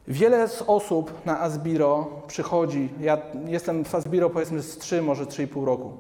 [0.08, 5.66] Wiele z osób na Asbiro przychodzi, ja jestem w Asbiro powiedzmy z 3, może 3,5
[5.66, 5.98] roku,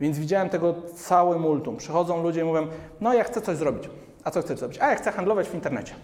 [0.00, 1.76] więc widziałem tego cały multum.
[1.76, 2.66] Przychodzą ludzie i mówią,
[3.00, 3.90] no ja chcę coś zrobić.
[4.24, 4.78] A co chcesz zrobić?
[4.80, 5.94] A ja chcę handlować w internecie.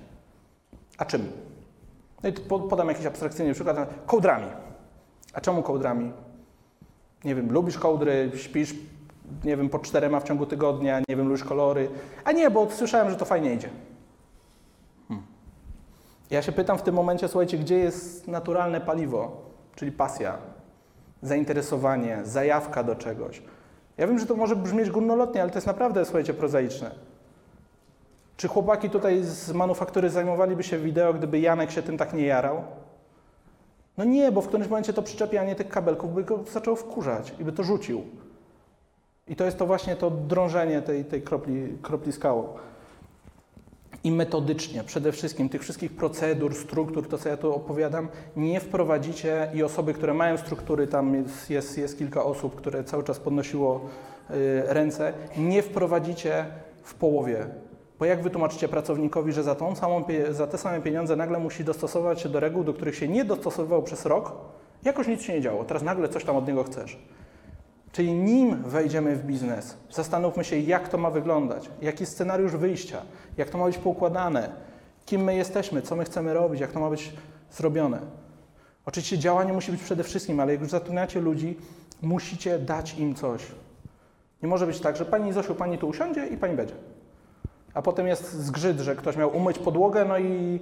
[0.98, 1.47] A czym?
[2.23, 2.32] No i
[2.69, 3.77] podam jakiś abstrakcyjny przykład.
[4.07, 4.47] Kołdrami.
[5.32, 6.12] A czemu kołdrami?
[7.24, 8.74] Nie wiem, lubisz kołdry, śpisz,
[9.45, 11.89] nie wiem, po czterema w ciągu tygodnia, nie wiem, lubisz kolory.
[12.24, 13.69] A nie, bo słyszałem, że to fajnie idzie.
[15.09, 15.27] Hmm.
[16.31, 19.43] Ja się pytam w tym momencie, słuchajcie, gdzie jest naturalne paliwo,
[19.74, 20.39] czyli pasja,
[21.23, 23.43] zainteresowanie, zajawka do czegoś.
[23.99, 26.90] Ja wiem, że to może brzmieć górnolotnie, ale to jest naprawdę, słuchajcie, prozaiczne.
[28.39, 32.62] Czy chłopaki tutaj z manufaktury zajmowaliby się wideo, gdyby Janek się tym tak nie jarał?
[33.97, 37.44] No nie, bo w którymś momencie to przyczepianie tych kabelków by go zaczęło wkurzać i
[37.44, 38.02] by to rzucił.
[39.28, 42.12] I to jest to właśnie to drążenie tej, tej kropli, kropli.
[44.05, 49.51] I metodycznie, przede wszystkim tych wszystkich procedur, struktur, to co ja tu opowiadam, nie wprowadzicie
[49.55, 53.81] i osoby, które mają struktury, tam jest, jest, jest kilka osób, które cały czas podnosiło
[54.31, 56.47] y, ręce, nie wprowadzicie
[56.82, 57.47] w połowie
[57.98, 62.20] bo jak wytłumaczycie pracownikowi, że za, tą samą, za te same pieniądze nagle musi dostosować
[62.20, 64.32] się do reguł, do których się nie dostosowywał przez rok,
[64.84, 66.98] jakoś nic się nie działo, teraz nagle coś tam od niego chcesz.
[67.92, 73.02] Czyli nim wejdziemy w biznes, zastanówmy się, jak to ma wyglądać, jaki jest scenariusz wyjścia,
[73.36, 74.52] jak to ma być poukładane,
[75.06, 77.12] kim my jesteśmy, co my chcemy robić, jak to ma być
[77.50, 78.00] zrobione.
[78.86, 81.56] Oczywiście działanie musi być przede wszystkim, ale jak już zatrudniacie ludzi,
[82.02, 83.42] musicie dać im coś.
[84.42, 86.74] Nie może być tak, że pani Zosiu, pani tu usiądzie i pani będzie.
[87.78, 90.60] A potem jest zgrzyt, że ktoś miał umyć podłogę, no i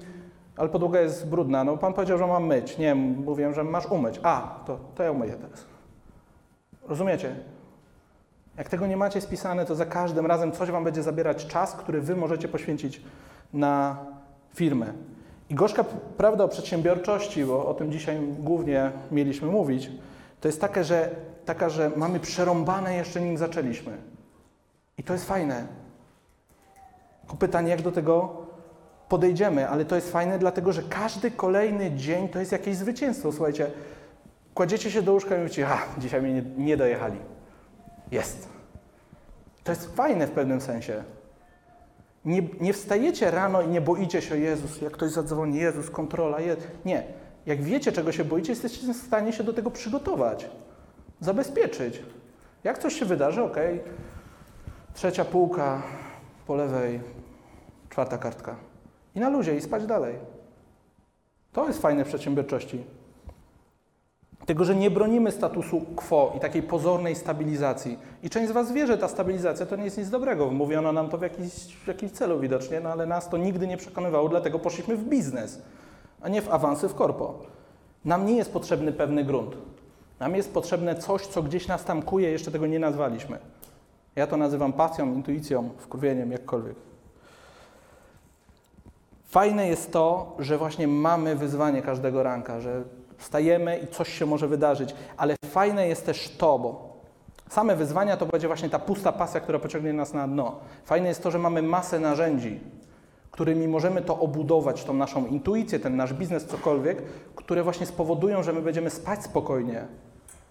[0.56, 1.64] ale podłoga jest brudna.
[1.64, 2.78] No pan powiedział, że mam myć.
[2.78, 4.20] Nie, mówiłem, że masz umyć.
[4.22, 5.64] A, to, to ja umyję teraz.
[6.88, 7.36] Rozumiecie?
[8.58, 12.00] Jak tego nie macie spisane, to za każdym razem coś wam będzie zabierać czas, który
[12.00, 13.00] wy możecie poświęcić
[13.52, 13.96] na
[14.54, 14.92] firmę.
[15.50, 15.84] I gorzka
[16.16, 19.90] prawda o przedsiębiorczości, bo o tym dzisiaj głównie mieliśmy mówić,
[20.40, 21.10] to jest taka, że,
[21.44, 23.96] taka, że mamy przerąbane jeszcze nim zaczęliśmy.
[24.98, 25.85] I to jest fajne.
[27.26, 28.46] Tylko pytanie, jak do tego
[29.08, 33.32] podejdziemy, ale to jest fajne, dlatego że każdy kolejny dzień to jest jakieś zwycięstwo.
[33.32, 33.70] Słuchajcie,
[34.54, 37.18] kładziecie się do łóżka i mówicie, a, dzisiaj mnie nie, nie dojechali.
[38.10, 38.48] Jest.
[39.64, 41.04] To jest fajne w pewnym sensie.
[42.24, 46.56] Nie, nie wstajecie rano i nie boicie się, Jezus, jak ktoś zadzwoni, Jezus, kontrola, je...
[46.84, 47.04] nie.
[47.46, 50.50] Jak wiecie, czego się boicie, jesteście w stanie się do tego przygotować,
[51.20, 52.02] zabezpieczyć.
[52.64, 53.56] Jak coś się wydarzy, ok,
[54.94, 55.82] trzecia półka
[56.46, 57.00] po lewej,
[57.96, 58.56] czwarta kartka.
[59.14, 60.14] I na luzie, i spać dalej.
[61.52, 62.84] To jest fajne w przedsiębiorczości.
[64.46, 67.98] Tego, że nie bronimy statusu quo i takiej pozornej stabilizacji.
[68.22, 70.50] I część z Was wie, że ta stabilizacja to nie jest nic dobrego.
[70.50, 74.28] Mówiono nam to w jakiś, w celu widocznie, no ale nas to nigdy nie przekonywało,
[74.28, 75.62] dlatego poszliśmy w biznes,
[76.20, 77.38] a nie w awansy w korpo.
[78.04, 79.56] Nam nie jest potrzebny pewny grunt.
[80.20, 83.38] Nam jest potrzebne coś, co gdzieś nas tamkuje, jeszcze tego nie nazwaliśmy.
[84.16, 86.76] Ja to nazywam pasją, intuicją, wkurwieniem, jakkolwiek.
[89.36, 92.82] Fajne jest to, że właśnie mamy wyzwanie każdego ranka, że
[93.16, 96.96] wstajemy i coś się może wydarzyć, ale fajne jest też to, bo
[97.48, 100.56] same wyzwania to będzie właśnie ta pusta pasja, która pociągnie nas na dno.
[100.84, 102.60] Fajne jest to, że mamy masę narzędzi,
[103.30, 107.02] którymi możemy to obudować, tą naszą intuicję, ten nasz biznes, cokolwiek,
[107.34, 109.84] które właśnie spowodują, że my będziemy spać spokojnie,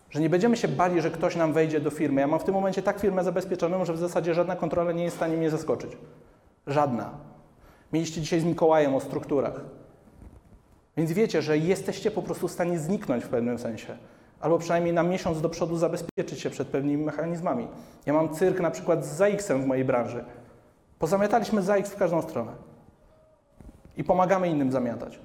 [0.09, 2.21] że nie będziemy się bali, że ktoś nam wejdzie do firmy.
[2.21, 5.15] Ja mam w tym momencie tak firmę zabezpieczoną, że w zasadzie żadna kontrola nie jest
[5.15, 5.91] w stanie mnie zaskoczyć.
[6.67, 7.34] Żadna.
[7.93, 9.61] Mieliście dzisiaj z Mikołajem o strukturach.
[10.97, 13.97] Więc wiecie, że jesteście po prostu w stanie zniknąć w pewnym sensie.
[14.39, 17.67] Albo przynajmniej na miesiąc do przodu zabezpieczyć się przed pewnymi mechanizmami.
[18.05, 20.25] Ja mam cyrk na przykład z ZAX-em w mojej branży.
[20.99, 22.51] Pozamiataliśmy ZAX w każdą stronę.
[23.97, 25.19] I pomagamy innym zamiatać.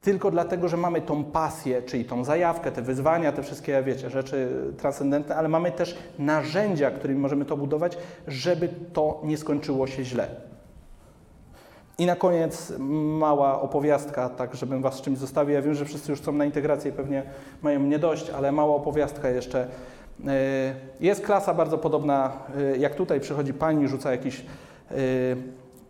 [0.00, 4.48] Tylko dlatego, że mamy tą pasję, czyli tą zajawkę, te wyzwania, te wszystkie, wiecie, rzeczy
[4.78, 10.28] transcendentne, ale mamy też narzędzia, którymi możemy to budować, żeby to nie skończyło się źle.
[11.98, 12.72] I na koniec
[13.18, 15.54] mała opowiastka, tak żebym Was z czymś zostawił.
[15.54, 17.22] Ja wiem, że wszyscy już są na integrację i pewnie
[17.62, 19.66] mają mnie dość, ale mała opowiastka jeszcze.
[20.20, 20.30] Yy,
[21.00, 24.44] Jest klasa bardzo podobna, yy, jak tutaj przychodzi pani, rzuca jakiś
[24.90, 24.96] yy,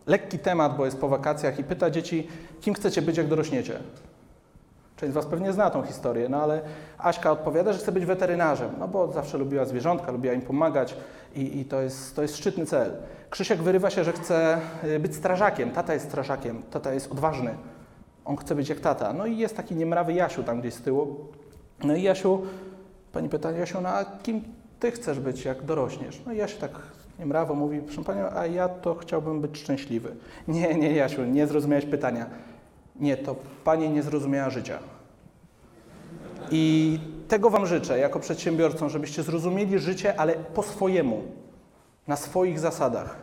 [0.07, 2.29] lekki temat, bo jest po wakacjach i pyta dzieci,
[2.61, 3.79] kim chcecie być, jak dorośniecie.
[4.97, 6.62] Część z Was pewnie zna tą historię, no ale
[6.99, 10.97] Aśka odpowiada, że chce być weterynarzem, no bo zawsze lubiła zwierzątka, lubiła im pomagać
[11.35, 12.93] i, i to, jest, to jest szczytny cel.
[13.31, 15.71] Krzysiek wyrywa się, że chce y, być strażakiem.
[15.71, 17.55] Tata jest strażakiem, tata jest odważny.
[18.25, 19.12] On chce być jak tata.
[19.12, 21.16] No i jest taki niemrawy Jasiu tam gdzieś z tyłu.
[21.85, 22.43] No i Jasiu,
[23.12, 24.43] pani pyta, Jasiu, no a kim
[24.81, 26.23] ty chcesz być, jak dorośniesz?
[26.27, 26.71] No i Jasiu tak
[27.19, 30.16] niemrawo mówi, proszę panią, a ja to chciałbym być szczęśliwy.
[30.49, 32.27] Nie, nie, Jasiu, nie zrozumiałeś pytania.
[32.97, 34.79] Nie, to pani nie zrozumiała życia.
[36.51, 36.99] I
[37.29, 41.23] tego Wam życzę jako przedsiębiorcom, żebyście zrozumieli życie, ale po swojemu,
[42.07, 43.16] na swoich zasadach.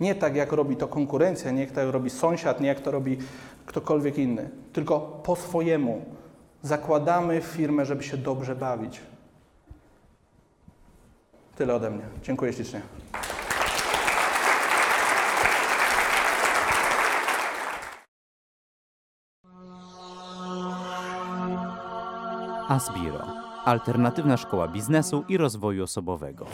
[0.00, 3.18] Nie tak, jak robi to konkurencja, nie jak to robi sąsiad, nie jak to robi
[3.66, 6.04] ktokolwiek inny, tylko po swojemu.
[6.62, 9.00] Zakładamy firmę, żeby się dobrze bawić.
[11.56, 12.04] Tyle ode mnie.
[12.22, 12.82] Dziękuję ślicznie.
[22.68, 23.26] Asbiro.
[23.64, 26.46] Alternatywna szkoła biznesu i rozwoju osobowego.